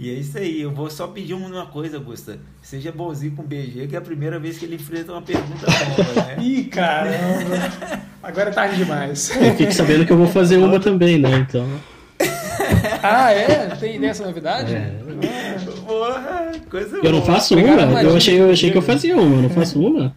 [0.01, 2.39] E é isso aí, eu vou só pedir uma coisa, Gusta.
[2.63, 5.67] Seja bonzinho com o BG, que é a primeira vez que ele enfrenta uma pergunta
[5.67, 6.37] nova, né?
[6.41, 8.01] Ih, caramba!
[8.23, 9.31] Agora é tarde demais.
[9.37, 11.47] Eu fico sabendo que eu vou fazer uma também, né?
[11.47, 11.69] Então.
[13.03, 13.67] Ah, é?
[13.77, 14.75] Tem essa novidade?
[14.75, 14.95] É.
[15.87, 18.03] Porra, coisa Eu não faço uma?
[18.03, 20.15] Eu achei, eu achei que eu fazia uma, eu não faço uma.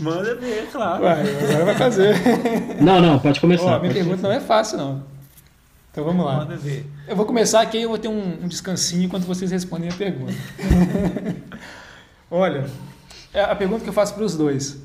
[0.00, 1.04] Manda ver, claro.
[1.04, 2.14] Ué, agora vai fazer.
[2.80, 3.76] Não, não, pode começar.
[3.76, 5.13] Oh, minha pergunta não é fácil, não.
[5.94, 6.38] Então vamos lá.
[6.38, 6.84] Manda ver.
[7.06, 10.34] Eu vou começar aqui eu vou ter um, um descansinho enquanto vocês respondem a pergunta.
[12.28, 12.66] Olha,
[13.32, 14.76] é a pergunta que eu faço para os dois.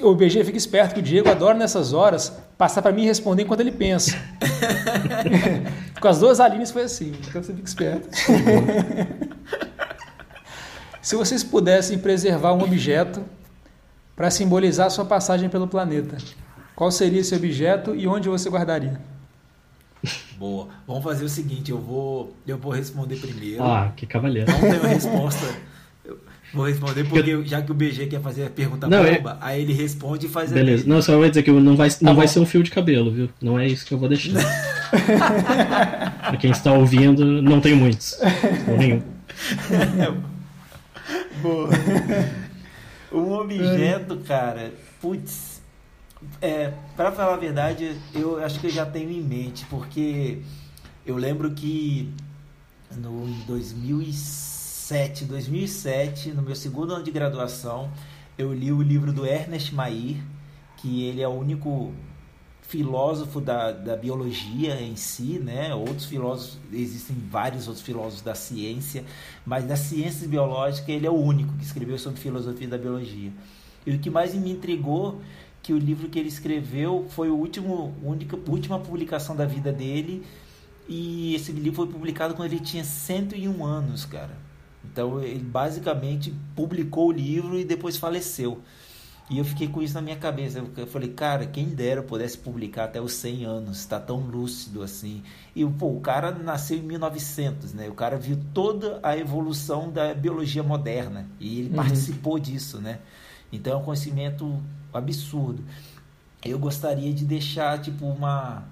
[0.00, 3.60] O BG fica esperto que o Diego adora nessas horas passar para mim responder enquanto
[3.60, 4.16] ele pensa.
[6.00, 8.08] Com as duas Alines foi assim, então você fica esperto.
[11.02, 13.22] Se vocês pudessem preservar um objeto
[14.16, 16.16] para simbolizar a sua passagem pelo planeta,
[16.74, 19.11] qual seria esse objeto e onde você guardaria?
[20.42, 20.66] Boa.
[20.88, 23.62] Vamos fazer o seguinte, eu vou, eu vou responder primeiro.
[23.62, 24.50] Ah, que cavaleiro.
[24.50, 25.46] Não tenho resposta.
[26.04, 26.18] Eu
[26.52, 29.44] vou responder porque já que o BG quer fazer a pergunta não, bomba, é...
[29.46, 30.82] aí ele responde e faz Beleza.
[30.84, 33.12] Não, só vou dizer que não vai, não tá vai ser um fio de cabelo,
[33.12, 33.30] viu?
[33.40, 34.32] Não é isso que eu vou deixar.
[36.26, 38.18] pra quem está ouvindo, não tem muitos.
[38.66, 39.00] Ou nenhum.
[41.40, 41.70] Boa.
[43.12, 45.51] Um objeto, cara, putz,
[46.40, 50.42] é, para falar a verdade, eu acho que eu já tenho em mente, porque
[51.06, 52.12] eu lembro que
[52.96, 57.90] no 2007, 2007, no meu segundo ano de graduação,
[58.36, 60.16] eu li o livro do Ernest Mayr,
[60.76, 61.92] que ele é o único
[62.72, 65.74] filósofo da, da biologia em si, né?
[65.74, 69.04] Outros filósofos, existem vários outros filósofos da ciência,
[69.44, 73.30] mas da ciência biológica ele é o único que escreveu sobre filosofia da biologia.
[73.84, 75.20] E o que mais me intrigou
[75.62, 80.24] que o livro que ele escreveu foi o último, única, última publicação da vida dele
[80.88, 84.36] e esse livro foi publicado quando ele tinha 101 anos, cara.
[84.84, 88.60] Então ele basicamente publicou o livro e depois faleceu.
[89.30, 90.62] E eu fiquei com isso na minha cabeça.
[90.76, 94.82] Eu falei, cara, quem dera eu pudesse publicar até os 100 anos, está tão lúcido
[94.82, 95.22] assim.
[95.54, 97.88] E pô, o cara nasceu em 1900, né?
[97.88, 101.76] O cara viu toda a evolução da biologia moderna e ele uhum.
[101.76, 102.98] participou disso, né?
[103.52, 104.60] Então é um conhecimento
[104.92, 105.64] absurdo.
[106.44, 108.64] Eu gostaria de deixar tipo uma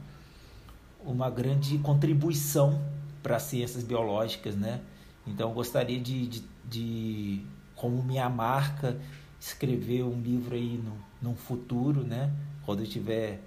[1.04, 2.78] uma grande contribuição
[3.22, 4.80] para as ciências biológicas, né?
[5.26, 7.42] Então gostaria de, de, de,
[7.74, 8.98] como minha marca
[9.40, 12.30] escrever um livro aí no, no futuro, né?
[12.64, 13.40] Quando eu tiver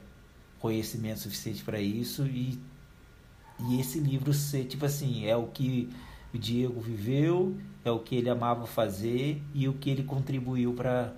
[0.59, 2.59] conhecimento suficiente para isso e
[3.69, 5.89] e esse livro ser tipo assim é o que
[6.33, 7.55] o Diego viveu,
[7.85, 11.13] é o que ele amava fazer e o que ele contribuiu para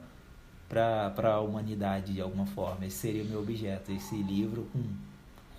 [0.68, 2.86] para a humanidade de alguma forma.
[2.86, 4.68] Esse seria o meu objeto, esse livro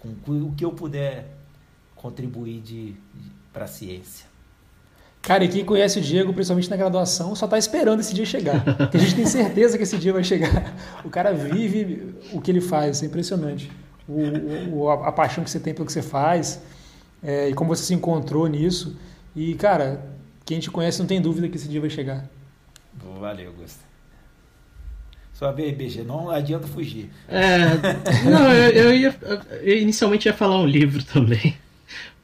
[0.02, 1.26] com, com o que eu puder
[1.94, 4.26] contribuir de, de para a ciência.
[5.22, 8.62] Cara, e quem conhece o Diego, principalmente na graduação, só está esperando esse dia chegar.
[8.76, 10.72] Porque a gente tem certeza que esse dia vai chegar.
[11.04, 13.72] O cara vive o que ele faz, é impressionante.
[14.08, 16.60] O, o, a, paixão que você tem pelo que você faz
[17.20, 18.96] é, e como você se encontrou nisso.
[19.34, 20.00] E, cara,
[20.44, 22.24] quem te conhece não tem dúvida que esse dia vai chegar.
[23.18, 23.80] Valeu, Augusto.
[25.38, 27.10] Só BG, não adianta fugir.
[27.28, 27.68] É,
[28.24, 29.14] não, eu, eu, ia,
[29.62, 31.54] eu inicialmente ia falar um livro também.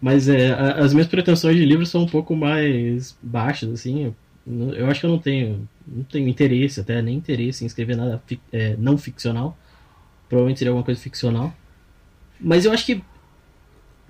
[0.01, 4.15] Mas é, as minhas pretensões de livro são um pouco mais baixas, assim.
[4.47, 8.21] Eu acho que eu não tenho, não tenho interesse, até nem interesse em escrever nada
[8.51, 9.59] é, não ficcional.
[10.27, 11.55] Provavelmente seria alguma coisa ficcional.
[12.41, 13.05] Mas eu acho que,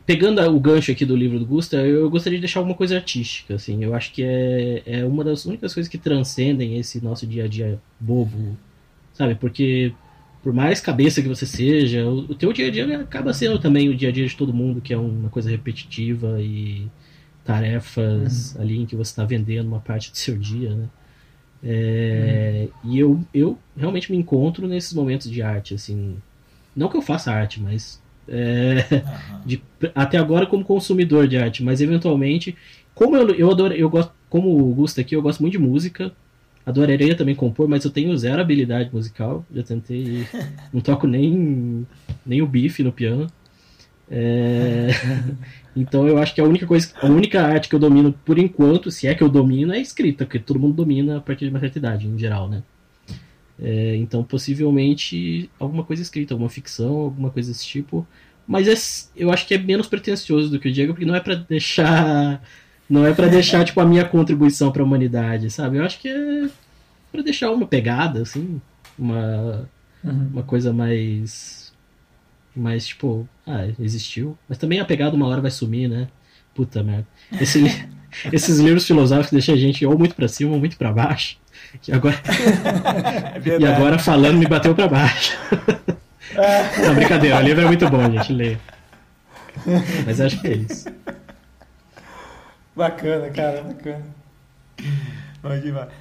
[0.07, 3.57] pegando o gancho aqui do livro do Gusta, eu gostaria de deixar alguma coisa artística,
[3.57, 3.83] assim.
[3.83, 7.49] Eu acho que é, é uma das únicas coisas que transcendem esse nosso dia a
[7.49, 8.57] dia bobo,
[9.13, 9.35] sabe?
[9.35, 9.93] Porque
[10.43, 13.89] por mais cabeça que você seja, o, o teu dia a dia acaba sendo também
[13.89, 16.89] o dia a dia de todo mundo, que é uma coisa repetitiva e
[17.45, 18.63] tarefas uhum.
[18.63, 20.89] ali em que você está vendendo uma parte do seu dia, né?
[21.65, 22.91] É, uhum.
[22.91, 26.17] E eu, eu realmente me encontro nesses momentos de arte, assim.
[26.75, 28.03] Não que eu faça arte, mas.
[28.29, 29.41] É, uhum.
[29.45, 29.63] de,
[29.95, 32.57] até agora como consumidor de arte, mas eventualmente.
[32.95, 33.75] Como eu, eu adoro.
[33.75, 36.13] Eu gosto, como o Gusto aqui, eu gosto muito de música.
[36.65, 39.45] Adoraria também compor, mas eu tenho zero habilidade musical.
[39.53, 40.27] Já tentei.
[40.73, 41.87] Não toco nem,
[42.25, 43.27] nem o bife no piano.
[44.11, 44.89] É...
[45.75, 48.91] então eu acho que a única coisa, a única arte que eu domino por enquanto,
[48.91, 51.61] se é que eu domino, é escrita, porque todo mundo domina a partir de uma
[51.61, 52.63] certa idade, em geral, né?
[53.61, 58.07] É, então possivelmente alguma coisa escrita, alguma ficção, alguma coisa desse tipo.
[58.47, 58.75] Mas é,
[59.17, 62.43] eu acho que é menos pretencioso do que o Diego, porque não é para deixar
[62.89, 65.79] não é para deixar, tipo, a minha contribuição para a humanidade, sabe?
[65.79, 66.49] Eu acho que é
[67.13, 68.61] para deixar uma pegada, assim,
[68.99, 69.69] uma,
[70.03, 70.31] uhum.
[70.33, 71.71] uma coisa mais.
[72.55, 74.37] Mais, tipo, ah, existiu.
[74.49, 76.09] Mas também a pegada uma hora vai sumir, né?
[76.55, 77.07] Puta merda.
[77.41, 77.65] Esse,
[78.31, 81.39] esses livros filosóficos deixam a gente ou muito para cima ou muito para baixo.
[81.81, 82.21] Que agora...
[82.27, 85.39] É e agora falando me bateu para baixo.
[86.35, 86.87] É.
[86.87, 88.61] Não, brincadeira, o livro é muito bom, gente, leia.
[90.05, 90.89] Mas acho que é isso.
[92.75, 94.05] Bacana, cara, bacana.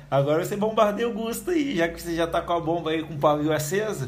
[0.09, 3.01] Agora você bombardeia o Gusto aí, já que você já tá com a bomba aí
[3.01, 4.07] com o pavio aceso.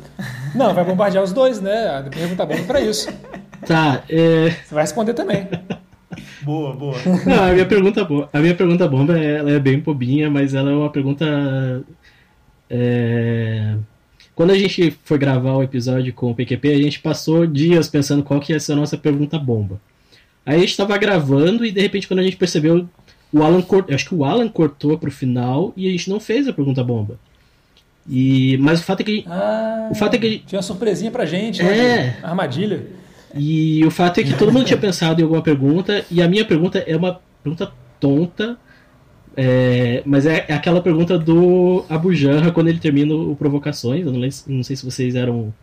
[0.54, 1.90] Não, vai bombardear os dois, né?
[1.90, 3.12] A pergunta bomba para isso.
[3.66, 4.52] Tá, é...
[4.52, 5.48] Você vai responder também.
[6.44, 6.96] Boa, boa.
[7.26, 10.74] Não, a minha pergunta, a minha pergunta bomba ela é bem bobinha, mas ela é
[10.74, 11.84] uma pergunta.
[12.70, 13.76] É...
[14.36, 18.24] Quando a gente foi gravar o episódio com o PQP, a gente passou dias pensando
[18.24, 19.80] qual que ia ser a nossa pergunta bomba.
[20.46, 22.88] Aí a gente tava gravando e de repente quando a gente percebeu,
[23.32, 26.48] o Alan cortou, acho que o Alan cortou pro final e a gente não fez
[26.48, 27.18] a pergunta bomba.
[28.10, 31.26] E mas o fato é que ah, o fato é que tinha uma surpresinha pra
[31.26, 32.18] gente, né, é.
[32.22, 32.86] Armadilha.
[33.36, 36.46] E o fato é que todo mundo tinha pensado em alguma pergunta e a minha
[36.46, 38.58] pergunta é uma pergunta tonta,
[39.36, 44.06] é, mas é, é, aquela pergunta do Abu Janra quando ele termina o Provocações.
[44.06, 45.54] Eu não, não sei se vocês eram.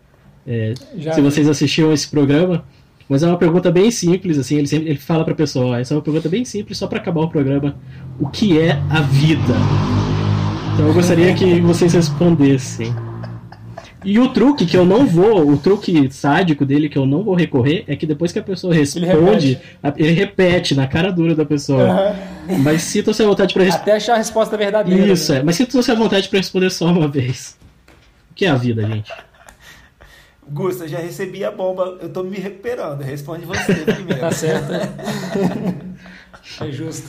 [0.46, 0.74] É,
[1.14, 2.64] se vocês assistiam esse programa.
[3.10, 5.96] Mas é uma pergunta bem simples, assim, ele sempre ele fala pra pessoa, essa é
[5.96, 7.74] uma pergunta bem simples, só para acabar o programa.
[8.20, 9.56] O que é a vida?
[10.72, 12.94] Então eu gostaria que vocês respondessem.
[14.04, 17.34] E o truque que eu não vou, o truque sádico dele que eu não vou
[17.34, 21.34] recorrer é que depois que a pessoa responde, ele repete, ele repete na cara dura
[21.34, 22.14] da pessoa.
[22.48, 22.58] Uhum.
[22.58, 23.90] Mas sinta-se à vontade para responder.
[23.90, 25.12] Até achar a resposta verdadeira.
[25.12, 25.40] Isso, né?
[25.40, 25.42] é.
[25.42, 27.58] Mas sinta-se à vontade para responder só uma vez.
[28.30, 29.10] O que é a vida, gente?
[30.50, 33.02] Gusta, já recebi a bomba, eu tô me recuperando.
[33.02, 34.20] Responde você primeiro.
[34.20, 34.72] tá certo.
[36.60, 37.08] é justo.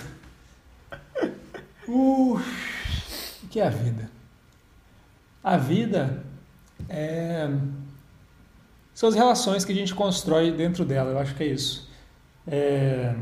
[1.87, 4.11] Uh, o que é a vida?
[5.43, 6.23] A vida
[6.87, 7.49] é...
[8.93, 11.89] são as relações que a gente constrói dentro dela, eu acho que é isso.
[12.47, 13.15] É...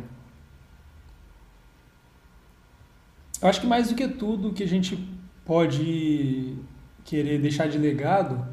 [3.42, 4.98] Eu acho que mais do que tudo que a gente
[5.46, 6.58] pode
[7.06, 8.46] querer deixar de legado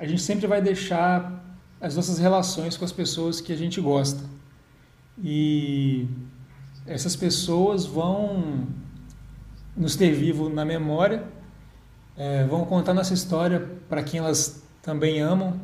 [0.00, 1.44] a gente sempre vai deixar
[1.78, 4.24] as nossas relações com as pessoas que a gente gosta.
[5.22, 6.08] E
[6.86, 8.66] essas pessoas vão
[9.76, 11.22] nos ter vivo na memória,
[12.16, 13.60] é, vão contar nossa história
[13.90, 15.60] para quem elas também amam.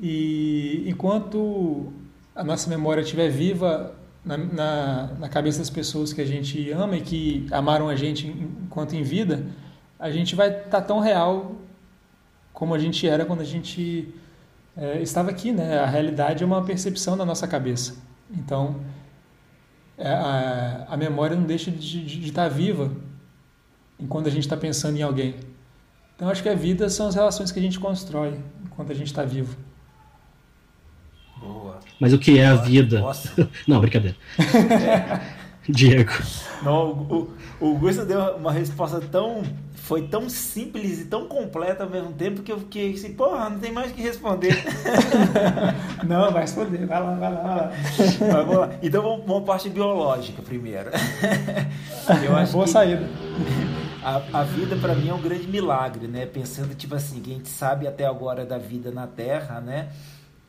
[0.00, 1.92] E enquanto
[2.36, 3.92] a nossa memória estiver viva
[4.24, 8.28] na, na, na, cabeça das pessoas que a gente ama e que amaram a gente
[8.28, 9.44] enquanto em vida,
[9.98, 11.56] a gente vai estar tá tão real
[12.62, 14.14] como a gente era quando a gente
[14.76, 15.80] é, estava aqui, né?
[15.80, 17.96] A realidade é uma percepção da nossa cabeça.
[18.30, 18.76] Então,
[19.98, 22.88] é, a, a memória não deixa de, de, de estar viva
[23.98, 25.34] enquanto a gente está pensando em alguém.
[26.14, 29.08] Então acho que a vida são as relações que a gente constrói enquanto a gente
[29.08, 29.56] está vivo.
[31.40, 31.80] Boa.
[31.98, 33.00] Mas o que é a vida?
[33.00, 33.50] Nossa.
[33.66, 34.16] não, brincadeira.
[35.68, 36.12] Diego.
[36.62, 39.42] Não, o, o Gusto deu uma resposta tão.
[39.82, 43.58] Foi tão simples e tão completa ao mesmo tempo que eu fiquei assim, porra, não
[43.58, 44.56] tem mais o que responder.
[46.06, 47.72] não, vai responder, vai lá, vai lá, vai lá.
[47.98, 48.70] Mas, vamos lá.
[48.80, 50.90] Então vamos, vamos parte biológica primeiro.
[52.24, 52.70] Eu acho Boa que...
[52.70, 53.08] saída
[54.02, 56.26] a, a vida para mim é um grande milagre, né?
[56.26, 59.90] Pensando tipo assim, que a gente sabe até agora da vida na Terra, né?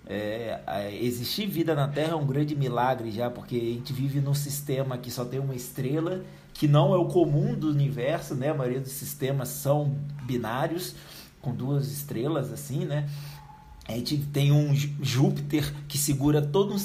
[0.06, 0.60] É,
[1.02, 4.98] existir vida na Terra é um grande milagre já, porque a gente vive num sistema
[4.98, 6.22] que só tem uma estrela,
[6.54, 8.50] que não é o comum do universo, né?
[8.50, 10.96] A maioria dos sistemas são binários,
[11.42, 13.10] com duas estrelas, assim, né?
[13.88, 16.78] A gente tem um Júpiter que segura todo um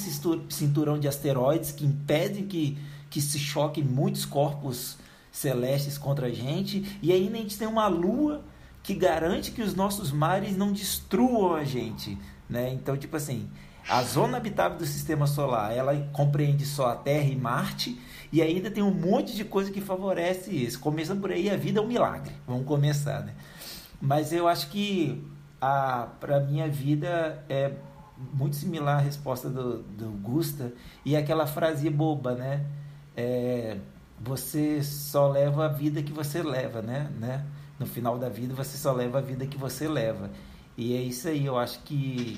[0.49, 2.77] cinturão de asteroides que impedem que,
[3.09, 4.97] que se choquem muitos corpos
[5.31, 8.43] celestes contra a gente, e ainda a gente tem uma lua
[8.83, 12.17] que garante que os nossos mares não destruam a gente,
[12.49, 12.73] né?
[12.73, 13.47] Então, tipo assim,
[13.89, 17.99] a zona habitável do sistema solar, ela compreende só a Terra e Marte,
[18.31, 20.79] e ainda tem um monte de coisa que favorece isso.
[20.79, 22.31] Começando por aí, a vida é um milagre.
[22.47, 23.33] Vamos começar, né?
[23.99, 25.23] Mas eu acho que
[25.59, 27.73] a para minha vida é
[28.33, 30.71] muito similar à resposta do, do Gusta
[31.03, 32.65] e aquela frase boba, né?
[33.17, 33.77] É,
[34.19, 37.09] você só leva a vida que você leva, né?
[37.17, 37.45] né?
[37.79, 40.29] No final da vida você só leva a vida que você leva.
[40.77, 42.37] E é isso aí, eu acho que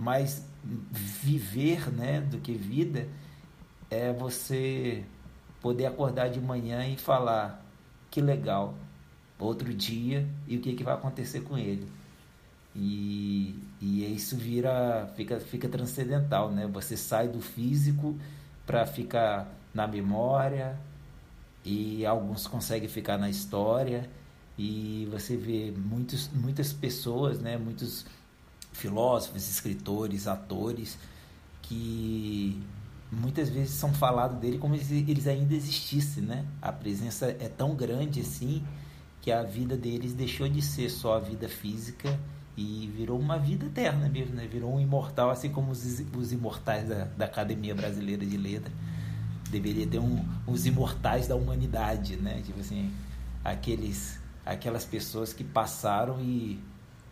[0.00, 0.44] mais
[0.90, 3.06] viver, né, do que vida
[3.90, 5.04] é você
[5.60, 7.64] poder acordar de manhã e falar
[8.10, 8.74] que legal,
[9.38, 11.86] outro dia e o que, que vai acontecer com ele.
[12.74, 16.68] E, e isso vira, fica, fica transcendental, né?
[16.68, 18.16] Você sai do físico
[18.64, 20.78] para ficar na memória
[21.64, 24.08] e alguns conseguem ficar na história
[24.56, 28.04] e você vê muitos, muitas pessoas, né, muitos
[28.80, 30.98] filósofos, escritores, atores
[31.62, 32.60] que
[33.12, 36.44] muitas vezes são falados dele como se eles ainda existissem, né?
[36.62, 38.64] A presença é tão grande assim
[39.20, 42.18] que a vida deles deixou de ser só a vida física
[42.56, 44.46] e virou uma vida eterna mesmo, né?
[44.46, 48.72] Virou um imortal, assim como os, os imortais da, da Academia Brasileira de Letras
[49.50, 52.40] deveria ter um, os imortais da humanidade, né?
[52.44, 52.90] Tipo assim,
[53.44, 56.58] aqueles, aquelas pessoas que passaram e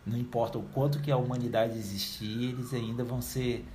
[0.05, 3.65] não importa o quanto que a humanidade existir, eles ainda vão ser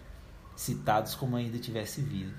[0.56, 2.32] citados como ainda tivesse vida.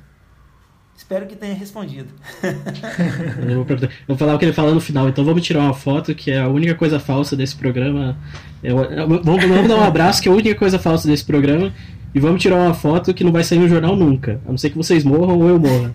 [0.98, 2.08] Espero que tenha respondido.
[3.54, 3.66] vou,
[4.08, 6.40] vou falar o que ele fala no final, então vamos tirar uma foto, que é
[6.40, 8.18] a única coisa falsa desse programa.
[8.64, 11.74] Eu, vamos, vamos dar um abraço, que é a única coisa falsa desse programa.
[12.14, 14.40] E vamos tirar uma foto que não vai sair no jornal nunca.
[14.46, 15.94] A não ser que vocês morram ou eu morra.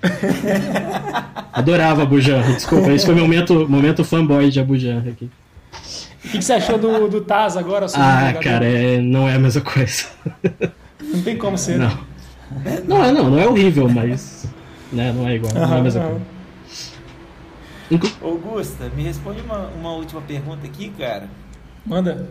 [1.52, 2.42] Adorava Abujan.
[2.42, 5.28] Desculpa, esse foi meu momento, momento fanboy de Abujan aqui.
[6.24, 7.86] O que, você achou do, do Taz agora?
[7.94, 10.06] Ah, cara, é, não é a mesma coisa.
[11.02, 11.78] Não tem como ser.
[11.78, 12.14] Não.
[12.88, 14.46] Não é, não, não é horrível, mas
[14.90, 15.52] né, não é igual.
[15.52, 16.22] Não, não é a mesma coisa.
[18.22, 21.28] Augusta, me responde uma, uma última pergunta aqui, cara.
[21.84, 22.28] Manda.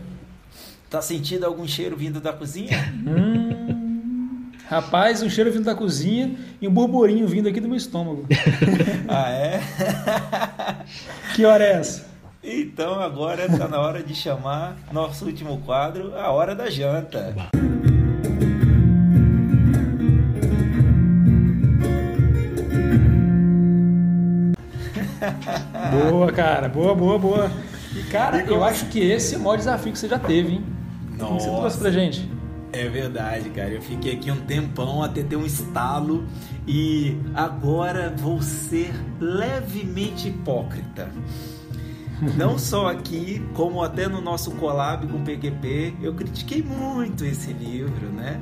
[0.89, 2.93] Tá sentindo algum cheiro vindo da cozinha?
[3.05, 4.51] Hum.
[4.67, 8.25] Rapaz, um cheiro vindo da cozinha e um burburinho vindo aqui do meu estômago.
[9.07, 9.61] ah, é?
[11.35, 12.12] que hora é essa?
[12.43, 17.33] Então agora está na hora de chamar nosso último quadro, a hora da janta.
[26.11, 26.67] boa, cara.
[26.67, 27.49] Boa, boa, boa.
[27.95, 30.65] E, cara, eu acho que esse é o maior desafio que você já teve, hein?
[31.17, 31.33] Nossa.
[31.33, 32.29] O que você trouxe pra gente?
[32.73, 33.69] É verdade, cara.
[33.69, 36.25] Eu fiquei aqui um tempão até ter um estalo
[36.67, 38.91] e agora vou ser
[39.21, 41.09] levemente hipócrita.
[42.37, 47.51] Não só aqui, como até no nosso collab com o PQP, eu critiquei muito esse
[47.53, 48.39] livro, né?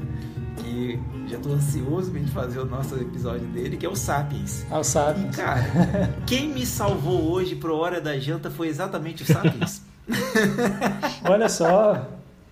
[0.57, 4.65] Que já estou ansioso para gente fazer o nosso episódio dele, que é o Sapiens.
[4.69, 5.33] Ah, o Sapiens.
[5.33, 5.63] E, cara,
[6.27, 9.81] quem me salvou hoje pro Hora da Janta foi exatamente o Sapiens.
[11.27, 12.07] Olha só,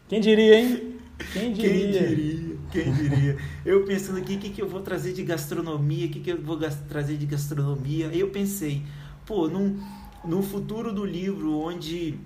[0.07, 0.95] quem diria, hein?
[1.33, 1.99] Quem diria?
[1.99, 2.49] Quem diria?
[2.71, 3.37] Quem diria?
[3.65, 6.07] Eu pensando aqui, o que, que eu vou trazer de gastronomia?
[6.07, 8.09] O que, que eu vou trazer de gastronomia?
[8.09, 8.83] Aí eu pensei,
[9.25, 9.77] pô, num,
[10.23, 12.19] num futuro do livro onde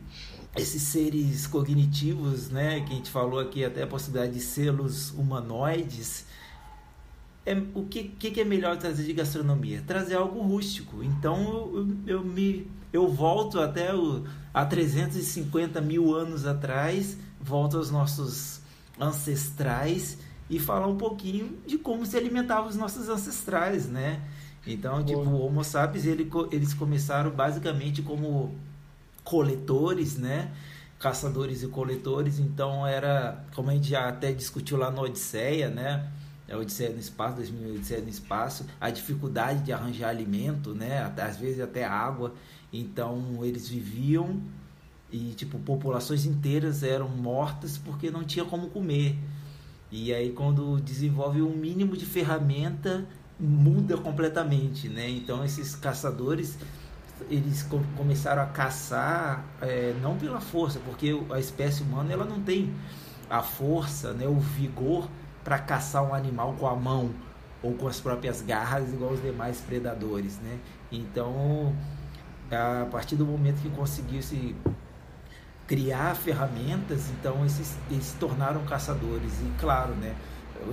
[0.55, 6.25] esses seres cognitivos, né, que a gente falou aqui até a possibilidade de selos humanoides,
[7.45, 9.83] é, o que, que, que, é melhor trazer de gastronomia?
[9.85, 11.03] Trazer algo rústico.
[11.03, 17.89] Então eu, eu me eu volto até o, a 350 mil anos atrás, volto aos
[17.89, 18.61] nossos
[18.99, 24.21] ancestrais e falar um pouquinho de como se alimentavam os nossos ancestrais, né?
[24.65, 25.03] Então, Boa.
[25.03, 28.55] tipo, o Homo sapiens, ele, eles começaram basicamente como
[29.23, 30.51] coletores, né?
[30.99, 32.39] Caçadores e coletores.
[32.39, 36.09] Então, era, como a gente já até discutiu lá no Odisseia, né?
[36.49, 41.11] A Odisseia no Espaço, 2000 Odisseia no Espaço, a dificuldade de arranjar alimento, né?
[41.17, 42.33] Às vezes até água.
[42.71, 44.41] Então, eles viviam
[45.11, 49.15] e, tipo, populações inteiras eram mortas porque não tinha como comer.
[49.91, 53.05] E aí quando desenvolve um mínimo de ferramenta,
[53.39, 55.09] muda completamente, né?
[55.09, 56.57] Então esses caçadores
[57.29, 57.65] eles
[57.95, 62.73] começaram a caçar é, não pela força, porque a espécie humana ela não tem
[63.29, 65.07] a força, né, o vigor
[65.43, 67.11] para caçar um animal com a mão
[67.61, 70.59] ou com as próprias garras igual os demais predadores, né?
[70.91, 71.73] Então,
[72.51, 74.55] a partir do momento que conseguiu se
[75.65, 79.31] criar ferramentas, então esses, se tornaram caçadores.
[79.41, 80.13] E claro, né,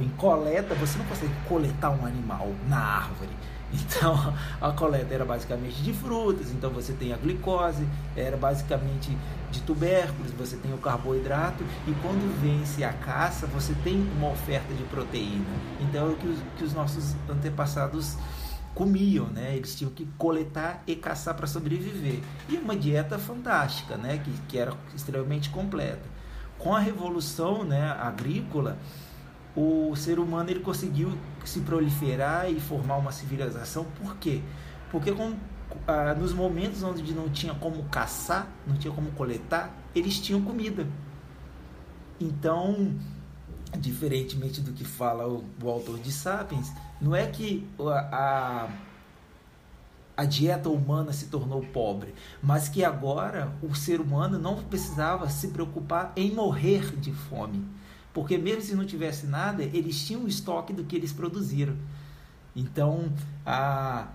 [0.00, 3.30] em coleta, você não consegue coletar um animal na árvore.
[3.72, 7.86] Então a coleta era basicamente de frutas, então você tem a glicose,
[8.16, 9.16] era basicamente
[9.50, 14.74] de tubérculos, você tem o carboidrato, e quando vence a caça, você tem uma oferta
[14.74, 15.46] de proteína.
[15.80, 18.16] Então é o que os, que os nossos antepassados
[18.74, 19.56] comiam, né?
[19.56, 22.20] Eles tinham que coletar e caçar para sobreviver.
[22.48, 24.18] E uma dieta fantástica, né?
[24.18, 26.08] Que, que era extremamente completa.
[26.58, 28.78] Com a revolução né, agrícola,
[29.56, 31.12] o ser humano ele conseguiu
[31.44, 33.84] se proliferar e formar uma civilização.
[34.00, 34.42] Por quê?
[34.90, 35.34] Porque com,
[35.86, 40.86] ah, nos momentos onde não tinha como caçar, não tinha como coletar, eles tinham comida.
[42.20, 42.94] Então,
[43.78, 48.68] diferentemente do que fala o, o autor de Sapiens, não é que a,
[50.16, 55.48] a dieta humana se tornou pobre, mas que agora o ser humano não precisava se
[55.48, 57.66] preocupar em morrer de fome.
[58.12, 61.76] Porque mesmo se não tivesse nada, eles tinham o estoque do que eles produziram.
[62.54, 63.12] Então,
[63.46, 64.08] a,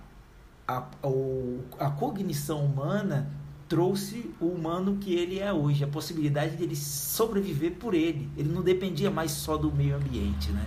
[0.68, 3.30] a, a, a cognição humana
[3.68, 8.28] trouxe o humano que ele é hoje, a possibilidade de ele sobreviver por ele.
[8.36, 10.64] Ele não dependia mais só do meio ambiente, né?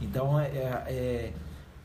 [0.00, 1.32] Então, é, é, é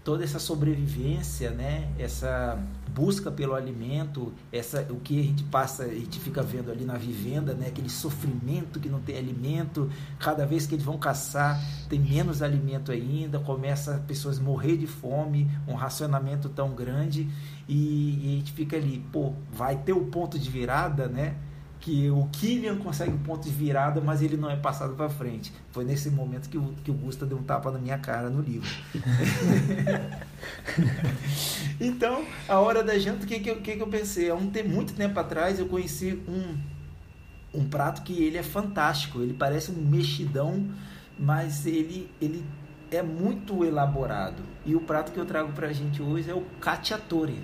[0.04, 1.92] toda essa sobrevivência, né?
[1.98, 2.62] Essa
[2.94, 6.98] busca pelo alimento, essa o que a gente passa, a gente fica vendo ali na
[6.98, 7.68] vivenda, né?
[7.68, 9.90] Aquele sofrimento que não tem alimento,
[10.20, 11.60] cada vez que eles vão caçar
[11.90, 17.28] tem menos alimento ainda, começa pessoas morrer de fome, um racionamento tão grande
[17.68, 21.36] e, e a gente fica ali, pô, vai ter o ponto de virada, né?
[21.84, 25.52] Que o Killian consegue um ponto de virada, mas ele não é passado para frente.
[25.70, 28.42] Foi nesse momento que o, que o Gusta deu um tapa na minha cara no
[28.42, 28.70] livro.
[31.82, 34.30] então, a hora da janta, o que, que, que, que eu pensei?
[34.30, 39.22] Há um, muito tempo atrás eu conheci um, um prato que ele é fantástico.
[39.22, 40.66] Ele parece um mexidão,
[41.20, 42.46] mas ele, ele
[42.92, 44.42] é muito elaborado.
[44.66, 47.42] E o prato que eu trago para a gente hoje é o cacciatore.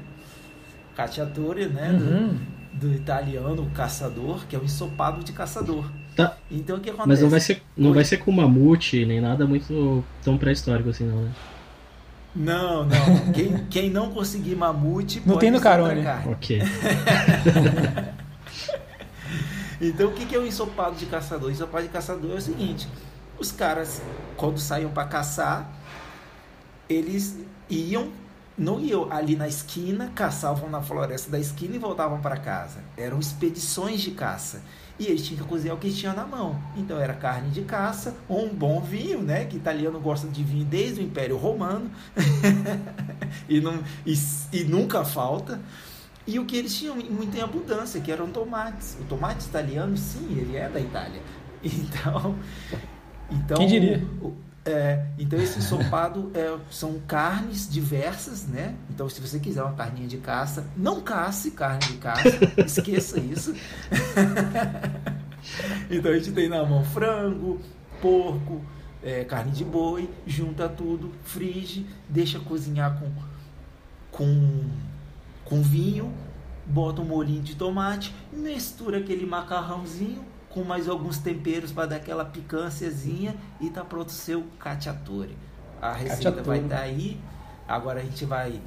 [0.96, 1.92] Cacciatore, né?
[1.92, 2.28] Uhum.
[2.30, 5.92] Do, do italiano caçador, que é o ensopado de caçador.
[6.16, 6.38] Tá.
[6.50, 7.10] Então o que acontece?
[7.10, 11.06] Mas não vai ser, não vai ser com mamute, nem nada muito tão pré-histórico assim,
[11.06, 11.32] não, né?
[12.36, 13.32] Não, não.
[13.34, 16.04] quem, quem não conseguir mamute não tem no carone.
[16.26, 16.62] Ok.
[19.82, 21.50] então o que é o ensopado de caçador?
[21.50, 22.88] O ensopado de caçador é o seguinte:
[23.38, 24.02] os caras,
[24.38, 25.70] quando saíam para caçar,
[26.88, 27.38] eles
[27.70, 28.10] iam
[28.60, 32.80] não iam ali na esquina, caçavam na floresta da esquina e voltavam para casa.
[32.98, 34.62] Eram expedições de caça.
[35.00, 36.62] E eles tinham que cozinhar o que tinha na mão.
[36.76, 39.46] Então era carne de caça ou um bom vinho, né?
[39.46, 41.90] Que italiano gosta de vinho desde o Império Romano.
[43.48, 44.14] e, não, e,
[44.52, 45.62] e nunca falta.
[46.28, 48.98] E o que eles tinham muito em abundância, que eram tomates.
[49.00, 51.22] O tomate italiano, sim, ele é da Itália.
[51.62, 52.36] Então,
[53.30, 54.02] então Quem diria?
[54.22, 54.34] O,
[54.70, 58.76] é, então esse ensopado é, são carnes diversas, né?
[58.90, 62.30] Então se você quiser uma carninha de caça, não casse carne de caça,
[62.64, 63.56] esqueça isso.
[65.90, 67.60] então a gente tem na mão frango,
[68.00, 68.62] porco,
[69.02, 73.12] é, carne de boi, junta tudo, frige, deixa cozinhar com,
[74.12, 74.70] com,
[75.46, 76.14] com vinho,
[76.66, 82.26] bota um molhinho de tomate, mistura aquele macarrãozinho, com mais alguns temperos para dar aquela
[82.26, 85.38] picânciazinha e tá pronto o seu cacciatore.
[85.82, 86.48] A receita cacciatore.
[86.48, 87.20] vai estar tá aí.
[87.68, 88.60] Agora a gente vai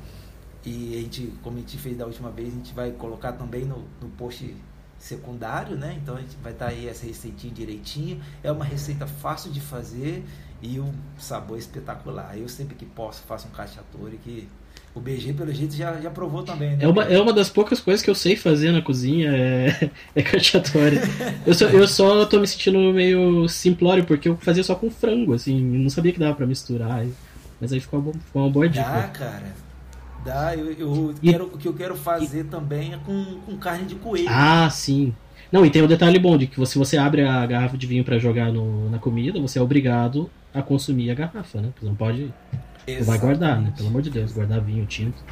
[0.64, 3.64] e a gente, como a gente fez da última vez, a gente vai colocar também
[3.64, 4.56] no, no post
[4.96, 5.98] secundário, né?
[6.00, 8.22] Então a gente vai estar tá aí essa receitinha direitinho.
[8.42, 10.24] É uma receita fácil de fazer
[10.60, 12.38] e um sabor espetacular.
[12.38, 14.48] Eu sempre que posso faço um cacciatore que
[14.94, 16.84] O BG, pelo jeito, já, já provou também, né?
[16.84, 20.22] É uma, é uma das poucas coisas que eu sei fazer na cozinha, é, é.
[21.46, 25.32] Eu só, eu só tô me sentindo meio simplório, porque eu fazia só com frango,
[25.32, 27.06] assim, não sabia que dava pra misturar.
[27.58, 28.84] Mas aí ficou uma, ficou uma boa dica.
[28.84, 29.54] Dá, cara.
[30.24, 33.86] Dá, eu, eu E- quero, o que eu quero fazer também é com, com carne
[33.86, 34.28] de coelho.
[34.28, 35.14] Ah, sim.
[35.50, 38.04] Não, e tem um detalhe bom de que se você abre a garrafa de vinho
[38.04, 41.70] pra jogar no- na comida, você é obrigado a consumir a garrafa, né?
[41.78, 42.32] Você não pode.
[42.86, 43.68] Não vai guardar, né?
[43.68, 43.76] Exatamente.
[43.76, 45.22] Pelo amor de Deus, guardar vinho tinto.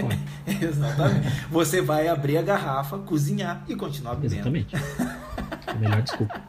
[0.00, 0.18] Pode.
[0.64, 1.28] Exatamente.
[1.50, 4.34] Você vai abrir a garrafa, cozinhar e continuar bebendo.
[4.34, 4.76] Exatamente.
[5.66, 6.40] É melhor desculpa.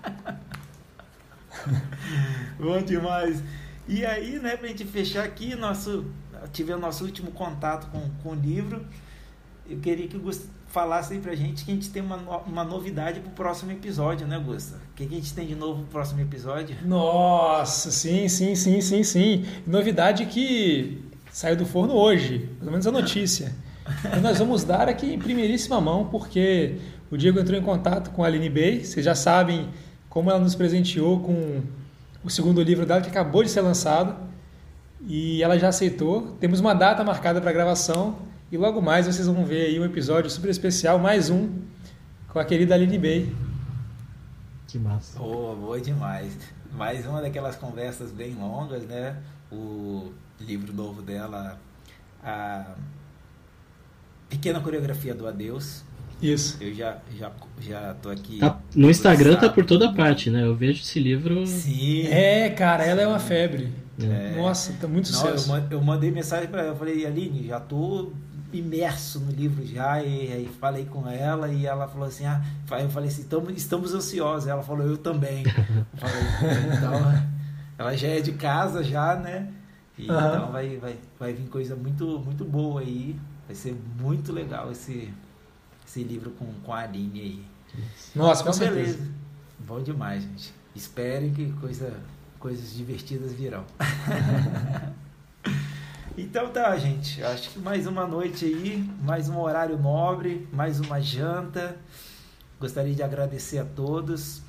[2.60, 3.42] Bom demais.
[3.88, 6.06] E aí, né, pra gente fechar aqui, nosso,
[6.52, 8.86] tivemos nosso último contato com, com o livro.
[9.68, 10.22] Eu queria que o
[10.74, 12.18] falasse aí pra gente que a gente tem uma,
[12.48, 14.78] uma novidade pro próximo episódio, né, Gusta?
[14.78, 16.76] O que, que a gente tem de novo pro próximo episódio?
[16.84, 19.46] Nossa, sim, sim, sim, sim, sim.
[19.68, 21.00] Novidade que
[21.32, 23.54] saiu do forno hoje, pelo menos a notícia.
[24.18, 26.78] E nós vamos dar aqui em primeiríssima mão, porque
[27.12, 28.84] o Diego entrou em contato com a Aline Bey.
[28.84, 29.70] Vocês já sabem
[30.10, 31.62] como ela nos presenteou com
[32.24, 34.16] o segundo livro dela, que acabou de ser lançado.
[35.08, 36.36] E ela já aceitou.
[36.40, 38.33] Temos uma data marcada para gravação.
[38.54, 41.50] E logo mais vocês vão ver aí um episódio super especial, mais um,
[42.30, 43.36] com a querida Aline Bey.
[44.68, 45.18] Que massa.
[45.18, 46.38] Boa, boa demais.
[46.78, 49.18] Mais uma daquelas conversas bem longas, né?
[49.52, 51.60] O livro novo dela,
[52.24, 52.76] a
[54.30, 55.84] Pequena Coreografia do Adeus.
[56.22, 56.56] Isso.
[56.62, 58.38] Eu já, já, já tô aqui.
[58.38, 60.44] Tá- no Instagram tá por toda parte, né?
[60.44, 61.48] Eu vejo esse livro.
[61.48, 62.06] Sim.
[62.06, 63.74] É, cara, ela é uma febre.
[64.00, 64.36] É.
[64.36, 65.50] Nossa, tá muito Não, eu, sucesso.
[65.50, 68.12] man- eu mandei mensagem para ela, eu falei, Aline, já tô
[68.58, 72.42] imerso no livro já, e aí falei com ela e ela falou assim, ah,
[72.80, 75.44] eu falei assim, "Tamo- estamos ansiosos, ela falou, eu também.
[75.46, 76.24] Eu falei,
[76.78, 77.24] então,
[77.78, 79.52] ela já é de casa já, né?
[79.98, 80.38] E Aham.
[80.38, 83.16] Então vai, vai, vai vir coisa muito, muito boa aí,
[83.48, 85.14] vai ser muito legal esse,
[85.88, 87.46] esse livro com, com a Aline aí.
[88.16, 88.98] Nossa, com Então, certeza.
[88.98, 89.12] beleza.
[89.60, 90.54] Bom demais, gente.
[90.76, 91.94] Esperem que coisa,
[92.40, 93.64] coisas divertidas virão.
[96.18, 97.24] então tá, gente.
[97.24, 101.76] Acho que mais uma noite aí, mais um horário nobre, mais uma janta.
[102.60, 104.42] Gostaria de agradecer a todos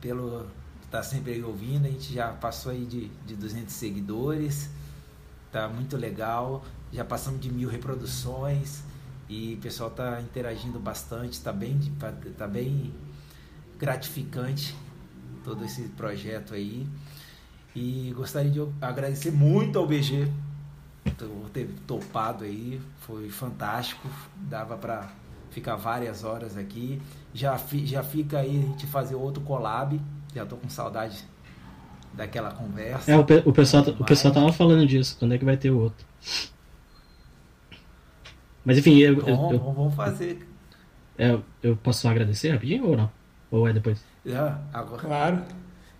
[0.00, 0.46] pelo
[0.82, 1.86] estar sempre aí ouvindo.
[1.86, 4.70] A gente já passou aí de, de 200 seguidores.
[5.52, 6.64] Tá muito legal.
[6.92, 8.82] Já passamos de mil reproduções.
[9.28, 11.40] E o pessoal tá interagindo bastante.
[11.40, 12.92] Tá bem, tá, tá bem
[13.78, 14.76] gratificante
[15.44, 16.88] todo esse projeto aí.
[17.74, 20.28] E gostaria de agradecer muito ao BG
[21.04, 25.10] por ter topado aí, foi fantástico, dava para
[25.50, 27.00] ficar várias horas aqui.
[27.34, 30.00] Já, fi- já fica aí a gente fazer outro collab,
[30.34, 31.24] já tô com saudade
[32.14, 33.10] daquela conversa.
[33.10, 34.06] É, o, pe- o pessoal, o Demais.
[34.06, 36.06] pessoal tava falando disso, quando é que vai ter o outro.
[38.64, 40.46] Mas enfim, eu, eu, Bom, eu, vamos- vamos fazer.
[41.18, 43.10] eu- eu posso só agradecer rapidinho ou não?
[43.50, 44.06] Ou é depois?
[44.24, 45.42] Já, agora, Claro.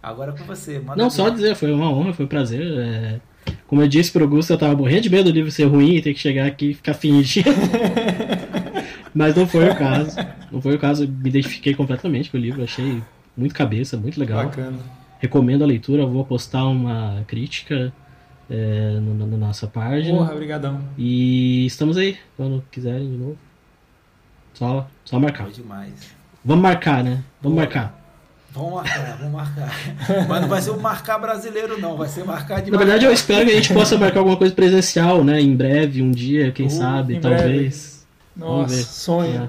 [0.02, 0.78] agora é com você.
[0.80, 2.62] Manda Não, só dizer, foi uma honra, foi um prazer.
[2.78, 3.20] é,
[3.66, 6.02] Como eu disse pro Augusto, eu tava morrendo de medo do livro ser ruim e
[6.02, 7.48] ter que chegar aqui e ficar fingindo.
[9.14, 10.16] Mas não foi o caso.
[10.50, 13.02] Não foi o caso, eu me identifiquei completamente com o livro, achei
[13.36, 14.44] muito cabeça, muito legal.
[14.44, 14.78] Bacana.
[15.20, 17.92] Recomendo a leitura, vou postar uma crítica
[18.50, 20.18] é, na, na nossa página.
[20.18, 20.80] Porra, brigadão.
[20.98, 23.38] E estamos aí, quando quiserem de novo.
[24.54, 25.44] Só, só marcar.
[25.44, 26.14] Foi demais.
[26.44, 27.22] Vamos marcar, né?
[27.40, 27.64] Vamos Boa.
[27.64, 28.01] marcar.
[28.52, 29.72] Vamos marcar, vamos marcar.
[30.28, 31.96] Mas não vai ser o marcar brasileiro, não.
[31.96, 33.14] Vai ser marcar de Na verdade, eu marcar.
[33.20, 35.40] espero que a gente possa marcar alguma coisa presencial, né?
[35.40, 38.06] Em breve, um dia, quem Uh, sabe, talvez.
[38.36, 39.42] Vamos Nossa, sonho.
[39.44, 39.48] É.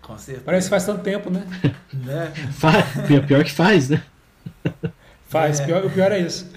[0.00, 0.44] Com certeza.
[0.44, 1.44] Parece que faz tanto tempo, né?
[1.92, 2.32] Né?
[2.52, 4.02] Fa- Pior, pior que faz, né?
[5.28, 5.60] Faz.
[5.60, 5.66] É.
[5.66, 6.48] Pior, o pior é isso.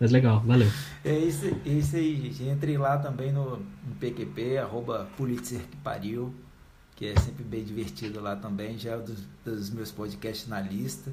[0.00, 0.68] Mas legal, valeu.
[1.04, 2.42] É isso, é isso aí, gente.
[2.44, 6.34] Entrem lá também no, no PQP, arroba Pulitzer que pariu,
[6.96, 8.78] que é sempre bem divertido lá também.
[8.78, 11.12] Já é um dos, dos meus podcasts na lista.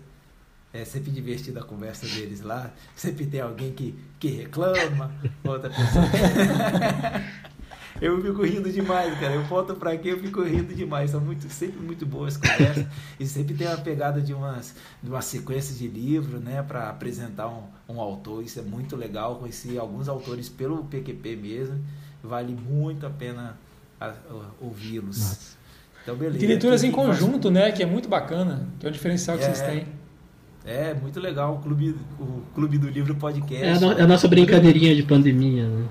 [0.74, 2.72] É sempre divertida a conversa deles lá.
[2.96, 5.12] Sempre tem alguém que, que reclama,
[5.44, 6.06] outra pessoa.
[8.02, 9.34] eu fico rindo demais, cara.
[9.36, 11.12] Eu volto pra aqui, eu fico rindo demais.
[11.12, 12.88] São muito, sempre muito boas as conversas.
[13.20, 16.64] E sempre tem uma pegada de umas, de uma sequência de livro, né?
[16.64, 18.42] Para apresentar um, um autor.
[18.42, 19.36] Isso é muito legal.
[19.40, 21.84] Conheci alguns autores pelo PQP mesmo.
[22.24, 23.58] Vale muito a pena
[24.00, 25.58] a- a- ouvi-los.
[26.04, 26.40] Então, beleza.
[26.40, 27.72] Tem leituras em faz- conjunto, né?
[27.72, 28.68] Que é muito bacana.
[28.80, 29.54] Que é o diferencial que É.
[29.54, 29.86] vocês têm.
[30.66, 33.66] É, muito legal o clube, o clube do livro podcast.
[33.66, 35.86] É a, no- é a nossa brincadeirinha de pandemia, né?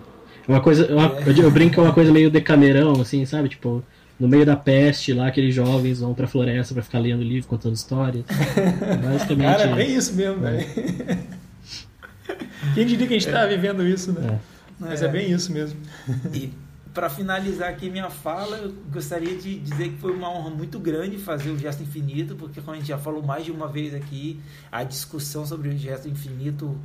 [0.48, 3.48] É Uma coisa, uma- eu, eu brinco que é uma coisa meio decamerão, assim, sabe?
[3.48, 3.82] Tipo,
[4.18, 7.74] no meio da peste lá, aqueles jovens vão pra floresta pra ficar lendo livro, contando
[7.74, 8.24] histórias.
[9.02, 9.56] Basicamente.
[9.58, 10.66] Cara, é bem isso mesmo, velho.
[12.74, 14.34] Quem diria que a gente tá vivendo isso, né?
[14.34, 14.38] É.
[14.78, 15.78] Mas é, é bem isso mesmo.
[16.32, 16.50] E
[16.92, 21.18] para finalizar aqui minha fala, eu gostaria de dizer que foi uma honra muito grande
[21.18, 24.40] fazer o Gesto Infinito, porque como a gente já falou mais de uma vez aqui,
[24.70, 26.78] a discussão sobre o Gesto Infinito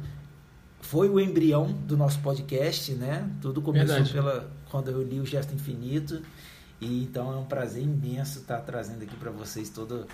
[0.82, 3.30] foi o embrião do nosso podcast, né?
[3.42, 4.14] Tudo começou Verdade.
[4.14, 6.22] pela quando eu li o Gesto Infinito.
[6.80, 10.06] E então é um prazer imenso estar trazendo aqui para vocês toda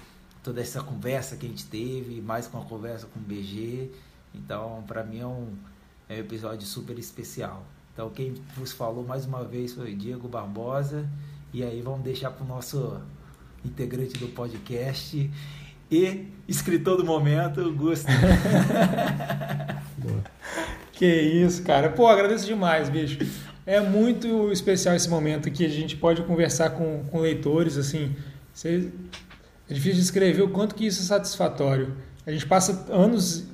[0.44, 3.92] toda essa conversa que a gente teve, mais com a conversa com o BG.
[4.34, 5.54] Então, para mim é um,
[6.10, 7.64] é um episódio super especial.
[7.94, 11.08] Então, quem vos falou mais uma vez foi Diego Barbosa.
[11.54, 13.00] E aí, vamos deixar para o nosso
[13.66, 15.30] integrante do podcast
[15.92, 18.08] e escritor do momento, Gusto.
[20.94, 21.90] que isso, cara.
[21.90, 23.20] Pô, agradeço demais, bicho.
[23.66, 28.16] É muito especial esse momento que a gente pode conversar com, com leitores, assim.
[28.54, 28.92] Você,
[29.70, 31.96] é difícil de escrever o quanto que isso é satisfatório.
[32.26, 33.46] A gente passa anos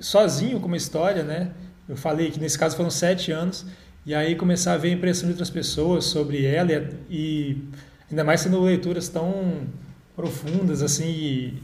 [0.00, 1.52] sozinho com uma história, né?
[1.88, 3.66] Eu falei que nesse caso foram sete anos,
[4.04, 6.70] e aí começar a ver a impressão de outras pessoas sobre ela,
[7.10, 7.62] e
[8.10, 9.66] ainda mais sendo leituras tão
[10.14, 11.58] profundas, assim,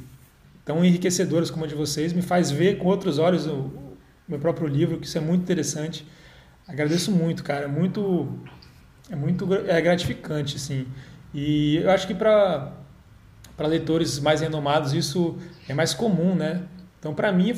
[0.64, 3.96] tão enriquecedoras como a de vocês, me faz ver com outros olhos o, o
[4.28, 6.06] meu próprio livro, que isso é muito interessante.
[6.66, 8.38] Agradeço muito, cara, muito
[9.10, 10.86] é muito é gratificante, assim.
[11.34, 12.72] E eu acho que para
[13.56, 15.36] para leitores mais renomados isso
[15.68, 16.62] é mais comum, né?
[16.98, 17.52] Então, para mim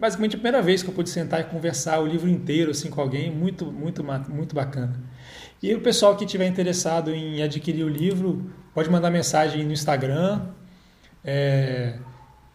[0.00, 3.00] basicamente a primeira vez que eu pude sentar e conversar o livro inteiro assim com
[3.00, 5.00] alguém, muito muito muito bacana.
[5.62, 10.42] E o pessoal que tiver interessado em adquirir o livro pode mandar mensagem no Instagram.
[11.24, 11.94] É,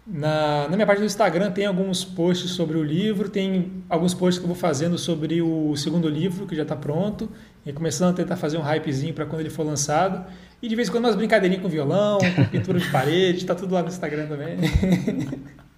[0.06, 4.38] na, na, minha página do Instagram tem alguns posts sobre o livro, tem alguns posts
[4.38, 7.32] que eu vou fazendo sobre o segundo livro, que já está pronto,
[7.66, 10.26] e começando a tentar fazer um hypezinho para quando ele for lançado.
[10.62, 13.74] E de vez em quando umas brincadeirinhas com violão, com pintura de parede, está tudo
[13.74, 14.58] lá no Instagram também.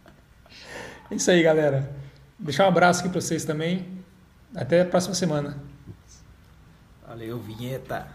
[1.12, 1.92] é isso aí, galera.
[2.40, 3.86] Deixar um abraço aqui para vocês também.
[4.56, 5.58] Até a próxima semana.
[7.08, 8.08] Valeu, vinheta.